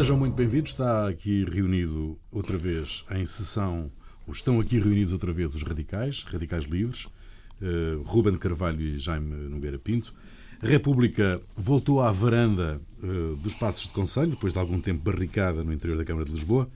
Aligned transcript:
Sejam 0.00 0.16
muito 0.16 0.32
bem-vindos. 0.32 0.70
Está 0.70 1.10
aqui 1.10 1.44
reunido 1.44 2.18
outra 2.32 2.56
vez 2.56 3.04
em 3.10 3.26
sessão, 3.26 3.92
estão 4.32 4.58
aqui 4.58 4.78
reunidos 4.78 5.12
outra 5.12 5.30
vez 5.30 5.54
os 5.54 5.62
radicais, 5.62 6.22
radicais 6.22 6.64
livres, 6.64 7.04
uh, 7.04 8.00
Ruben 8.06 8.38
Carvalho 8.38 8.80
e 8.80 8.98
Jaime 8.98 9.50
Nogueira 9.50 9.78
Pinto. 9.78 10.14
A 10.62 10.66
República 10.66 11.38
voltou 11.54 12.00
à 12.00 12.10
varanda 12.10 12.80
uh, 13.02 13.36
dos 13.36 13.52
Passos 13.54 13.88
de 13.88 13.92
Conselho, 13.92 14.30
depois 14.30 14.54
de 14.54 14.58
algum 14.58 14.80
tempo 14.80 15.02
barricada 15.04 15.62
no 15.62 15.70
interior 15.70 15.98
da 15.98 16.04
Câmara 16.06 16.24
de 16.24 16.32
Lisboa. 16.32 16.66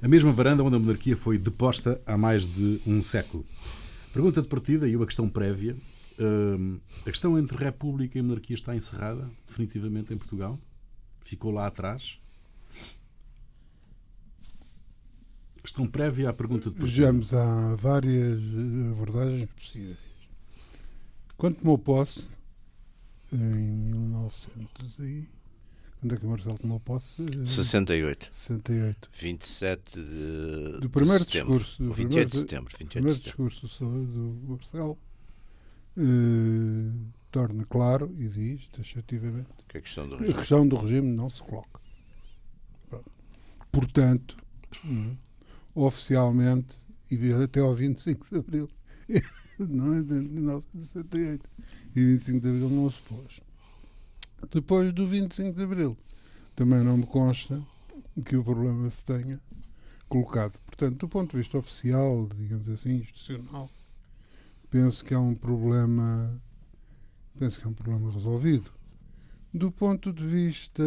A 0.00 0.06
mesma 0.06 0.30
varanda 0.30 0.62
onde 0.62 0.76
a 0.76 0.78
monarquia 0.78 1.16
foi 1.16 1.36
deposta 1.36 2.00
há 2.06 2.16
mais 2.16 2.46
de 2.46 2.80
um 2.86 3.02
século. 3.02 3.44
Pergunta 4.12 4.40
de 4.40 4.46
partida 4.46 4.86
e 4.86 4.94
uma 4.94 5.04
questão 5.04 5.28
prévia. 5.28 5.76
Uh, 6.16 6.80
a 7.00 7.10
questão 7.10 7.36
entre 7.36 7.56
República 7.56 8.16
e 8.16 8.22
monarquia 8.22 8.54
está 8.54 8.76
encerrada 8.76 9.28
definitivamente 9.44 10.14
em 10.14 10.16
Portugal? 10.16 10.56
Ficou 11.24 11.50
lá 11.50 11.66
atrás? 11.66 12.20
Questão 15.68 15.86
prévia 15.86 16.30
à 16.30 16.32
pergunta 16.32 16.70
de. 16.70 16.80
Vejamos, 16.80 17.34
há 17.34 17.76
várias 17.76 18.40
abordagens 18.90 19.50
possíveis. 19.50 19.98
Quando 21.36 21.56
tomou 21.56 21.76
posse, 21.76 22.30
em 23.30 23.36
1900 23.36 24.98
e... 25.00 25.28
Quando 26.00 26.14
é 26.14 26.16
que 26.16 26.24
o 26.24 26.30
Marcelo 26.30 26.56
tomou 26.56 26.80
posse? 26.80 27.22
68. 27.44 28.28
68. 28.30 29.10
27 29.12 29.92
de, 30.02 30.80
do 30.80 30.88
primeiro 30.88 31.22
de 31.22 31.30
setembro. 31.32 31.58
discurso. 31.58 31.82
Do 31.82 31.92
28 31.92 32.06
primeiro, 32.08 32.30
de 32.30 32.38
setembro. 32.38 32.76
28 32.78 32.90
primeiro 32.90 33.18
de 33.18 33.24
setembro. 33.28 33.50
discurso 33.50 33.84
do 33.84 34.48
Marcelo 34.48 34.98
eh, 35.98 37.10
torna 37.30 37.66
claro 37.66 38.10
e 38.18 38.26
diz, 38.26 38.66
taxativamente, 38.68 39.48
Que 39.68 39.76
é 39.76 39.80
a 39.80 39.82
questão 39.82 40.08
do 40.08 40.14
a 40.14 40.18
regime. 40.18 40.38
questão 40.38 40.66
do 40.66 40.76
regime 40.76 41.12
não 41.14 41.28
se 41.28 41.42
coloca. 41.42 41.78
Portanto, 43.70 44.38
hum, 44.82 45.14
oficialmente, 45.80 46.76
e 47.10 47.32
até 47.32 47.60
ao 47.60 47.74
25 47.74 48.26
de 48.30 48.38
Abril, 48.38 48.68
não 49.58 49.94
é 49.94 50.02
de 50.02 50.14
1968, 50.14 51.48
e 51.94 52.04
25 52.04 52.40
de 52.40 52.48
Abril 52.48 52.70
não 52.70 52.90
se 52.90 53.00
pôs. 53.02 53.40
Depois 54.50 54.92
do 54.92 55.06
25 55.06 55.56
de 55.56 55.62
Abril, 55.62 55.96
também 56.54 56.82
não 56.82 56.98
me 56.98 57.06
consta 57.06 57.62
que 58.24 58.36
o 58.36 58.44
problema 58.44 58.88
se 58.90 59.04
tenha 59.04 59.40
colocado. 60.08 60.58
Portanto, 60.60 60.98
do 60.98 61.08
ponto 61.08 61.32
de 61.32 61.38
vista 61.38 61.58
oficial, 61.58 62.28
digamos 62.36 62.68
assim, 62.68 62.96
institucional, 62.96 63.70
penso 64.70 65.04
que 65.04 65.14
é 65.14 65.18
um 65.18 65.34
problema 65.34 66.40
penso 67.38 67.60
que 67.60 67.66
é 67.66 67.68
um 67.68 67.74
problema 67.74 68.10
resolvido. 68.10 68.70
Do 69.54 69.70
ponto 69.70 70.12
de 70.12 70.24
vista 70.24 70.82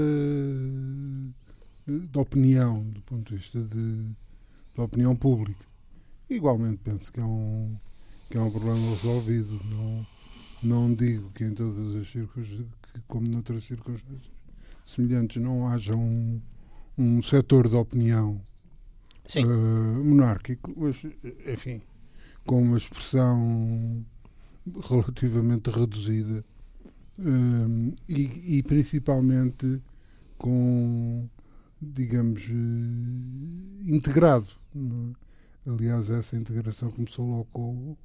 de 1.88 2.19
opinião, 2.19 2.84
do 2.84 3.02
ponto 3.02 3.30
de 3.30 3.38
vista 3.38 3.62
de, 3.62 4.09
da 4.75 4.83
opinião 4.83 5.16
pública, 5.16 5.66
igualmente 6.30 6.80
penso 6.83 7.11
que 7.11 7.19
é 7.19 7.23
um, 7.23 7.75
que 8.30 8.38
é 8.38 8.41
um 8.41 8.52
problema 8.52 8.89
resolvido. 8.91 9.59
Não, 9.66 10.08
não 10.63 10.94
digo 10.94 11.30
que 11.31 11.44
em 11.44 11.53
todas 11.53 11.95
as 11.95 12.08
circunstâncias, 12.08 12.67
como 13.08 13.28
noutras 13.28 13.63
circunstâncias 13.63 14.31
semelhantes, 14.86 15.41
não 15.41 15.67
haja 15.67 15.95
um, 15.95 16.41
um 16.97 17.22
setor 17.22 17.67
de 17.67 17.75
opinião 17.75 18.41
eh, 19.36 19.44
monárquico, 19.44 20.73
mas, 20.75 20.97
enfim, 21.47 21.81
com 22.45 22.61
uma 22.61 22.78
expressão 22.78 24.06
relativamente 24.89 25.69
reduzida 25.69 26.44
eh, 27.19 27.94
e, 28.09 28.58
e 28.58 28.63
principalmente 28.63 29.81
com, 30.38 31.29
digamos, 31.81 32.44
eh, 32.50 33.91
integrado. 33.91 34.60
Não 34.74 35.12
é? 35.66 35.70
Aliás, 35.70 36.09
essa 36.09 36.36
integração 36.36 36.90
começou 36.90 37.26
logo 37.30 37.46
com, 37.52 37.96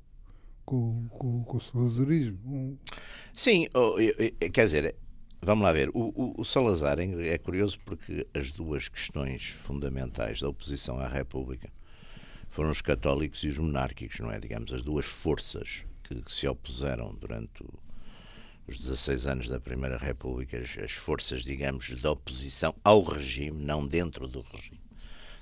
com, 0.65 1.09
com, 1.09 1.45
com 1.45 1.57
o 1.57 1.61
salazarismo. 1.61 2.79
Sim, 3.33 3.67
oh, 3.75 3.97
quer 4.53 4.65
dizer, 4.67 4.95
vamos 5.41 5.65
lá 5.65 5.73
ver. 5.73 5.89
O, 5.91 6.13
o- 6.15 6.35
o 6.41 6.45
Salazar 6.45 6.99
é 6.99 7.29
é 7.29 7.39
curioso 7.39 7.79
porque 7.85 8.27
as 8.35 8.53
duas 8.53 8.89
questões 8.89 9.49
fundamentais 9.65 10.41
da 10.41 10.49
oposição 10.49 10.99
à 10.99 11.09
República 11.09 11.71
foram 12.51 12.71
os 12.71 12.81
católicos 12.83 13.43
e 13.45 13.49
os 13.49 13.59
monárquicos, 13.59 14.19
não 14.21 14.31
é? 14.31 14.39
Digamos, 14.39 14.73
as 14.73 14.83
duas 14.83 15.07
forças 15.07 15.85
que, 16.05 16.15
que 16.23 16.33
se 16.33 16.47
opuseram 16.47 17.15
durante 17.15 17.63
o- 17.63 17.73
os 18.69 18.79
16 18.79 19.27
anos 19.27 19.49
da 19.49 19.61
Primeira 19.61 19.97
República, 19.97 20.59
as, 20.59 20.77
as 20.79 20.93
forças, 20.93 21.43
digamos, 21.43 21.89
da 22.03 22.11
oposição 22.11 22.75
ao 22.85 23.03
regime, 23.03 23.63
não 23.65 23.87
dentro 23.87 24.27
do 24.29 24.41
regime. 24.41 24.81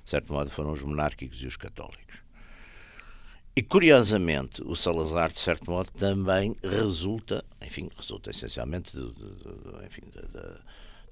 De 0.04 0.10
certo 0.10 0.32
modo, 0.32 0.50
foram 0.50 0.72
os 0.72 0.82
monárquicos 0.82 1.40
e 1.42 1.46
os 1.46 1.56
católicos. 1.56 2.18
E 3.56 3.62
curiosamente, 3.62 4.62
o 4.64 4.74
Salazar, 4.74 5.32
de 5.32 5.38
certo 5.38 5.70
modo, 5.70 5.90
também 5.92 6.56
resulta, 6.62 7.44
enfim, 7.62 7.88
resulta 7.96 8.30
essencialmente 8.30 8.94
do, 8.96 9.12
do- 9.12 9.34
do- 9.36 9.84
enfim, 9.84 10.02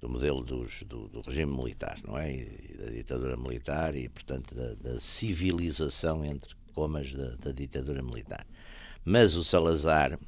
do 0.00 0.08
modelo 0.08 0.42
dos- 0.42 0.82
do, 0.82 1.06
do 1.08 1.20
regime 1.20 1.56
militar, 1.56 1.98
não 2.04 2.18
é? 2.18 2.32
E 2.34 2.76
da 2.76 2.90
ditadura 2.90 3.36
militar 3.36 3.94
e, 3.94 4.08
portanto, 4.08 4.54
da, 4.54 4.74
da 4.74 5.00
civilização 5.00 6.24
entre 6.24 6.54
comas 6.74 7.12
da, 7.12 7.36
da 7.36 7.52
ditadura 7.52 8.02
militar. 8.02 8.44
Mas 9.04 9.36
o 9.36 9.44
Salazar 9.44 10.18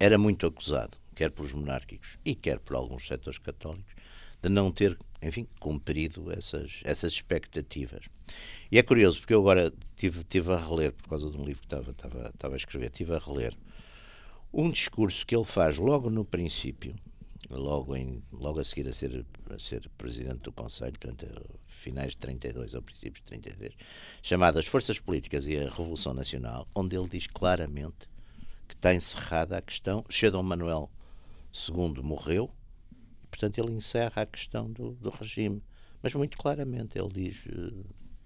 era 0.00 0.18
muito 0.18 0.44
acusado, 0.46 0.98
quer 1.14 1.30
pelos 1.30 1.52
monárquicos 1.52 2.18
e 2.24 2.34
quer 2.34 2.58
por 2.58 2.74
alguns 2.74 3.06
setores 3.06 3.38
católicos, 3.38 3.94
de 4.42 4.48
não 4.48 4.72
ter, 4.72 4.98
enfim, 5.22 5.46
cumprido 5.58 6.32
essas, 6.32 6.80
essas 6.84 7.12
expectativas. 7.12 8.04
E 8.70 8.78
é 8.78 8.82
curioso, 8.82 9.18
porque 9.18 9.34
eu 9.34 9.40
agora 9.40 9.72
tive, 9.96 10.22
tive 10.24 10.52
a 10.52 10.56
reler, 10.56 10.92
por 10.92 11.08
causa 11.08 11.30
de 11.30 11.36
um 11.36 11.44
livro 11.44 11.60
que 11.60 11.66
estava, 11.66 11.90
estava, 11.90 12.30
estava 12.34 12.54
a 12.54 12.56
escrever, 12.56 12.90
tive 12.90 13.14
a 13.14 13.18
reler 13.18 13.54
um 14.52 14.70
discurso 14.70 15.26
que 15.26 15.36
ele 15.36 15.44
faz 15.44 15.78
logo 15.78 16.08
no 16.08 16.24
princípio, 16.24 16.94
logo, 17.50 17.94
em, 17.96 18.22
logo 18.32 18.60
a 18.60 18.64
seguir 18.64 18.88
a 18.88 18.92
ser, 18.92 19.24
a 19.50 19.58
ser 19.58 19.88
presidente 19.96 20.40
do 20.40 20.52
Conselho, 20.52 20.98
portanto, 20.98 21.26
finais 21.66 22.12
de 22.12 22.18
32 22.18 22.74
ou 22.74 22.82
princípios 22.82 23.22
de 23.22 23.28
33, 23.28 23.74
chamado 24.22 24.58
As 24.58 24.66
Forças 24.66 24.98
Políticas 24.98 25.46
e 25.46 25.56
a 25.56 25.68
Revolução 25.68 26.14
Nacional, 26.14 26.66
onde 26.74 26.96
ele 26.96 27.08
diz 27.08 27.26
claramente 27.26 28.08
que 28.66 28.74
está 28.74 28.94
encerrada 28.94 29.56
a 29.56 29.62
questão. 29.62 30.04
Dom 30.30 30.42
Manuel 30.42 30.90
II 31.68 32.02
morreu, 32.02 32.50
portanto, 33.30 33.58
ele 33.58 33.72
encerra 33.72 34.22
a 34.22 34.26
questão 34.26 34.70
do, 34.70 34.92
do 34.92 35.10
regime. 35.10 35.62
Mas 36.02 36.14
muito 36.14 36.36
claramente 36.38 36.98
ele 36.98 37.08
diz. 37.12 37.36
eh, 37.48 37.84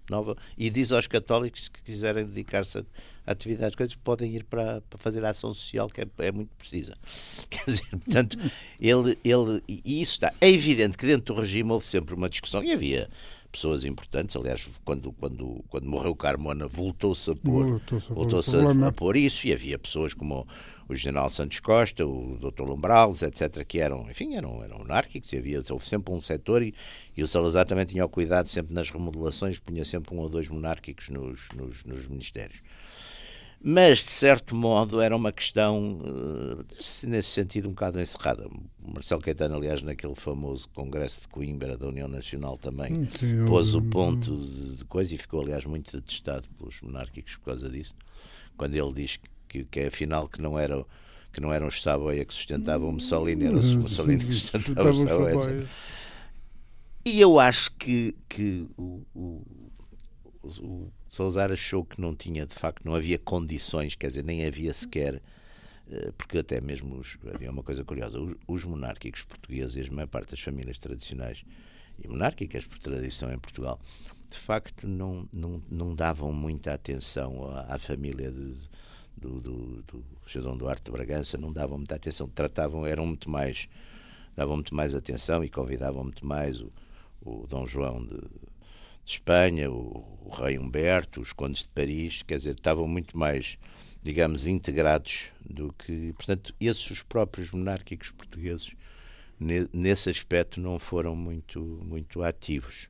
Nova, 0.09 0.35
e 0.57 0.69
diz 0.69 0.91
aos 0.91 1.07
católicos 1.07 1.69
que 1.69 1.81
quiserem 1.81 2.25
dedicar-se 2.25 2.77
a, 2.77 2.83
atividades, 3.25 3.75
coisas, 3.75 3.95
podem 3.95 4.35
ir 4.35 4.43
para, 4.43 4.81
para 4.81 4.99
fazer 4.99 5.23
a 5.23 5.29
ação 5.29 5.53
social, 5.53 5.87
que 5.87 6.01
é, 6.01 6.07
é 6.17 6.31
muito 6.31 6.53
precisa. 6.57 6.93
Quer 7.49 7.63
dizer, 7.65 7.89
portanto, 7.89 8.37
ele, 8.81 9.17
ele, 9.23 9.63
e 9.67 10.01
isso 10.01 10.13
está. 10.13 10.33
É 10.41 10.49
evidente 10.49 10.97
que 10.97 11.05
dentro 11.05 11.33
do 11.33 11.39
regime 11.39 11.71
houve 11.71 11.87
sempre 11.87 12.13
uma 12.13 12.29
discussão, 12.29 12.61
e 12.63 12.73
havia 12.73 13.09
pessoas 13.53 13.85
importantes, 13.85 14.35
aliás, 14.35 14.67
quando, 14.83 15.11
quando, 15.13 15.63
quando 15.69 15.85
morreu 15.85 16.15
Carmona, 16.15 16.67
voltou-se 16.67 17.29
a 17.29 17.35
pôr 17.35 17.65
Voltou-se 18.13 18.49
a 18.49 18.59
problema. 18.59 18.87
a, 18.87 18.89
a 18.89 18.91
pôr 18.91 19.15
isso 19.15 19.47
e 19.47 19.53
havia 19.53 19.77
pessoas 19.77 20.13
como 20.13 20.47
o 20.89 20.95
general 20.95 21.29
Santos 21.29 21.59
Costa, 21.59 22.05
o 22.05 22.37
Dr. 22.37 22.63
Lombrales, 22.63 23.21
etc., 23.21 23.63
que 23.63 23.79
eram, 23.79 24.09
enfim, 24.09 24.35
eram, 24.35 24.63
eram 24.63 24.79
monárquicos 24.79 25.31
e 25.31 25.37
havia 25.37 25.61
houve 25.69 25.85
sempre 25.85 26.13
um 26.13 26.19
setor 26.19 26.63
e, 26.63 26.73
e 27.15 27.23
o 27.23 27.27
Salazar 27.27 27.65
também 27.65 27.85
tinha 27.85 28.03
o 28.03 28.09
cuidado 28.09 28.49
sempre 28.49 28.73
nas 28.73 28.89
remodelações, 28.89 29.59
punha 29.59 29.85
sempre 29.85 30.13
um 30.15 30.19
ou 30.19 30.27
dois 30.27 30.47
monárquicos 30.47 31.09
nos, 31.09 31.39
nos, 31.55 31.83
nos 31.85 32.07
ministérios. 32.07 32.59
Mas, 33.65 33.99
de 33.99 34.11
certo 34.11 34.53
modo, 34.55 34.99
era 34.99 35.15
uma 35.15 35.31
questão, 35.31 35.99
eh, 36.03 37.07
nesse 37.07 37.29
sentido, 37.29 37.69
um 37.69 37.71
bocado 37.71 37.99
encerrada. 38.01 38.45
O 38.47 38.91
Marcelo 38.93 39.21
Caetano, 39.21 39.55
aliás, 39.55 39.81
naquele 39.81 40.15
famoso 40.15 40.67
congresso 40.73 41.21
de 41.21 41.27
Coimbra 41.29 41.77
da 41.77 41.87
União 41.87 42.09
Nacional 42.09 42.57
também, 42.57 43.07
Sim, 43.17 43.45
pôs 43.45 43.73
o 43.73 43.77
houve- 43.77 43.89
ponto 43.89 44.35
de, 44.35 44.83
coisa 44.85 45.15
e 45.15 45.17
ficou, 45.17 45.41
aliás, 45.41 45.63
muito 45.63 45.95
detestado 45.95 46.45
pelos 46.57 46.81
monárquicos 46.81 47.35
por 47.37 47.45
causa 47.45 47.69
disso, 47.69 47.95
quando 48.57 48.75
ele 48.75 48.93
diz 48.93 49.17
que, 49.47 49.63
que 49.63 49.79
afinal 49.81 50.27
que 50.27 50.41
não 50.41 50.59
era 50.59 50.83
que 51.31 51.39
não 51.41 51.51
eram 51.51 51.67
os 51.67 51.81
Saboia 51.81 52.23
que 52.25 52.33
sustentavam 52.33 52.89
o 52.89 52.91
Mussolini, 52.93 53.45
era 53.45 53.57
o 53.57 53.63
Mussolini 53.79 54.23
que 54.23 54.33
sustentava 54.33 54.91
Sustentava 54.91 54.91
os 54.91 54.97
Saboia. 55.09 55.67
E 57.05 57.19
eu 57.21 57.39
acho 57.39 57.71
que, 57.71 58.15
que 58.29 58.67
o, 58.77 59.01
o, 59.15 59.41
o- 60.43 60.47
o 60.59 60.91
Salazar 61.13 61.51
achou 61.51 61.85
que 61.85 62.01
não 62.01 62.15
tinha, 62.15 62.43
de 62.43 62.55
facto, 62.55 62.83
não 62.83 62.95
havia 62.95 63.19
condições, 63.19 63.93
quer 63.93 64.07
dizer, 64.07 64.23
nem 64.23 64.43
havia 64.47 64.73
sequer, 64.73 65.21
eh, 65.91 66.11
porque 66.17 66.39
até 66.39 66.59
mesmo 66.59 66.95
os- 66.97 67.17
havia 67.31 67.51
uma 67.51 67.61
coisa 67.61 67.83
curiosa, 67.85 68.19
os, 68.19 68.35
os 68.47 68.63
monárquicos 68.63 69.21
portugueses 69.21 69.87
a 69.87 69.93
maior 69.93 70.07
parte 70.07 70.31
das 70.31 70.39
famílias 70.41 70.79
tradicionais 70.79 71.45
e 72.03 72.07
monárquicas, 72.07 72.65
por 72.65 72.79
tradição 72.79 73.31
em 73.31 73.37
Portugal, 73.37 73.79
de 74.27 74.39
facto 74.39 74.87
não, 74.87 75.29
não, 75.31 75.61
não 75.69 75.93
davam 75.95 76.33
muita 76.33 76.73
atenção 76.73 77.45
à, 77.55 77.75
à 77.75 77.77
família 77.77 78.31
de, 78.31 78.55
do, 79.15 79.39
do, 79.39 79.83
do 79.83 80.03
José 80.25 80.49
Duarte 80.57 80.85
de 80.85 80.91
Bragança, 80.91 81.37
não 81.37 81.53
davam 81.53 81.77
muita 81.77 81.93
atenção, 81.93 82.27
tratavam, 82.27 82.87
eram 82.87 83.05
muito 83.05 83.29
mais, 83.29 83.69
davam 84.35 84.55
muito 84.55 84.73
mais 84.73 84.95
atenção 84.95 85.43
e 85.43 85.49
convidavam 85.49 86.03
muito 86.05 86.25
mais 86.25 86.59
o, 86.59 86.71
o 87.21 87.45
Dom 87.47 87.67
João 87.67 88.03
de, 88.03 88.19
de 89.05 89.13
Espanha, 89.13 89.69
o, 89.69 90.19
o, 90.25 90.29
rei 90.29 90.57
Humberto, 90.57 91.21
os 91.21 91.33
condes 91.33 91.63
de 91.63 91.69
Paris, 91.69 92.21
quer 92.23 92.37
dizer, 92.37 92.55
estavam 92.55 92.87
muito 92.87 93.17
mais, 93.17 93.57
digamos, 94.01 94.47
integrados 94.47 95.25
do 95.41 95.73
que, 95.73 96.13
portanto, 96.13 96.53
esses 96.59 96.89
os 96.89 97.01
próprios 97.01 97.51
monárquicos 97.51 98.11
portugueses 98.11 98.73
nesse 99.73 100.09
aspecto 100.09 100.61
não 100.61 100.79
foram 100.79 101.15
muito 101.15 101.59
muito 101.83 102.23
ativos. 102.23 102.89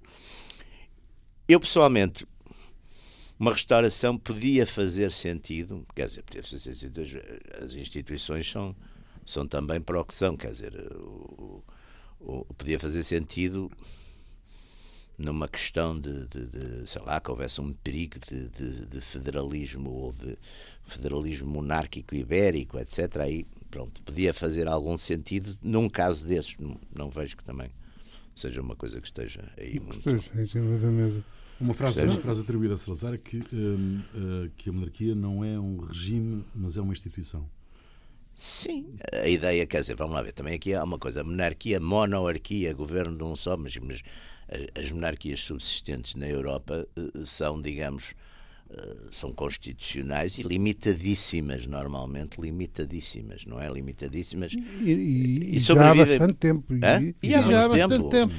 Eu 1.47 1.59
pessoalmente 1.59 2.27
uma 3.39 3.51
restauração 3.51 4.17
podia 4.17 4.65
fazer 4.65 5.11
sentido, 5.11 5.85
quer 5.95 6.07
dizer, 6.07 6.23
podia 6.23 6.43
fazer 6.43 6.59
sentido, 6.59 7.01
as 7.61 7.73
instituições 7.73 8.49
são, 8.49 8.75
são 9.25 9.47
também 9.47 9.81
para 9.81 9.99
o 9.99 10.05
que 10.05 10.13
são, 10.13 10.37
quer 10.37 10.51
dizer, 10.51 10.73
o, 10.95 11.63
o, 12.19 12.45
podia 12.53 12.79
fazer 12.79 13.03
sentido 13.03 13.71
numa 15.17 15.47
questão 15.47 15.99
de, 15.99 16.27
de, 16.27 16.45
de, 16.47 16.87
sei 16.89 17.01
lá, 17.03 17.19
que 17.19 17.29
houvesse 17.29 17.61
um 17.61 17.73
perigo 17.73 18.17
de, 18.27 18.49
de, 18.49 18.85
de, 18.85 19.01
federalismo 19.01 19.89
ou 19.89 20.11
de 20.11 20.37
federalismo 20.87 21.49
monárquico 21.49 22.15
ibérico, 22.15 22.79
etc. 22.79 23.17
Aí, 23.17 23.45
pronto, 23.69 24.01
podia 24.01 24.33
fazer 24.33 24.67
algum 24.67 24.97
sentido 24.97 25.55
num 25.61 25.87
caso 25.87 26.25
desses. 26.25 26.55
Não, 26.57 26.79
não 26.93 27.09
vejo 27.09 27.37
que 27.37 27.43
também 27.43 27.69
seja 28.35 28.61
uma 28.61 28.75
coisa 28.75 28.99
que 28.99 29.07
esteja 29.07 29.41
aí 29.57 29.79
muito. 29.79 30.09
Esteja 30.09 30.41
em 30.41 30.47
cima 30.47 30.77
da 30.77 30.87
mesa. 30.87 31.23
Uma 31.59 31.73
frase, 31.73 32.03
uma 32.03 32.17
frase 32.17 32.41
atribuída 32.41 32.73
a 32.73 32.77
Salazar 32.77 33.13
é 33.13 33.17
que, 33.17 33.37
um, 33.53 33.99
uh, 34.15 34.49
que 34.57 34.69
a 34.69 34.73
monarquia 34.73 35.15
não 35.15 35.45
é 35.45 35.57
um 35.59 35.77
regime, 35.77 36.43
mas 36.53 36.75
é 36.75 36.81
uma 36.81 36.91
instituição. 36.91 37.47
Sim, 38.35 38.95
a 39.11 39.27
ideia, 39.27 39.65
quer 39.65 39.81
dizer, 39.81 39.95
vamos 39.95 40.15
lá 40.15 40.21
ver, 40.21 40.33
também 40.33 40.55
aqui 40.55 40.73
há 40.73 40.83
uma 40.83 40.97
coisa, 40.97 41.23
monarquia, 41.23 41.79
monarquia, 41.79 42.73
governo 42.73 43.15
de 43.15 43.23
um 43.23 43.35
só, 43.35 43.55
mas, 43.55 43.75
mas 43.77 44.01
as 44.75 44.91
monarquias 44.91 45.41
subsistentes 45.41 46.15
na 46.15 46.27
Europa 46.27 46.87
uh, 46.97 47.25
são, 47.25 47.61
digamos, 47.61 48.13
uh, 48.69 49.13
são 49.13 49.31
constitucionais 49.31 50.37
e 50.37 50.43
limitadíssimas, 50.43 51.65
normalmente 51.65 52.39
limitadíssimas, 52.39 53.45
não 53.45 53.59
é? 53.59 53.69
Limitadíssimas. 53.69 54.53
E, 54.53 54.91
e, 54.91 55.55
e 55.55 55.59
já 55.59 55.91
há 55.91 55.95
bastante 55.95 56.33
tempo. 56.33 56.73
E, 56.73 57.15
e, 57.23 57.35
há, 57.35 57.41
já 57.41 57.65
há 57.65 57.67
bastante 57.69 57.97
tempo. 57.97 58.09
tempo. 58.09 58.33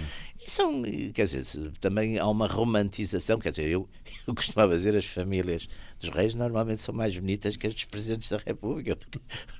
São, 0.46 0.82
quer 1.12 1.26
dizer, 1.26 1.70
também 1.80 2.18
há 2.18 2.28
uma 2.28 2.46
romantização, 2.46 3.38
quer 3.38 3.50
dizer, 3.50 3.68
eu, 3.68 3.88
eu 4.26 4.34
costumava 4.34 4.76
dizer 4.76 4.96
as 4.96 5.04
famílias 5.04 5.68
dos 6.00 6.10
reis 6.10 6.34
normalmente 6.34 6.82
são 6.82 6.94
mais 6.94 7.16
bonitas 7.16 7.56
que 7.56 7.66
as 7.66 7.74
dos 7.74 7.84
presidentes 7.84 8.28
da 8.28 8.38
República, 8.38 8.96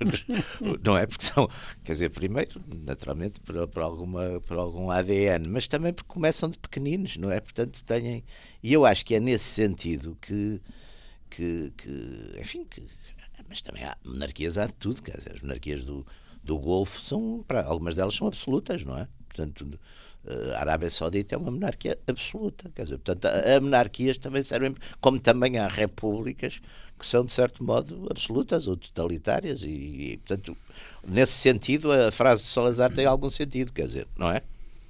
não 0.85 0.97
é? 0.97 1.07
Porque 1.07 1.25
são, 1.25 1.49
quer 1.83 1.93
dizer, 1.93 2.11
primeiro, 2.11 2.61
naturalmente, 2.85 3.41
por, 3.41 3.67
por, 3.69 3.83
alguma, 3.83 4.41
por 4.41 4.59
algum 4.59 4.91
ADN, 4.91 5.49
mas 5.49 5.67
também 5.69 5.93
porque 5.93 6.13
começam 6.13 6.51
de 6.51 6.59
pequeninos, 6.59 7.17
não 7.17 7.31
é? 7.31 7.41
Portanto, 7.41 7.83
têm. 7.85 8.25
E 8.63 8.73
eu 8.73 8.85
acho 8.85 9.05
que 9.05 9.15
é 9.15 9.21
nesse 9.21 9.45
sentido 9.45 10.17
que, 10.21 10.61
que, 11.31 11.73
que 11.77 12.37
enfim, 12.39 12.65
que, 12.65 12.83
mas 13.49 13.63
também 13.63 13.85
há 13.85 13.97
monarquias, 14.05 14.59
há 14.59 14.67
de 14.67 14.75
tudo, 14.75 15.03
quer 15.03 15.17
dizer, 15.19 15.33
as 15.35 15.41
monarquias 15.41 15.83
do, 15.83 16.07
do 16.43 16.59
Golfo 16.59 17.01
são, 17.01 17.45
para, 17.47 17.65
algumas 17.65 17.95
delas 17.95 18.15
são 18.15 18.27
absolutas, 18.27 18.83
não 18.85 18.99
é? 18.99 19.09
Portanto, 19.29 19.79
a 20.55 20.61
Arábia 20.61 20.91
Saudita 20.91 21.35
é 21.35 21.39
uma 21.39 21.51
monarquia 21.51 21.99
absoluta. 22.07 22.71
Quer 22.75 22.85
dizer, 22.85 22.99
portanto, 22.99 23.27
a, 23.27 23.57
a 23.57 23.61
monarquias 23.61 24.19
também 24.19 24.43
servem, 24.43 24.75
como 25.01 25.19
também 25.19 25.59
há 25.59 25.69
repúblicas 25.69 26.61
que 26.99 27.07
são, 27.07 27.25
de 27.25 27.33
certo 27.33 27.63
modo, 27.65 28.07
absolutas 28.11 28.67
ou 28.67 28.77
totalitárias. 28.77 29.63
E, 29.63 29.69
e, 29.69 30.17
portanto, 30.19 30.57
nesse 31.07 31.33
sentido, 31.33 31.91
a 31.91 32.11
frase 32.13 32.43
de 32.43 32.49
Salazar 32.49 32.93
tem 32.93 33.05
algum 33.05 33.31
sentido, 33.31 33.73
quer 33.73 33.87
dizer, 33.87 34.07
não 34.17 34.31
é? 34.31 34.43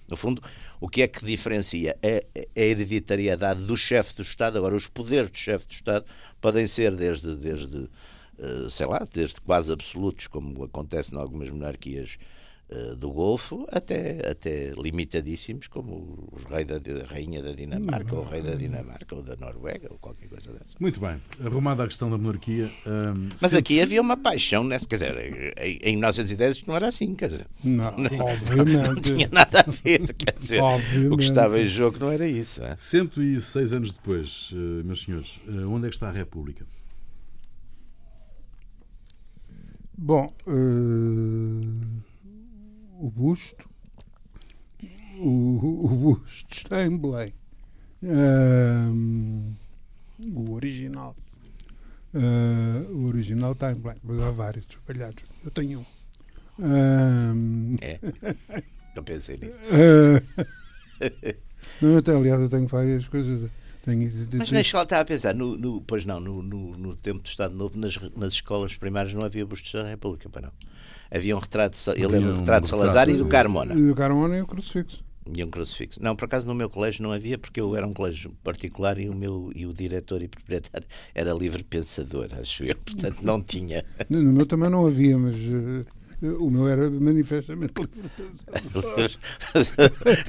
No 0.09 0.17
fundo, 0.17 0.43
o 0.81 0.89
que 0.89 1.03
é 1.03 1.09
que 1.09 1.25
diferencia 1.25 1.97
é 2.03 2.25
a 2.37 2.61
hereditariedade 2.61 3.65
do 3.65 3.77
chefe 3.77 4.15
do 4.15 4.23
Estado. 4.23 4.59
Agora, 4.59 4.75
os 4.75 4.87
poderes 4.87 5.31
do 5.31 5.39
chefe 5.39 5.67
do 5.67 5.73
Estado 5.73 6.05
podem 6.41 6.67
ser 6.67 6.95
desde, 6.95 7.35
desde 7.37 7.89
sei 8.71 8.87
lá, 8.87 9.07
desde 9.13 9.41
quase 9.41 9.73
absolutos, 9.73 10.27
como 10.27 10.65
acontece 10.65 11.15
em 11.15 11.19
algumas 11.19 11.51
monarquias 11.51 12.19
eh, 12.19 12.25
do 12.97 13.11
Golfo 13.11 13.67
até, 13.71 14.31
até 14.31 14.71
limitadíssimos, 14.71 15.69
como 15.69 16.29
os 16.33 16.45
rei 16.45 16.65
da, 16.65 16.77
a 16.77 17.07
rainha 17.07 17.43
da 17.43 17.53
Dinamarca, 17.53 18.17
ou 18.17 18.23
o 18.23 18.29
rei 18.29 18.43
da 18.43 18.55
Dinamarca, 18.55 19.15
ou 19.15 19.23
da 19.23 19.37
Noruega, 19.37 19.89
ou 19.91 19.99
qualquer 19.99 20.29
coisa 20.29 20.51
dessa. 20.53 20.75
Muito 20.81 20.99
bem. 20.99 21.21
Arrumada 21.45 21.85
a 21.85 21.87
questão 21.87 22.11
da 22.11 22.17
monarquia. 22.17 22.71
Hum, 22.87 23.29
Mas 23.31 23.51
sempre... 23.51 23.59
aqui 23.59 23.81
havia 23.81 24.01
uma 24.01 24.17
paixão, 24.17 24.65
nessa, 24.65 24.87
quer 24.87 24.97
dizer, 24.97 25.55
em, 25.59 25.79
em 25.83 25.93
1910 25.93 26.67
não 26.67 26.75
era 26.75 26.89
assim, 26.89 27.15
quer 27.15 27.29
dizer. 27.29 27.47
Não, 27.63 28.03
Sim, 28.03 28.21
obviamente. 28.21 28.87
Não 28.87 28.95
tinha 29.17 29.29
nada 29.31 29.61
a 29.61 29.71
ver, 29.71 30.15
quer 30.15 30.39
dizer. 30.39 30.63
O 30.63 31.17
que 31.17 31.25
estava 31.25 31.61
em 31.61 31.69
jogo 31.69 31.99
não 32.01 32.11
era 32.11 32.27
isso. 32.27 32.65
É? 32.65 32.75
106 32.77 33.73
anos 33.73 33.93
depois, 33.93 34.51
eh, 34.53 34.83
meus 34.83 35.03
senhores, 35.03 35.39
eh, 35.47 35.67
onde 35.67 35.87
é 35.87 35.91
que 35.91 35.97
está 35.97 36.09
a 36.09 36.13
República? 36.13 36.67
Bom. 39.97 40.33
Uh 40.47 42.04
o 43.05 43.11
busto, 43.11 43.69
o, 45.19 45.85
o 45.85 45.89
busto 45.89 46.55
está 46.55 46.87
em 46.87 46.97
Belém. 46.97 47.35
Um, 48.03 49.55
o 50.35 50.53
original. 50.55 51.15
Uh, 52.15 52.91
o 52.95 53.07
original 53.09 53.53
está 53.53 53.73
em 53.73 53.75
Belém, 53.75 53.99
mas 54.03 54.21
há 54.21 54.31
vários 54.31 54.67
espalhados. 54.67 55.23
Eu 55.45 55.51
tenho 55.51 55.81
um. 55.81 56.65
um 56.65 57.75
é. 57.83 58.01
Eu 58.97 59.03
pensei 59.03 59.37
nisso. 59.37 59.59
Uh, 59.69 60.47
não, 61.83 61.97
até, 61.99 62.15
aliás, 62.15 62.41
eu 62.41 62.49
tenho 62.49 62.69
várias 62.69 63.09
coisas. 63.09 63.51
Tenho, 63.85 64.09
mas 64.35 64.53
na 64.53 64.61
escola 64.61 64.85
estava 64.85 65.03
a 65.03 65.05
pensar, 65.05 65.35
no, 65.35 65.59
no, 65.59 65.81
pois 65.83 66.07
não, 66.07 66.21
no, 66.21 66.41
no, 66.41 66.79
no, 66.79 66.97
tempo 66.97 67.19
do 67.19 67.27
Estado 67.27 67.57
Novo, 67.57 67.77
nas, 67.77 67.99
nas 68.17 68.35
escolas 68.35 68.77
primárias 68.77 69.13
não 69.13 69.25
havia 69.25 69.45
bustos 69.45 69.73
da 69.73 69.83
República, 69.83 70.29
para 70.29 70.43
não 70.43 70.53
havia 71.15 71.37
um 71.37 71.39
retrato, 71.39 71.79
eu 71.97 72.09
lembro 72.09 72.33
um 72.33 72.39
retrato 72.39 72.65
de 72.65 72.71
Salazar 72.71 73.09
e 73.09 73.17
do 73.17 73.27
Carmona. 73.27 73.75
E 73.75 73.87
do 73.87 73.95
Carmona 73.95 74.37
e 74.37 74.43
o 74.43 74.47
crucifixo. 74.47 75.05
E 75.33 75.43
um 75.43 75.49
crucifixo. 75.49 76.03
Não, 76.03 76.15
por 76.15 76.27
acaso 76.27 76.47
no 76.47 76.55
meu 76.55 76.69
colégio 76.69 77.03
não 77.03 77.13
havia, 77.13 77.39
porque 77.39 77.59
eu 77.59 77.75
era 77.75 77.87
um 77.87 77.95
colégio 77.95 78.33
particular 78.43 78.99
e 78.99 79.09
o 79.09 79.15
meu 79.15 79.51
e 79.55 79.65
o 79.65 79.73
diretor 79.73 80.21
e 80.21 80.29
proprietário 80.29 80.87
era 81.15 81.33
livre 81.33 81.63
pensador, 81.63 82.29
acho 82.39 82.65
eu, 82.65 82.77
portanto 82.77 83.23
não 83.23 83.41
tinha. 83.41 83.85
No 84.11 84.23
meu 84.23 84.45
também 84.45 84.69
não 84.69 84.87
havia, 84.87 85.17
mas 85.17 85.35
uh, 85.37 85.87
o 86.39 86.51
meu 86.51 86.69
era 86.69 86.91
manifestamente 86.91 87.73
livre 87.81 88.11
pensador. 88.17 89.11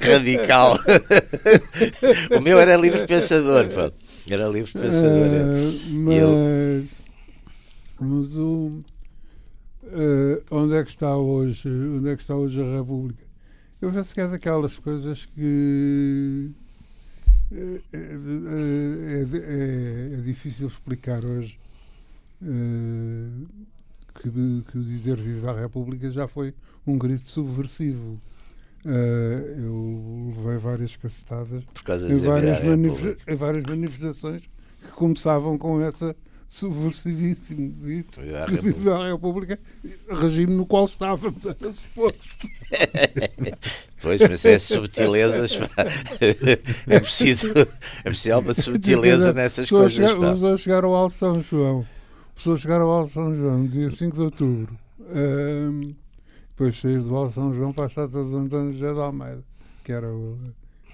Radical. 0.00 0.78
o 2.38 2.40
meu 2.40 2.58
era 2.58 2.76
livre 2.76 3.06
pensador, 3.06 3.66
pô. 3.68 3.92
Era 4.30 4.48
livre 4.48 4.72
pensador. 4.72 5.26
Uh, 5.26 5.90
mas, 5.90 6.16
eu... 6.16 6.84
mas 8.00 8.38
o 8.38 8.80
uh, 9.86 10.44
onde 10.50 10.74
é 10.74 10.82
que 10.82 10.90
está 10.90 11.16
hoje, 11.16 11.68
onde 11.68 12.08
é 12.08 12.16
que 12.16 12.22
está 12.22 12.34
hoje 12.34 12.60
a 12.60 12.78
República? 12.78 13.24
Eu 13.80 13.92
penso 13.92 14.14
que 14.14 14.20
é 14.20 14.28
daquelas 14.28 14.78
coisas 14.78 15.26
que 15.26 16.50
é, 17.52 17.80
é, 17.92 18.00
é, 20.14 20.18
é 20.18 20.20
difícil 20.22 20.66
explicar 20.66 21.24
hoje 21.24 21.58
uh, 22.42 23.46
que, 24.20 24.30
que 24.70 24.78
dizer 24.78 25.16
Viva 25.16 25.52
a 25.52 25.60
República 25.60 26.10
já 26.10 26.26
foi 26.26 26.54
um 26.86 26.98
grito 26.98 27.30
subversivo. 27.30 28.20
Uh, 28.84 28.88
eu 29.58 30.32
levei 30.36 30.58
várias 30.58 30.96
cacetadas 30.96 31.64
em 32.08 32.20
várias, 32.20 32.60
em 33.26 33.34
várias 33.34 33.64
manifestações 33.64 34.42
que 34.80 34.92
começavam 34.92 35.58
com 35.58 35.80
essa 35.80 36.14
subversivíssimo 36.48 37.72
dito 37.80 38.20
Viva 38.62 38.98
a 38.98 39.08
República, 39.10 39.58
regime 40.08 40.54
no 40.54 40.66
qual 40.66 40.86
estávamos 40.86 41.44
expostos. 41.44 42.50
pois, 44.00 44.20
mas 44.28 44.44
é 44.44 44.58
subtilezas. 44.58 45.58
é 46.88 47.00
preciso, 47.00 47.48
é 47.50 48.02
preciso 48.04 48.38
uma 48.38 48.54
subtileza 48.54 49.32
nessas 49.32 49.68
pessoas 49.68 49.94
coisas. 49.94 50.10
Chegar, 50.12 50.32
pessoas 50.32 50.60
chegaram 50.60 50.88
ao 50.90 50.94
Alto 50.94 51.14
São 51.14 51.40
João. 51.40 51.86
Pessoas 52.34 52.60
chegaram 52.60 52.86
ao 52.86 53.08
São 53.08 53.34
João 53.34 53.58
no 53.58 53.68
dia 53.68 53.90
5 53.90 54.16
de 54.16 54.22
outubro. 54.22 54.78
Um, 55.00 55.94
depois 56.50 56.80
sair 56.80 57.00
do 57.00 57.14
Alto 57.14 57.34
São 57.34 57.52
João 57.52 57.72
para 57.72 57.84
a 57.84 57.88
estátua 57.88 58.24
de 58.24 58.34
Antônio 58.34 58.72
José 58.72 58.92
de 58.92 59.00
Almeida, 59.00 59.44
que 59.84 59.92
era 59.92 60.08
o 60.08 60.38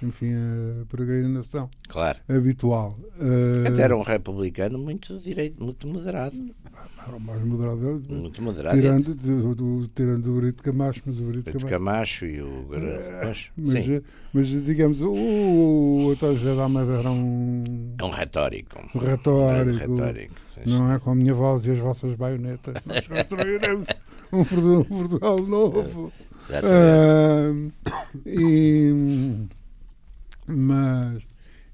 enfim, 0.06 0.32
a 0.34 0.86
peregrinação 0.86 1.70
claro. 1.88 2.18
habitual. 2.28 2.98
Uh, 3.18 3.80
era 3.80 3.96
um 3.96 4.02
republicano 4.02 4.78
muito 4.78 5.18
direito, 5.18 5.62
muito 5.62 5.86
moderado. 5.86 6.36
Mais 7.20 7.44
moderado. 7.44 8.04
Muito 8.08 8.40
moderado. 8.42 8.76
Tirando, 8.76 9.14
do, 9.14 9.54
do, 9.54 9.88
tirando 9.88 10.26
o 10.30 10.40
Brito 10.40 10.62
Camacho, 10.62 11.02
mas 11.04 11.18
o 11.18 11.24
Brito, 11.24 11.50
Brito 11.50 11.66
Camacho. 11.66 12.20
Camacho. 12.20 12.26
e 12.26 12.40
o 12.40 12.66
Garrafo. 12.68 13.50
Uh, 13.50 13.52
mas, 13.56 14.02
mas, 14.32 14.64
digamos, 14.64 15.00
o, 15.00 15.12
o 15.12 16.10
António 16.12 16.38
José 16.38 16.54
da 16.54 16.62
Almeida 16.62 16.92
era 16.92 17.10
um. 17.10 17.94
É 17.98 18.04
um 18.04 18.10
retórico. 18.10 18.78
Um 18.94 18.98
retórico. 19.00 19.90
Um 19.90 19.96
retórico 19.96 20.34
não 20.66 20.92
é 20.92 20.98
com 20.98 21.10
a 21.10 21.14
minha 21.14 21.34
voz 21.34 21.64
e 21.66 21.70
as 21.70 21.78
vossas 21.78 22.14
baionetas. 22.14 22.74
Nós 22.86 23.06
construiremos 23.06 23.88
um 24.32 24.44
Portugal 24.84 25.40
novo. 25.40 26.12
Uh, 26.48 27.72
e 28.26 29.48
Mas, 30.52 31.22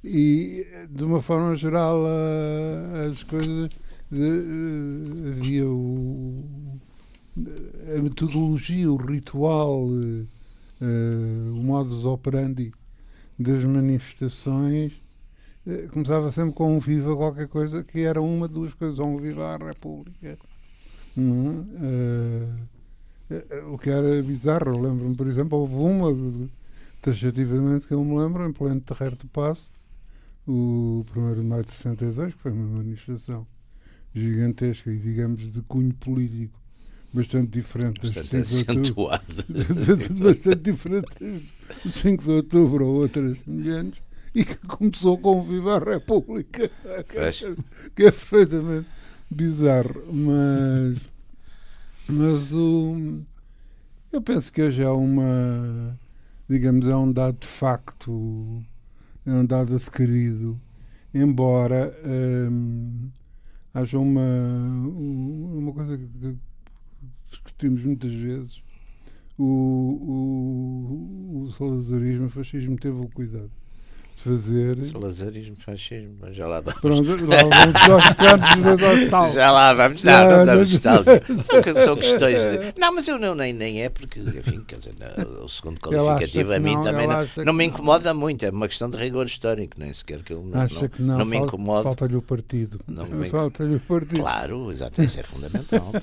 e 0.05 0.67
de 0.91 1.05
uma 1.05 1.21
forma 1.23 1.57
geral, 1.57 2.05
a- 2.07 3.09
as 3.11 3.23
coisas. 3.25 3.71
eh, 4.13 5.31
havia 5.39 5.67
o, 5.69 6.45
a 7.97 8.03
metodologia, 8.03 8.91
o 8.91 8.97
ritual, 8.97 9.89
eh, 9.93 10.25
eh, 10.81 11.51
o 11.53 11.63
modus 11.63 12.05
operandi 12.05 12.73
das 13.39 13.65
manifestações. 13.65 14.93
Começava 15.93 16.33
sempre 16.33 16.55
com 16.55 16.75
um 16.77 16.79
viva 16.79 17.15
qualquer 17.17 17.47
coisa, 17.49 17.85
que 17.85 18.01
era 18.01 18.23
uma, 18.23 18.49
duas 18.49 18.73
coisas, 18.75 18.99
ou 18.99 19.09
um 19.09 19.19
viva 19.19 19.55
à 19.55 19.57
República. 19.59 20.39
Eh, 21.17 22.49
eh, 23.31 23.63
o 23.71 23.77
que 23.79 23.91
era 23.91 24.23
bizarro, 24.23 24.81
lembro-me, 24.81 25.15
por 25.15 25.27
exemplo, 25.27 25.59
houve 25.59 25.75
uma, 25.75 26.09
taxativamente, 27.01 27.87
que 27.87 27.95
eu 27.95 28.05
me 28.05 28.17
lembro, 28.19 28.47
em 28.47 28.53
pleno 28.53 28.81
terreiro 28.81 29.17
de 29.17 29.27
passo, 29.27 29.71
o 30.47 31.05
1 31.17 31.35
de 31.35 31.43
maio 31.43 31.65
de 31.65 31.73
62, 31.73 32.35
que 32.35 32.41
foi 32.41 32.53
uma 32.53 32.79
manifestação 32.79 33.47
gigantesca 34.15 34.91
e, 34.91 34.99
digamos, 34.99 35.53
de 35.53 35.61
cunho 35.63 35.95
político 35.95 36.59
bastante 37.13 37.51
diferente 37.51 38.01
das 38.01 38.13
Bastante 38.13 38.49
5 38.49 38.73
de 38.73 38.79
outubro. 38.79 39.21
bastante 40.25 40.57
diferente 40.57 41.07
do 41.85 41.91
5 41.91 42.25
de 42.25 42.31
outubro 42.31 42.87
ou 42.87 42.95
outras 42.97 43.39
semelhantes 43.39 44.03
e 44.35 44.45
que 44.45 44.57
começou 44.67 45.19
com 45.19 45.41
o 45.41 45.45
Viva 45.45 45.77
a 45.77 45.79
República. 45.79 46.71
Que 47.09 47.19
é, 47.19 47.33
que 47.33 48.03
é 48.05 48.11
perfeitamente 48.11 48.89
bizarro. 49.31 50.05
Mas 50.13 51.09
mas 52.09 52.53
o 52.53 53.21
eu 54.13 54.23
penso 54.23 54.51
que 54.53 54.63
hoje 54.63 54.83
é 54.83 54.89
uma 54.89 55.99
digamos 56.49 56.87
é 56.87 56.97
um 56.97 57.13
dado 57.13 57.39
de 57.39 57.47
facto 57.47 58.65
é 59.27 59.33
um 59.33 59.45
dado 59.45 59.77
adquirido 59.77 60.61
embora 61.13 61.95
hum, 62.51 63.11
haja 63.75 63.99
uma 63.99 64.21
uma 64.21 65.73
coisa 65.73 65.99
que 65.99 66.37
discutimos 67.31 67.85
muitas 67.85 68.13
vezes 68.13 68.63
o, 69.39 69.45
o, 69.45 71.43
o 71.45 71.53
salazarismo, 71.53 72.27
o 72.27 72.31
fascismo 72.31 72.77
teve 72.77 72.99
o 72.99 73.09
cuidado 73.09 73.51
de 74.19 74.23
fazer. 74.25 74.77
Salazarismo, 74.91 75.57
fascismo, 75.65 76.17
mas 76.21 76.35
já 76.37 76.47
lá 76.47 76.61
vamos. 76.61 76.81
Pronto, 76.81 77.27
lá 77.27 77.37
vamos 77.39 77.89
aos 77.89 78.09
cantos 78.17 78.63
da 78.83 79.11
tal. 79.11 79.33
Já 79.33 79.51
lá 79.53 79.75
vamos, 79.75 80.03
não, 80.03 80.13
Já, 80.13 80.37
não 80.37 80.47
damos 80.47 80.79
tal. 80.81 81.05
São, 81.05 81.85
são 81.85 81.97
questões 81.97 82.37
de. 82.39 82.81
Não, 82.81 82.95
mas 82.95 83.07
eu 83.09 83.19
não, 83.19 83.35
nem, 83.35 83.53
nem 83.53 83.83
é 83.83 83.89
porque, 83.89 84.21
enfim, 84.21 84.63
quer 84.67 84.77
dizer, 84.79 84.95
não, 84.99 85.45
o 85.45 85.49
segundo 85.49 85.79
qualificativo 85.81 86.53
a 86.53 86.59
mim 86.59 86.75
não, 86.75 86.83
também 86.85 87.07
não, 87.07 87.45
não 87.45 87.53
me 87.53 87.65
incomoda 87.65 88.13
muito, 88.13 88.45
é 88.45 88.51
uma 88.51 88.69
questão 88.69 88.91
de 88.91 88.97
rigor 88.97 89.27
histórico, 89.27 89.75
nem 89.79 89.95
sequer 89.95 90.21
que 90.23 90.33
eu 90.33 90.43
não, 90.43 90.61
Acha 90.61 90.89
que 90.89 91.01
não, 91.01 91.19
não 91.19 91.25
me 91.25 91.37
incomoda. 91.37 91.85
falta-lhe 91.85 92.17
o 92.17 92.23
partido. 92.23 92.81
Falta-lhe 93.31 93.77
o 93.77 93.81
partido. 93.81 94.21
Claro, 94.21 94.71
exato, 94.71 95.03
isso 95.03 95.21
é 95.21 95.23
fundamental. 95.23 95.93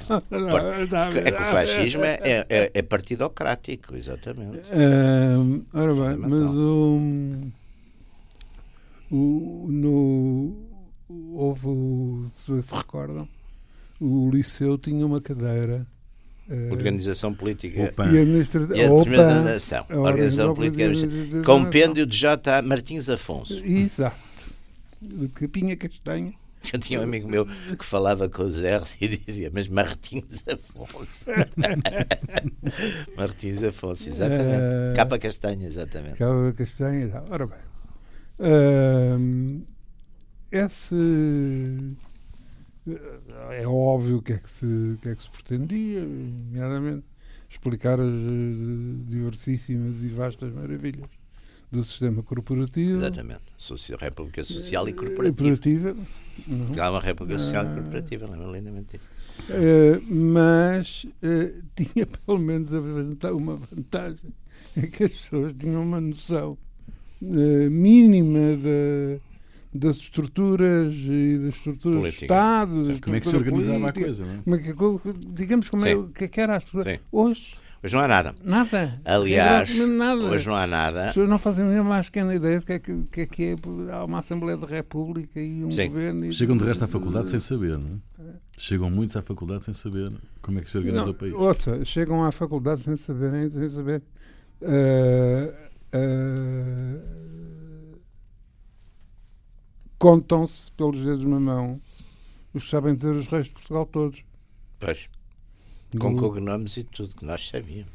É 1.25 1.31
que 1.31 1.41
o 1.41 1.45
fascismo 1.45 2.03
é, 2.03 2.19
é, 2.24 2.45
é- 2.50 2.72
é 2.74 2.81
partidocrático, 2.81 3.95
exatamente. 3.95 4.60
Ahm, 4.72 5.62
ora 5.74 5.93
bem, 5.93 6.17
mas 6.17 6.55
o, 6.55 7.00
o, 9.15 9.67
no, 9.72 10.55
houve, 11.34 11.67
o- 11.67 12.25
se 12.27 12.62
se 12.62 12.75
recordam, 12.75 13.27
o 14.00 14.29
Liceu 14.29 14.77
tinha 14.77 15.05
uma 15.05 15.22
cadeira. 15.22 15.86
eh, 16.50 16.69
Organização 16.72 17.34
política. 17.34 17.84
Opa. 17.84 18.05
e 18.07 18.19
administrativa. 18.19 18.77
E 18.77 18.84
a 18.84 18.89
determinação. 18.89 19.86
a 19.89 19.98
Organização 19.98 20.53
política. 20.55 21.43
Compêndio 21.45 22.05
de 22.05 22.17
J. 22.17 22.62
Martins 22.62 23.10
Afonso. 23.10 23.53
Exato. 23.63 24.15
De 25.01 25.27
Capinha 25.29 25.75
Castanha. 25.75 26.34
Eu 26.74 26.79
tinha 26.79 27.00
um 27.00 27.03
amigo 27.03 27.27
meu 27.29 27.45
que 27.45 27.86
falava 27.86 28.27
com 28.27 28.41
os 28.41 28.57
R's 28.57 28.95
e 29.00 29.07
dizia, 29.07 29.51
mas 29.53 29.67
Martins 29.67 30.43
Afonso. 30.48 31.29
Martins 33.17 33.63
Afonso, 33.63 34.10
exatamente. 34.10 34.62
Eh, 34.62 34.93
Capa 34.95 35.19
castanha, 35.19 35.67
exatamente. 35.67 36.17
Cava 36.17 36.53
Castanha. 36.53 37.24
Ora 37.29 37.45
bem. 37.48 37.57
Ahm, 38.39 39.62
esse. 40.51 40.96
É 43.51 43.65
óbvio 43.68 44.18
o 44.18 44.22
que 44.22 44.34
é 44.34 44.38
que 44.38 44.50
se, 44.50 44.98
que 45.01 45.10
é 45.10 45.15
que 45.15 45.24
se 45.24 45.30
pretendia, 45.30 46.01
nomeadamente 46.06 47.04
explicar 47.50 48.00
as 48.00 48.06
eh, 48.08 48.96
diversíssimas 49.10 50.04
e 50.04 50.10
vastas 50.10 50.54
maravilhas 50.54 51.10
do 51.72 51.84
sistema 51.84 52.22
corporativo. 52.22 52.98
Exatamente. 52.98 53.42
República 54.00 54.44
Social 54.44 54.88
e 54.88 54.92
eh, 54.92 54.94
Corporativa. 54.94 55.94
corporativa, 55.96 55.96
não. 56.48 56.84
Há 56.84 56.92
uma 56.92 57.00
República 57.01 57.39
Social 57.39 57.65
e 57.65 57.68
Ah. 57.70 57.74
Corporativa, 57.74 58.25
lembro 58.30 58.51
lindamente 58.54 58.98
disso. 58.98 59.10
Eh, 59.50 60.00
mas 60.12 61.08
eh, 61.24 61.54
tinha 61.75 62.06
pelo 62.25 62.38
menos 62.38 62.70
uma 62.72 63.56
vantagem, 63.56 64.32
é 64.77 64.82
que 64.86 65.06
as 65.06 65.12
pessoas 65.12 65.54
tinham 65.54 65.82
uma 65.82 66.00
noção 66.00 66.56
eh, 67.22 67.69
mínima 67.69 68.55
da- 68.57 69.19
das 69.74 69.98
estruturas 69.98 70.93
e 71.05 71.38
das 71.38 71.55
estruturas 71.55 72.00
Política. 72.00 72.19
do 72.19 72.24
Estado. 72.34 72.84
da 72.93 73.00
Como 73.01 73.15
é 73.15 73.19
que 73.19 73.27
se 73.27 73.36
organizava 73.36 73.77
a 73.77 73.79
política, 73.93 74.05
coisa, 74.05 74.25
não 74.25 74.34
é? 74.34 74.74
como 74.74 75.01
é 75.05 75.13
digamos 75.34 75.69
como 75.69 75.86
é, 75.86 75.93
Sim. 75.95 76.10
é 76.15 76.27
que 76.27 76.39
era 76.41 76.55
a 76.55 76.57
estrutura. 76.57 77.00
Hoje, 77.12 77.55
Hoje 77.84 77.93
não 77.93 78.01
há 78.01 78.07
nada. 78.07 78.36
nada. 78.43 79.00
Aliás, 79.05 79.77
nada. 79.77 80.22
hoje 80.24 80.48
não 80.48 80.55
há 80.55 80.63
As 80.63 80.69
nada. 80.69 81.05
pessoas 81.07 81.29
não 81.29 81.38
fazem 81.38 81.65
mesmo 81.65 81.84
mais 81.89 82.05
pequena 82.07 82.34
ideia 82.34 82.60
do 82.60 82.65
que 82.65 82.72
é 82.74 82.79
que, 82.79 83.03
que 83.12 83.22
é, 83.22 83.25
que 83.27 83.43
é 83.43 83.55
há 83.93 84.03
uma 84.05 84.19
Assembleia 84.19 84.57
da 84.57 84.65
República 84.65 85.39
e 85.39 85.63
um 85.63 85.69
Sim. 85.69 85.89
governo. 85.89 86.25
e- 86.25 86.34
Chegam 86.34 86.57
de 86.57 86.63
resto 86.63 86.84
à 86.86 86.88
faculdade 86.88 87.29
sem 87.29 87.39
saber, 87.39 87.77
não 87.77 88.01
é? 88.19 88.24
Chegam 88.57 88.89
muitos 88.89 89.15
à 89.17 89.22
faculdade 89.22 89.65
sem 89.65 89.74
saber 89.74 90.10
como 90.41 90.57
é 90.57 90.62
que 90.62 90.69
se 90.69 90.77
organiza 90.77 91.03
Não, 91.03 91.12
o 91.12 91.13
país. 91.13 91.34
Ouça, 91.34 91.84
chegam 91.84 92.24
à 92.24 92.31
faculdade 92.31 92.81
sem 92.81 92.95
saberem, 92.95 93.50
sem 93.50 93.69
saber. 93.69 94.01
eh, 94.62 95.53
eh, 95.96 97.96
Contam-se 99.98 100.72
pelos 100.74 101.02
dedos 101.02 101.22
de 101.22 101.25
uma 101.25 101.40
mão 101.40 101.80
os 102.54 102.64
que 102.66 102.70
sabem 102.70 102.96
ter 102.96 103.08
os 103.12 103.28
reis 103.28 103.46
de 103.46 103.52
Portugal 103.52 103.86
todos. 103.86 104.22
Pois, 104.80 105.10
com 106.00 106.14
Do- 106.16 106.22
cognomes 106.22 106.78
e 106.78 106.84
tudo 106.84 107.14
que 107.16 107.25
nós 107.25 107.48
sabíamos. 107.50 107.92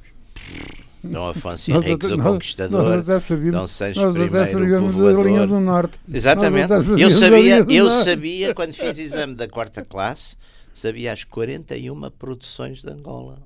Dom 1.03 1.29
Afonso 1.29 1.71
Henriques, 1.71 2.11
o 2.11 2.19
Conquistador. 2.19 2.83
Nós 2.85 3.09
até 3.09 3.21
sabíamos, 3.21 3.61
Dom 3.61 3.69
Sancho 3.69 4.01
nós 4.03 4.17
até 4.17 4.47
sabíamos 4.47 5.01
a 5.01 5.23
linha 5.23 5.47
do 5.47 5.61
Norte. 5.61 5.99
Exatamente. 6.13 6.71
Eu 6.99 7.11
sabia, 7.11 7.59
eu 7.61 7.85
Norte. 7.85 8.05
sabia, 8.05 8.55
quando 8.55 8.75
fiz 8.75 8.97
exame 8.99 9.35
da 9.35 9.49
quarta 9.49 9.83
classe, 9.83 10.37
sabia 10.75 11.13
as 11.13 11.25
41 11.25 12.11
produções 12.11 12.83
de 12.83 12.91
Angola. 12.91 13.39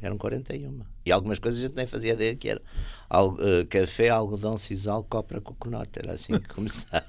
Eram 0.00 0.16
41. 0.16 0.80
E 1.04 1.10
algumas 1.12 1.38
coisas 1.38 1.58
a 1.58 1.66
gente 1.66 1.76
nem 1.76 1.86
fazia 1.86 2.12
ideia 2.12 2.34
que 2.36 2.48
era 2.48 2.62
al- 3.10 3.36
eh, 3.40 3.64
café, 3.66 4.08
algodão, 4.10 4.56
sisal, 4.56 5.02
copra, 5.04 5.40
coconut. 5.40 5.88
Era 5.96 6.12
assim 6.12 6.38
que 6.38 6.48
começava. 6.54 7.04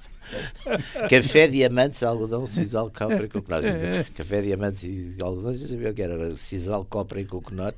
café, 1.08 1.48
diamantes, 1.48 2.02
algodão, 2.02 2.46
sisal, 2.46 2.90
copra 2.90 3.24
e 3.26 3.28
coconut. 3.28 3.64
Café, 4.16 4.42
diamantes 4.42 4.82
e 4.84 5.16
algodão, 5.20 5.54
já 5.54 5.68
sabia 5.68 5.90
o 5.90 5.94
que 5.94 6.02
era. 6.02 6.36
Sisal, 6.36 6.84
copra 6.84 7.20
e 7.20 7.24
coconut. 7.24 7.76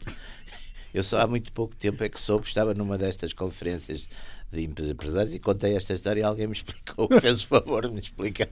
Eu 0.94 1.02
só 1.02 1.20
há 1.20 1.26
muito 1.26 1.52
pouco 1.52 1.74
tempo 1.76 2.02
é 2.04 2.08
que 2.08 2.20
soube, 2.20 2.46
estava 2.46 2.74
numa 2.74 2.98
destas 2.98 3.32
conferências 3.32 4.08
de 4.52 4.62
empresários 4.64 5.32
e 5.34 5.38
contei 5.38 5.74
esta 5.74 5.94
história 5.94 6.20
e 6.20 6.22
alguém 6.22 6.46
me 6.46 6.52
explicou, 6.52 7.08
fez 7.20 7.42
o 7.42 7.46
favor 7.46 7.86
de 7.88 7.94
me 7.94 8.00
explicar 8.02 8.48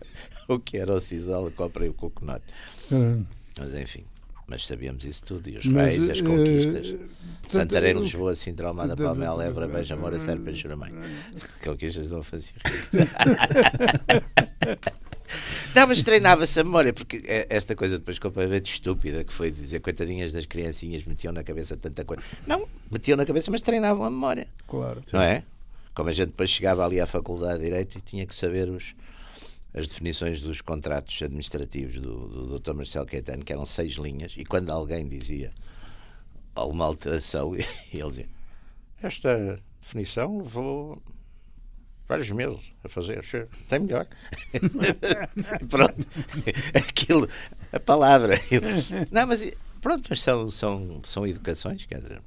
o 0.48 0.58
que 0.58 0.78
era 0.78 0.94
o 0.94 1.00
sisal, 1.00 1.46
a 1.46 1.50
copra 1.50 1.84
e 1.84 1.90
o 1.90 1.94
coconut. 1.94 2.40
Eh, 2.90 3.18
Mas 3.58 3.74
enfim, 3.74 4.04
mas 4.50 4.66
sabíamos 4.66 5.04
isso 5.04 5.22
tudo, 5.24 5.48
e 5.48 5.56
os 5.58 5.64
mas, 5.66 5.96
reis, 5.96 6.10
as 6.10 6.18
eh, 6.18 6.22
conquistas. 6.22 6.86
portanto, 6.88 7.10
Santarém, 7.48 7.94
Lisboa, 7.94 8.34
Sintra, 8.34 8.66
Almada, 8.68 8.96
Palmela, 8.96 9.38
da- 9.38 9.44
Évora, 9.48 9.68
Beja, 9.68 9.94
Moura, 9.96 10.18
da- 10.18 10.24
Serpa, 10.24 10.52
Juramém. 10.52 10.92
Conquistas 11.64 12.10
não 12.10 12.22
faziam. 12.24 12.56
Não, 15.74 15.86
mas 15.86 16.02
treinava-se 16.02 16.58
a 16.58 16.64
memória, 16.64 16.92
porque 16.92 17.22
esta 17.48 17.76
coisa 17.76 17.96
depois 17.98 18.18
completamente 18.18 18.72
estúpida 18.72 19.22
que 19.22 19.32
foi 19.32 19.52
dizer 19.52 19.78
coitadinhas 19.80 20.32
das 20.32 20.44
criancinhas 20.44 21.04
metiam 21.04 21.32
na 21.32 21.44
cabeça 21.44 21.76
tanta 21.76 22.04
coisa. 22.04 22.20
Não, 22.44 22.66
metiam 22.90 23.16
na 23.16 23.24
cabeça, 23.24 23.48
mas 23.52 23.62
treinavam 23.62 24.04
a 24.04 24.10
memória. 24.10 24.48
Claro. 24.66 25.00
Não 25.12 25.20
é? 25.22 25.44
Como 25.94 26.08
a 26.08 26.12
gente 26.12 26.28
depois 26.30 26.50
chegava 26.50 26.84
ali 26.84 27.00
à 27.00 27.06
Faculdade 27.06 27.60
de 27.60 27.66
Direito 27.66 27.98
e 27.98 28.00
tinha 28.00 28.26
que 28.26 28.34
saber 28.34 28.68
os, 28.68 28.92
as 29.74 29.88
definições 29.88 30.40
dos 30.42 30.60
contratos 30.60 31.20
administrativos 31.22 32.00
do, 32.00 32.28
do 32.46 32.58
Dr. 32.58 32.72
Marcelo 32.74 33.06
Caetano, 33.06 33.44
que 33.44 33.52
eram 33.52 33.64
seis 33.66 33.92
linhas, 33.94 34.34
e 34.36 34.44
quando 34.44 34.70
alguém 34.70 35.06
dizia 35.08 35.52
alguma 36.54 36.84
alteração, 36.86 37.54
ele 37.92 38.08
dizia: 38.08 38.28
Esta 39.02 39.56
definição 39.80 40.38
levou 40.38 41.00
vários 42.08 42.30
meses 42.30 42.72
a 42.82 42.88
fazer, 42.88 43.24
tem 43.68 43.78
melhor. 43.80 44.06
pronto, 45.68 46.06
aquilo, 46.74 47.28
a 47.72 47.80
palavra. 47.80 48.34
Não, 49.10 49.26
mas 49.26 49.48
pronto, 49.80 50.04
mas 50.10 50.20
são, 50.22 50.50
são, 50.50 51.00
são 51.04 51.26
educações, 51.26 51.84
quer 51.86 52.00
dizer. 52.00 52.20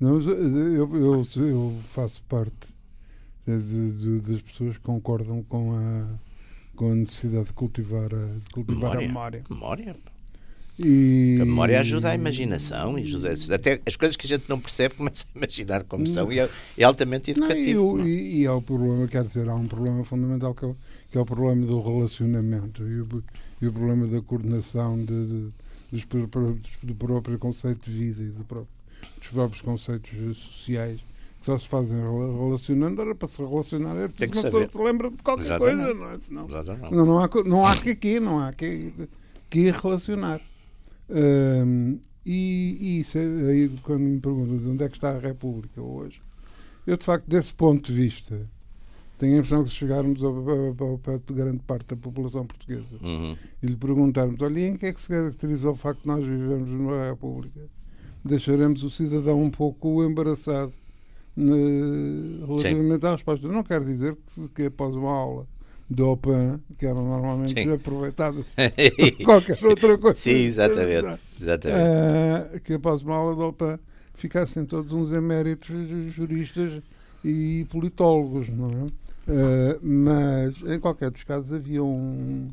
Não, 0.00 0.18
eh, 0.20 0.78
eu, 0.78 0.96
eu, 0.96 1.24
eu 1.36 1.80
faço 1.88 2.22
parte 2.24 2.72
de- 3.46 3.92
de- 4.20 4.20
das 4.30 4.40
pessoas 4.40 4.76
que 4.78 4.84
concordam 4.84 5.42
com 5.44 5.72
a, 5.76 6.08
com 6.78 6.92
a 6.92 6.94
necessidade 6.94 7.46
de 7.46 7.52
cultivar 7.54 8.04
a, 8.14 8.38
de 8.38 8.48
cultivar 8.52 8.96
a 8.96 9.00
memória. 9.00 9.42
Memória. 9.50 9.96
E, 10.78 11.38
A 11.40 11.44
memória 11.44 11.80
ajuda 11.80 12.10
a 12.10 12.14
imaginação, 12.14 12.94
ajuda 12.94 13.30
a- 13.32 13.54
até 13.56 13.80
as 13.84 13.96
coisas 13.96 14.16
que 14.16 14.26
a 14.26 14.28
gente 14.28 14.48
não 14.48 14.60
percebe 14.60 14.94
começa 14.96 15.24
a 15.34 15.36
imaginar 15.38 15.82
como 15.82 16.06
são 16.06 16.32
e 16.32 16.38
é, 16.38 16.48
é 16.78 16.84
altamente 16.84 17.34
Não, 17.36 17.48
e, 17.48 17.50
educativo. 17.50 17.96
não 17.98 18.04
é? 18.04 18.08
e, 18.08 18.40
e 18.42 18.46
há 18.46 18.54
o 18.54 18.62
problema, 18.62 19.08
quer 19.08 19.24
dizer, 19.24 19.48
há 19.48 19.56
um 19.56 19.66
problema 19.66 20.04
fundamental 20.04 20.54
que 20.54 20.64
é 20.64 20.68
o, 20.68 20.76
que 21.10 21.18
é 21.18 21.20
o 21.20 21.26
problema 21.26 21.66
do 21.66 21.80
relacionamento 21.82 22.86
e 22.86 23.00
o, 23.00 23.24
e 23.60 23.66
o 23.66 23.72
problema 23.72 24.06
da 24.06 24.22
coordenação 24.22 24.96
de, 25.04 25.06
de- 25.26 25.52
dos- 25.90 26.06
do 26.84 26.94
próprio 26.94 27.36
conceito 27.40 27.90
de 27.90 27.98
vida 27.98 28.22
e 28.22 28.26
do 28.28 28.44
próprio- 28.44 28.68
dos 29.18 29.28
próprios 29.30 29.60
conceitos 29.62 30.36
sociais 30.38 31.00
que 31.40 31.46
só 31.46 31.58
se 31.58 31.68
fazem 31.68 31.98
rela- 31.98 32.36
relacionando. 32.44 33.00
Ora, 33.00 33.14
para 33.14 33.28
se 33.28 33.38
relacionar 33.42 33.96
é 33.96 34.08
preciso 34.08 34.30
que 34.32 34.38
uma 34.38 34.44
pessoa 34.44 34.68
se 34.70 34.78
lembra 34.78 35.10
de 35.10 35.22
qualquer 35.22 35.44
Exatamente. 35.44 35.76
coisa, 35.84 35.94
não 35.94 36.10
é? 36.10 36.20
Senão, 36.20 36.46
Exatamente. 36.48 36.94
não, 36.94 37.06
não, 37.06 37.18
há, 37.20 37.30
não 37.44 37.66
há 37.66 37.76
que 37.76 37.90
aqui, 37.90 38.20
não 38.20 38.38
há 38.40 38.52
que, 38.52 38.92
que 39.48 39.70
relacionar. 39.70 40.40
Hum, 41.10 41.98
e, 42.26 42.76
e 42.80 43.00
isso 43.00 43.16
é 43.16 43.22
aí 43.22 43.70
quando 43.82 44.00
me 44.00 44.20
perguntam 44.20 44.58
de 44.58 44.68
onde 44.68 44.84
é 44.84 44.88
que 44.88 44.96
está 44.96 45.10
a 45.10 45.18
República 45.18 45.80
hoje, 45.80 46.20
eu 46.86 46.96
de 46.96 47.04
facto, 47.04 47.26
desse 47.26 47.54
ponto 47.54 47.86
de 47.90 47.92
vista, 47.98 48.46
tenho 49.16 49.34
a 49.36 49.38
impressão 49.38 49.64
que 49.64 49.70
se 49.70 49.76
chegarmos 49.76 50.22
ao, 50.22 50.34
ao, 50.48 50.88
ao 50.90 50.98
pé 50.98 51.18
de 51.26 51.32
grande 51.32 51.60
parte 51.66 51.86
da 51.88 51.96
população 51.96 52.44
portuguesa 52.46 52.98
Uhum. 53.02 53.34
e 53.62 53.66
lhe 53.66 53.76
perguntarmos, 53.76 54.40
olha, 54.42 54.60
em 54.68 54.76
que 54.76 54.86
é 54.86 54.92
que 54.92 55.00
se 55.00 55.08
caracteriza 55.08 55.70
o 55.70 55.74
facto 55.74 56.02
de 56.02 56.06
nós 56.08 56.24
vivemos 56.26 56.68
numa 56.68 57.08
República? 57.08 57.60
Deixaremos 58.24 58.82
o 58.82 58.90
cidadão 58.90 59.42
um 59.42 59.50
pouco 59.50 60.04
embaraçado 60.04 60.72
né, 61.38 62.46
relativamente 62.46 63.06
à 63.06 63.12
resposta. 63.12 63.48
Não 63.48 63.62
quer 63.62 63.82
dizer 63.84 64.16
que, 64.26 64.48
que 64.50 64.62
após 64.66 64.94
uma 64.96 65.10
aula 65.12 65.46
de 65.90 66.02
OPAN, 66.02 66.60
que 66.76 66.84
eram 66.84 67.06
normalmente 67.06 67.62
Sim. 67.62 67.72
aproveitadas 67.72 68.44
qualquer 69.24 69.64
outra 69.64 69.96
coisa. 69.96 70.20
Sim, 70.20 70.32
exatamente. 70.32 71.20
exatamente. 71.40 71.90
Ah, 71.90 72.58
que 72.60 72.74
após 72.74 73.02
uma 73.02 73.14
aula 73.16 73.34
de 73.36 73.42
OPAN 73.42 73.78
ficassem 74.14 74.64
todos 74.66 74.92
uns 74.92 75.12
eméritos 75.12 75.68
juristas 76.12 76.82
e 77.24 77.66
politólogos, 77.70 78.48
não 78.48 78.70
é? 78.70 78.86
Ah, 79.28 79.78
mas, 79.82 80.62
em 80.62 80.80
qualquer 80.80 81.10
dos 81.10 81.24
casos, 81.24 81.52
havia 81.52 81.82
um- 81.82 82.48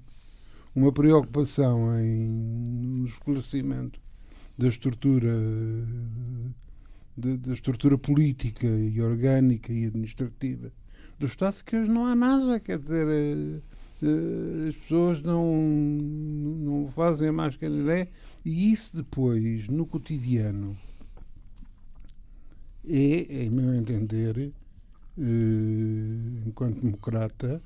uma 0.75 0.92
preocupação 0.92 1.98
em, 2.00 2.27
no 3.01 3.06
esclarecimento 3.06 4.00
da 4.58 4.68
estrutura 4.68 5.32
da, 7.15 7.53
estrutura 7.53 7.98
política 7.98 8.67
e 8.67 9.01
orgânica 9.01 9.72
e 9.72 9.86
administrativa 9.86 10.72
do 11.17 11.25
Estado 11.25 11.63
que 11.63 11.75
hoje 11.75 11.89
não 11.89 12.05
há 12.05 12.15
nada, 12.15 12.60
quer 12.60 12.77
dizer, 12.77 13.07
eh, 13.07 13.62
eh, 14.03 14.69
as 14.69 14.75
pessoas 14.75 15.22
não, 15.22 15.55
não 15.55 16.91
fazem 16.91 17.31
mais 17.31 17.55
que 17.55 17.65
ideia 17.65 18.10
e 18.43 18.72
isso 18.72 18.98
depois, 18.98 19.67
no 19.67 19.86
cotidiano, 19.86 20.77
é, 22.88 23.45
em 23.45 23.50
meu 23.50 23.74
entender, 23.74 24.51
eh, 25.17 26.43
enquanto 26.45 26.81
democrata, 26.81 27.62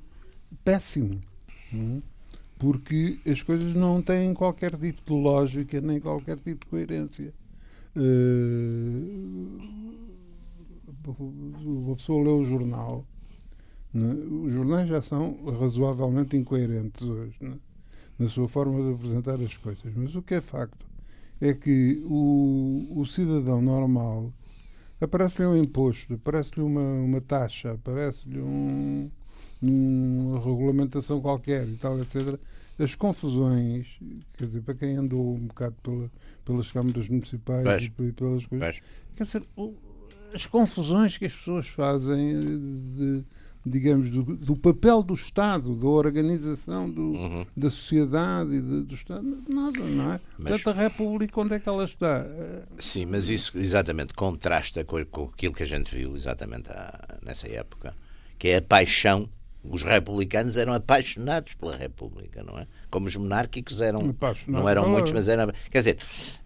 péssimo. 0.64 1.20
é? 1.74 1.98
Porque 2.58 3.18
as 3.26 3.42
coisas 3.42 3.74
não 3.74 4.02
têm 4.02 4.34
qualquer 4.34 4.76
tipo 4.76 5.02
de 5.04 5.12
lógica 5.12 5.80
nem 5.80 5.98
qualquer 5.98 6.36
tipo 6.36 6.64
de 6.64 6.70
coerência. 6.70 7.32
Eh, 7.96 9.80
uma 11.64 11.96
pessoa 11.96 12.22
lê 12.22 12.30
o 12.30 12.44
jornal. 12.44 13.04
né? 13.92 14.14
Os 14.14 14.52
jornais 14.52 14.88
já 14.88 15.02
são 15.02 15.36
razoavelmente 15.58 16.36
incoerentes 16.36 17.02
hoje 17.02 17.36
né? 17.40 17.58
na 18.18 18.28
sua 18.28 18.48
forma 18.48 18.82
de 18.82 18.94
apresentar 18.94 19.34
as 19.34 19.56
coisas. 19.56 19.94
Mas 19.94 20.14
o 20.14 20.22
que 20.22 20.34
é 20.34 20.40
facto 20.40 20.86
é 21.40 21.54
que 21.54 22.02
o, 22.06 23.00
o 23.00 23.06
cidadão 23.06 23.62
normal 23.62 24.32
aparece-lhe 25.00 25.48
um 25.48 25.56
imposto, 25.56 26.14
aparece-lhe 26.14 26.62
uma, 26.62 26.80
uma 26.80 27.20
taxa, 27.20 27.72
aparece-lhe 27.72 28.40
um, 28.40 29.10
uma 29.62 30.38
regulamentação 30.38 31.20
qualquer 31.20 31.66
e 31.68 31.76
tal, 31.76 32.00
etc. 32.00 32.38
As 32.78 32.94
confusões, 32.94 33.86
quer 34.36 34.46
dizer, 34.46 34.62
para 34.62 34.74
quem 34.74 34.96
andou 34.96 35.34
um 35.34 35.46
bocado 35.46 35.76
pela, 35.82 36.10
pelas 36.44 36.70
câmaras 36.72 37.08
municipais 37.08 37.82
e 37.82 37.90
pe- 37.90 38.12
pelas 38.12 38.46
coisas, 38.46 38.76
quer 39.16 39.24
dizer, 39.24 39.42
as 40.34 40.46
confusões 40.46 41.18
que 41.18 41.26
as 41.26 41.34
pessoas 41.34 41.66
fazem 41.68 42.30
eh, 42.30 42.34
de, 42.96 43.24
digamos, 43.66 44.10
do, 44.10 44.22
do 44.22 44.56
papel 44.56 45.02
do 45.02 45.12
Estado, 45.12 45.74
da 45.74 45.86
organização 45.88 46.88
do, 46.90 47.02
Uhum. 47.12 47.44
da 47.54 47.68
sociedade 47.68 48.54
e 48.54 48.62
de- 48.62 48.82
do 48.82 48.94
Estado, 48.94 49.42
nada, 49.46 49.80
não 49.80 50.12
é? 50.12 50.20
Mas- 50.38 50.52
Portanto, 50.52 50.70
a 50.70 50.82
República, 50.82 51.38
onde 51.38 51.54
é 51.54 51.60
que 51.60 51.68
ela 51.68 51.84
está? 51.84 52.24
Sim, 52.78 53.04
mas 53.06 53.28
isso 53.28 53.58
exatamente 53.58 54.14
contrasta 54.14 54.82
com, 54.84 55.04
com 55.04 55.24
aquilo 55.24 55.52
que 55.52 55.64
a 55.64 55.66
gente 55.66 55.94
viu 55.94 56.14
exatamente 56.16 56.70
há- 56.70 57.18
nessa 57.22 57.46
época, 57.46 57.94
que 58.38 58.48
é 58.48 58.56
a 58.56 58.62
paixão. 58.62 59.28
Os 59.62 59.82
republicanos 59.82 60.56
eram 60.56 60.72
apaixonados 60.72 61.54
pela 61.54 61.76
República, 61.76 62.42
não 62.42 62.58
é? 62.58 62.66
Como 62.90 63.08
os 63.08 63.16
monárquicos 63.16 63.80
eram, 63.80 64.14
não 64.48 64.68
eram 64.68 64.88
muitos, 64.88 65.12
mas 65.12 65.28
eram. 65.28 65.52
Quer 65.70 65.78
dizer, 65.78 65.98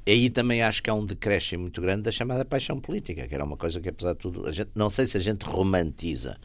aí 0.06 0.28
também 0.28 0.62
acho 0.62 0.82
que 0.82 0.90
há 0.90 0.94
um 0.94 1.06
decréscimo 1.06 1.62
muito 1.62 1.80
grande 1.80 2.02
da 2.02 2.10
chamada 2.10 2.44
paixão 2.44 2.80
política, 2.80 3.28
que 3.28 3.34
era 3.34 3.44
uma 3.44 3.56
coisa 3.56 3.80
que, 3.80 3.88
apesar 3.88 4.14
de 4.14 4.18
tudo, 4.18 4.46
a 4.46 4.52
gente, 4.52 4.70
não 4.74 4.90
sei 4.90 5.06
se 5.06 5.16
a 5.16 5.20
gente 5.20 5.44
romantiza 5.44 6.36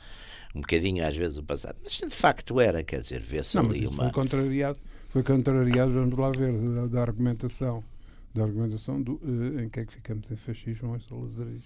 um 0.53 0.61
bocadinho 0.61 1.05
às 1.05 1.15
vezes 1.15 1.37
o 1.37 1.43
passado, 1.43 1.77
mas 1.83 1.93
de 1.93 2.09
facto 2.09 2.59
era, 2.59 2.83
quer 2.83 3.01
dizer, 3.01 3.21
vê-se 3.21 3.57
mas 3.57 3.65
ali 3.65 3.79
isso 3.83 3.89
uma. 3.89 4.03
foi 4.03 4.11
contrariado, 4.11 4.79
foi 5.09 5.23
contrariado, 5.23 5.91
vamos 5.91 6.17
lá 6.17 6.31
ver, 6.31 6.53
da, 6.53 6.87
da 6.87 7.01
argumentação. 7.01 7.83
Da 8.33 8.43
argumentação 8.43 9.01
do, 9.01 9.19
eh, 9.23 9.63
em 9.63 9.69
que 9.69 9.79
é 9.79 9.85
que 9.85 9.93
ficamos 9.93 10.29
em 10.29 10.35
fascismo 10.35 10.89
ou 10.89 10.95
em 10.95 10.99
salazarismo. 11.01 11.63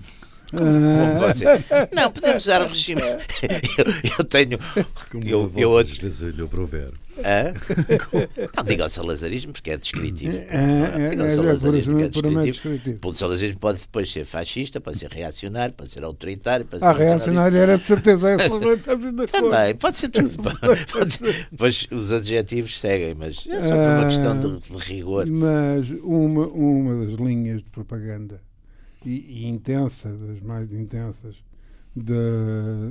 Ah. 0.54 1.90
Não, 1.94 2.12
podemos 2.12 2.44
usar 2.44 2.62
o 2.62 2.70
regime. 2.70 3.02
Eu, 3.78 4.18
eu 4.20 4.24
tenho. 4.24 4.60
Como 5.12 5.24
Eu, 5.24 5.52
a 5.56 5.60
eu, 5.60 5.70
vossa 5.70 5.92
excelência 5.92 6.28
lhe 6.28 6.42
Hã? 7.20 7.54
Não 8.58 8.64
diga 8.64 8.86
o 8.86 8.90
salazarismo 8.90 9.54
porque 9.54 9.72
é 9.72 9.78
descritivo. 9.78 10.36
É, 10.36 10.48
é, 10.50 11.10
Diga 11.12 11.24
o 11.24 11.26
é, 11.26 11.30
é, 11.30 11.34
é 11.34 11.36
puramente- 11.36 11.60
puramente 11.60 12.12
descritivo. 12.12 12.52
descritivo. 12.52 13.00
O 13.10 13.14
salazarismo 13.14 13.60
pode 13.60 13.80
depois 13.82 14.12
ser 14.12 14.26
fascista, 14.26 14.82
pode 14.82 14.98
ser 15.00 15.12
reacionário, 15.12 15.74
pode 15.76 15.92
ser 15.92 16.04
autoritário, 16.04 16.66
pode 16.66 16.80
ser 16.82 16.86
A 16.88 16.90
Ah, 16.90 16.94
reacionária 16.94 17.58
era 17.58 17.78
de 17.78 17.84
certeza. 17.84 18.34
acordo. 18.36 18.78
Também, 19.28 19.76
pode 19.76 19.98
ser 19.98 20.10
tudo. 20.10 20.32
Pode 20.92 21.14
ser. 21.14 21.48
Pois 21.58 21.88
os 21.92 22.12
adjetivos 22.12 22.80
seguem, 22.80 23.14
mas 23.16 23.46
é 23.48 23.62
só 23.62 23.70
por 23.70 23.90
uma 23.90 24.02
Ah, 24.04 24.06
questão 24.08 24.40
de, 24.40 24.60
de 24.62 24.78
rigor. 24.78 25.26
Mas 25.28 25.90
uma, 26.02 26.48
uma 26.48 27.06
das 27.06 27.14
linhas 27.16 27.58
de 27.64 27.70
propaganda 27.70 28.42
e, 29.06 29.44
e 29.44 29.48
intensa, 29.48 30.10
das 30.18 30.40
mais 30.42 30.72
intensas, 30.72 31.36
da, 31.96 32.14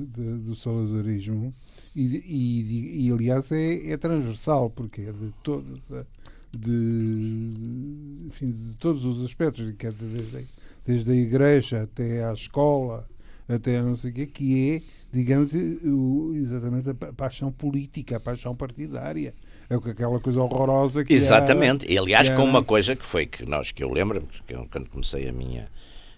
da- 0.07 0.37
do 0.39 0.55
salazarismo, 0.55 1.53
e, 1.95 2.03
e- 2.27 3.07
e, 3.09 3.13
aliás 3.13 3.51
é, 3.53 3.91
é 3.93 3.97
transversal, 3.97 4.71
porque 4.71 5.03
é 5.03 5.13
de 5.13 5.33
todas 5.43 5.79
a- 5.93 6.07
de, 6.55 8.27
enfim, 8.27 8.51
de 8.51 8.75
todos 8.77 9.05
os 9.05 9.25
aspectos, 9.25 9.73
quer 9.79 9.93
dizer, 9.93 10.09
desde, 10.31 10.49
desde 10.87 11.11
a 11.11 11.15
igreja 11.15 11.83
até 11.83 12.25
à 12.25 12.33
escola, 12.33 13.09
até 13.49 13.79
a 13.79 13.83
não 13.83 13.97
sei 13.97 14.11
o 14.11 14.15
quê, 14.15 14.27
que 14.27 14.71
é, 14.71 14.83
digamos, 15.13 15.53
o- 15.55 16.33
exatamente 16.35 16.91
a 16.91 16.95
pa- 16.95 17.13
paixão 17.13 17.51
política, 17.53 18.17
a 18.17 18.21
paixão 18.21 18.55
partidária. 18.55 19.35
É 19.69 19.75
aquela 19.75 20.21
coisa 20.21 20.41
horrorosa 20.43 21.03
que 21.05 21.13
há- 21.15 21.17
Exatamente. 21.17 21.91
E 21.91 21.99
aliás, 21.99 22.29
com 22.31 22.45
uma 22.45 22.63
coisa 22.63 22.95
que 22.97 23.05
foi 23.05 23.27
que 23.27 23.45
nós, 23.47 23.73
que 23.73 23.83
eu 23.83 23.91
lembro, 23.91 24.23
que 24.47 24.55
eu, 24.55 24.67
quando 24.71 24.89
comecei 24.89 25.29
a 25.29 25.33
minha, 25.33 25.69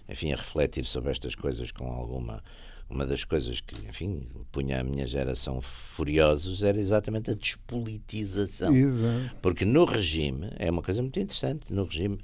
enfim, 0.07 0.31
a 0.33 0.35
refletir 0.35 0.85
sobre 0.85 1.11
estas 1.11 1.33
coisas 1.35 1.71
com 1.71 1.87
alguma. 1.87 2.43
Uma 2.87 3.05
das 3.05 3.23
coisas 3.23 3.59
que, 3.61 3.75
enfim, 3.87 4.27
punha 4.51 4.79
a 4.79 4.83
minha 4.83 5.07
geração 5.07 5.59
furiosos 5.61 6.61
era 6.61 6.79
exatamente 6.79 7.31
a 7.31 7.33
despolitização. 7.33 8.73
Exato. 8.75 9.35
Porque 9.41 9.65
no 9.65 9.85
regime, 9.85 10.51
é 10.57 10.69
uma 10.69 10.83
coisa 10.83 11.01
muito 11.01 11.19
interessante, 11.19 11.73
no 11.73 11.83
regime, 11.85 12.19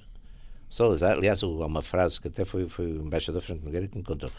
Salazar, 0.69 1.13
aliás, 1.17 1.43
há 1.43 1.47
uma 1.47 1.81
frase 1.81 2.21
que 2.21 2.27
até 2.29 2.45
foi, 2.45 2.69
foi 2.69 2.93
o 2.93 3.01
embaixador 3.01 3.41
Franco 3.41 3.65
Nogueira 3.65 3.87
que 3.87 3.97
me 3.97 4.03
contou, 4.03 4.29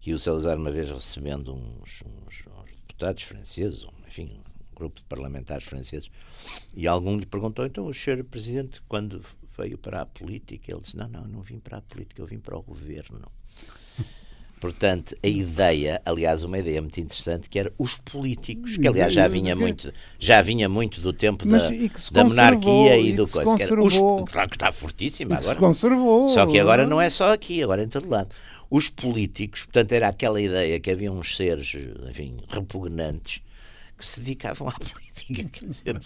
que 0.00 0.12
o 0.12 0.18
Salazar 0.18 0.56
uma 0.56 0.70
vez 0.70 0.90
recebendo 0.90 1.54
uns, 1.54 2.00
uns- 2.02 2.44
uns 2.46 2.70
deputados 2.88 3.22
franceses, 3.22 3.84
um, 3.84 3.90
enfim, 4.08 4.32
um 4.34 4.74
grupo 4.74 4.98
de 4.98 5.04
parlamentares 5.04 5.64
franceses, 5.64 6.10
e 6.74 6.88
algum 6.88 7.16
lhe 7.18 7.26
perguntou, 7.26 7.64
então 7.66 7.86
o 7.86 7.94
senhor 7.94 8.24
Presidente, 8.24 8.80
quando 8.88 9.22
veio 9.56 9.78
para 9.78 10.00
a 10.02 10.06
política, 10.06 10.72
ele 10.72 10.80
disse, 10.80 10.96
não, 10.96 11.06
não, 11.08 11.24
não 11.28 11.42
vim 11.42 11.58
para 11.60 11.78
a 11.78 11.82
política, 11.82 12.20
eu 12.20 12.26
vim 12.26 12.38
para 12.38 12.56
o 12.56 12.62
governo. 12.62 13.30
Portanto, 14.66 15.16
a 15.22 15.26
ideia, 15.28 16.02
aliás, 16.04 16.42
uma 16.42 16.58
ideia 16.58 16.82
muito 16.82 16.98
interessante, 16.98 17.48
que 17.48 17.58
era 17.58 17.72
os 17.78 17.96
políticos, 17.98 18.76
que 18.76 18.88
aliás 18.88 19.14
já 19.14 19.28
vinha 19.28 19.54
muito, 19.54 19.92
já 20.18 20.42
vinha 20.42 20.68
muito 20.68 21.00
do 21.00 21.12
tempo 21.12 21.46
Mas 21.46 21.70
da, 22.10 22.22
da 22.22 22.24
monarquia 22.28 22.96
e 22.98 23.10
e 23.10 23.16
do 23.16 23.28
coisa. 23.28 23.56
que 23.56 23.62
era 23.62 23.80
os- 23.80 23.94
claro 24.30 24.48
que 24.50 24.56
está 24.56 24.72
fortíssima 24.72 25.36
que 25.36 25.42
se 25.44 25.48
agora. 25.50 25.60
conservou. 25.66 26.28
Só 26.30 26.46
que 26.46 26.58
agora 26.58 26.84
não 26.86 27.00
é 27.00 27.08
só 27.10 27.32
aqui, 27.32 27.62
agora 27.62 27.82
é 27.82 27.84
em 27.84 27.88
todo 27.88 28.08
lado. 28.08 28.28
os 28.68 28.90
políticos, 28.90 29.62
portanto, 29.62 29.92
era 29.92 30.08
aquela 30.08 30.40
ideia 30.40 30.80
que 30.80 30.90
havia 30.90 31.12
uns 31.12 31.36
seres, 31.36 31.72
enfim, 32.10 32.36
repugnantes 32.48 33.40
que 33.98 34.06
se 34.06 34.20
dedicavam 34.20 34.68
à 34.68 34.72
política 34.78 35.66
dizer, 35.66 35.98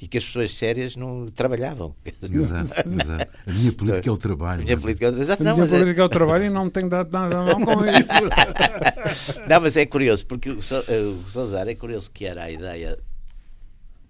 e 0.00 0.06
que 0.06 0.18
as 0.18 0.24
pessoas 0.24 0.54
sérias 0.54 0.94
não 0.96 1.26
trabalhavam. 1.26 1.94
Exato, 2.22 2.88
exato. 2.88 3.32
A 3.46 3.52
minha 3.52 3.72
política 3.72 4.08
é 4.08 4.12
o 4.12 4.16
trabalho. 4.18 4.60
A 4.60 4.64
minha 4.64 4.76
mas- 4.76 4.82
política 4.82 5.06
é 5.06 5.10
o 5.10 5.18
exato, 5.20 5.42
A 5.42 5.44
não, 5.44 5.54
minha 5.54 5.64
mas 5.64 5.72
é- 5.74 5.78
política 5.78 6.02
é 6.02 6.04
o 6.04 6.08
trabalho 6.08 6.44
e 6.44 6.50
não 6.50 6.64
me 6.66 6.70
tenho 6.70 6.88
dado 6.90 7.10
nada 7.10 7.42
mal 7.42 7.54
com 7.60 7.84
isso. 7.86 8.12
Não, 9.48 9.60
mas 9.62 9.76
é 9.76 9.86
curioso, 9.86 10.26
porque 10.26 10.50
o 10.50 10.58
eh, 10.58 11.00
o 11.24 11.28
Salazar 11.28 11.66
é 11.68 11.74
curioso 11.74 12.10
que 12.10 12.24
era 12.26 12.44
a 12.44 12.50
ideia 12.50 12.98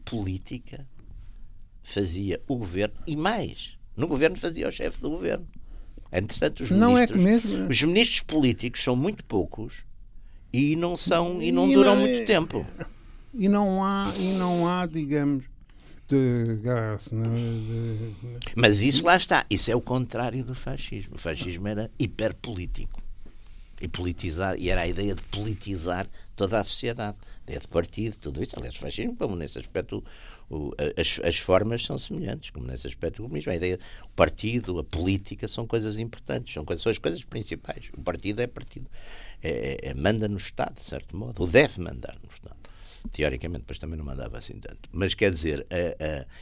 política, 0.04 0.86
fazia 1.82 2.40
o 2.48 2.56
governo 2.56 2.94
e 3.06 3.16
mais. 3.16 3.76
No 3.96 4.06
governo 4.08 4.36
fazia 4.36 4.68
o 4.68 4.72
chefe 4.72 5.00
do 5.00 5.10
governo. 5.10 5.46
É 6.10 6.18
interessante 6.18 6.62
os 6.62 6.70
Não 6.70 6.96
é 6.96 7.06
ministros. 7.06 7.16
que 7.42 7.52
mesmo. 7.52 7.68
Os 7.70 7.82
ministros 7.82 8.20
políticos 8.20 8.82
são 8.82 8.96
muito 8.96 9.24
poucos 9.24 9.84
e 10.52 10.74
não 10.76 10.96
são 10.96 11.42
e 11.42 11.52
não 11.52 11.68
E 11.68 11.74
duram 11.74 11.94
não 11.96 12.02
é- 12.02 12.08
muito 12.08 12.26
tempo. 12.26 12.66
E 13.34 13.48
não 13.48 13.84
há, 13.84 14.12
e 14.18 14.32
não 14.32 14.66
há 14.68 14.86
digamos, 14.86 15.44
de 16.08 16.56
gás, 16.62 17.10
né, 17.12 17.28
de- 17.28 18.38
Mas 18.56 18.82
isso 18.82 19.04
lá 19.04 19.16
está. 19.16 19.44
Isso 19.50 19.70
é 19.70 19.76
o 19.76 19.80
contrário 19.80 20.44
do 20.44 20.54
fascismo. 20.54 21.14
O 21.16 21.18
fascismo 21.18 21.68
era 21.68 21.90
hiperpolítico. 21.98 23.00
E 23.80 23.86
politizar, 23.86 24.58
e 24.58 24.70
era 24.70 24.80
a 24.80 24.88
ideia 24.88 25.14
de 25.14 25.22
politizar 25.24 26.08
toda 26.34 26.58
a 26.58 26.64
sociedade. 26.64 27.16
A 27.22 27.42
ideia 27.44 27.60
de 27.60 27.68
partido, 27.68 28.16
tudo 28.18 28.42
isso. 28.42 28.56
Aliás, 28.56 28.74
o 28.74 28.78
fascismo, 28.78 29.14
como 29.14 29.36
nesse 29.36 29.56
aspecto, 29.58 30.02
o- 30.50 30.72
as, 30.96 31.20
as 31.22 31.38
formas 31.38 31.84
são 31.84 31.96
semelhantes, 31.96 32.50
como 32.50 32.66
nesse 32.66 32.88
aspecto 32.88 33.20
o 33.20 33.22
comunismo. 33.24 33.52
A 33.52 33.56
ideia, 33.56 33.78
o 34.04 34.08
partido, 34.16 34.80
a 34.80 34.84
política 34.84 35.46
são 35.46 35.64
coisas 35.64 35.96
importantes, 35.96 36.54
são, 36.54 36.64
coisas, 36.64 36.82
são 36.82 36.90
as 36.90 36.98
coisas 36.98 37.22
principais. 37.22 37.84
O 37.96 38.00
partido 38.02 38.40
é 38.40 38.48
partido. 38.48 38.86
É, 39.40 39.50
é- 39.84 39.90
é- 39.90 39.94
manda 39.94 40.26
no 40.26 40.38
Estado, 40.38 40.74
de 40.74 40.82
certo 40.84 41.16
modo, 41.16 41.40
ou 41.42 41.46
deve 41.46 41.80
mandar 41.80 42.16
no 42.20 42.28
Estado. 42.34 42.57
Teoricamente, 43.12 43.60
depois 43.60 43.78
também 43.78 43.96
não 43.96 44.04
mandava 44.04 44.38
assim 44.38 44.58
tanto. 44.58 44.88
Mas 44.92 45.14
quer 45.14 45.32
dizer, 45.32 45.66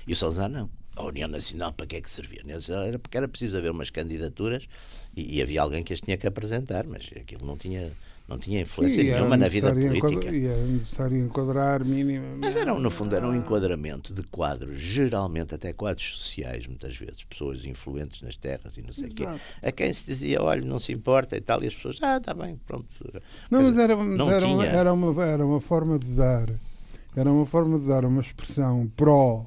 e 0.07 0.13
o 0.13 0.17
Salazar 0.17 0.49
não. 0.49 0.69
A 0.97 1.05
União 1.05 1.29
Nacional 1.29 1.73
para 1.75 1.87
que 1.87 1.97
é 1.97 2.01
que 2.01 2.11
servia? 2.11 2.41
Era 2.87 2.99
porque 2.99 3.17
era 3.19 3.29
preciso 3.29 3.59
haver 3.59 3.71
umas 3.71 3.91
candidaturas 3.91 4.67
e, 5.15 5.37
e 5.37 5.43
havia 5.43 5.61
alguém 5.61 5.85
que 5.85 5.93
as 5.93 6.01
tinha 6.01 6.17
que 6.17 6.27
apresentar, 6.27 6.87
mas 6.87 7.09
aquilo 7.15 7.45
não 7.47 7.55
tinha, 7.57 7.93
não 8.27 8.39
tinha 8.39 8.63
influência 8.63 9.03
e 9.03 9.11
nenhuma 9.11 9.37
na 9.37 9.47
vida 9.49 9.69
política. 9.75 10.09
enquadrar- 10.09 10.35
E 10.35 10.47
era 10.47 10.63
necessário 10.65 11.17
enquadrar 11.19 11.85
minimamente. 11.85 12.39
Mas 12.39 12.57
era, 12.57 12.73
no 12.73 12.91
fundo, 12.91 13.15
era 13.15 13.29
um 13.29 13.35
enquadramento 13.35 14.15
de 14.15 14.23
quadros, 14.23 14.79
geralmente 14.79 15.55
até 15.55 15.71
quadros 15.73 16.17
sociais, 16.17 16.67
muitas 16.67 16.97
vezes, 16.97 17.23
pessoas 17.25 17.63
influentes 17.67 18.23
nas 18.23 18.35
terras 18.37 18.79
e 18.79 18.83
não 18.83 18.95
sei 18.95 19.09
o 19.09 19.15
quê. 19.15 19.25
A 19.63 19.71
quem 19.73 19.93
se 19.93 20.07
dizia, 20.07 20.43
olha, 20.43 20.63
não 20.65 20.79
se 20.81 20.93
importa 20.93 21.37
e 21.37 21.41
tal, 21.43 21.63
e 21.63 21.67
as 21.67 21.75
pessoas, 21.75 21.99
ah, 22.01 22.17
está 22.17 22.33
bem, 22.33 22.59
pronto. 22.67 22.87
Não, 23.51 23.63
mas 23.63 23.77
era, 23.77 23.95
não 23.95 24.31
era, 24.31 24.47
uma, 24.47 24.65
tinha. 24.65 24.75
era, 24.75 24.93
uma, 24.95 25.25
era 25.27 25.45
uma 25.47 25.61
forma 25.61 25.99
de 25.99 26.09
dar. 26.09 26.49
Era 27.15 27.31
uma 27.31 27.45
forma 27.45 27.79
de 27.79 27.87
dar 27.87 28.05
uma 28.07 28.23
expressão 28.23 28.91
pró 28.97 29.47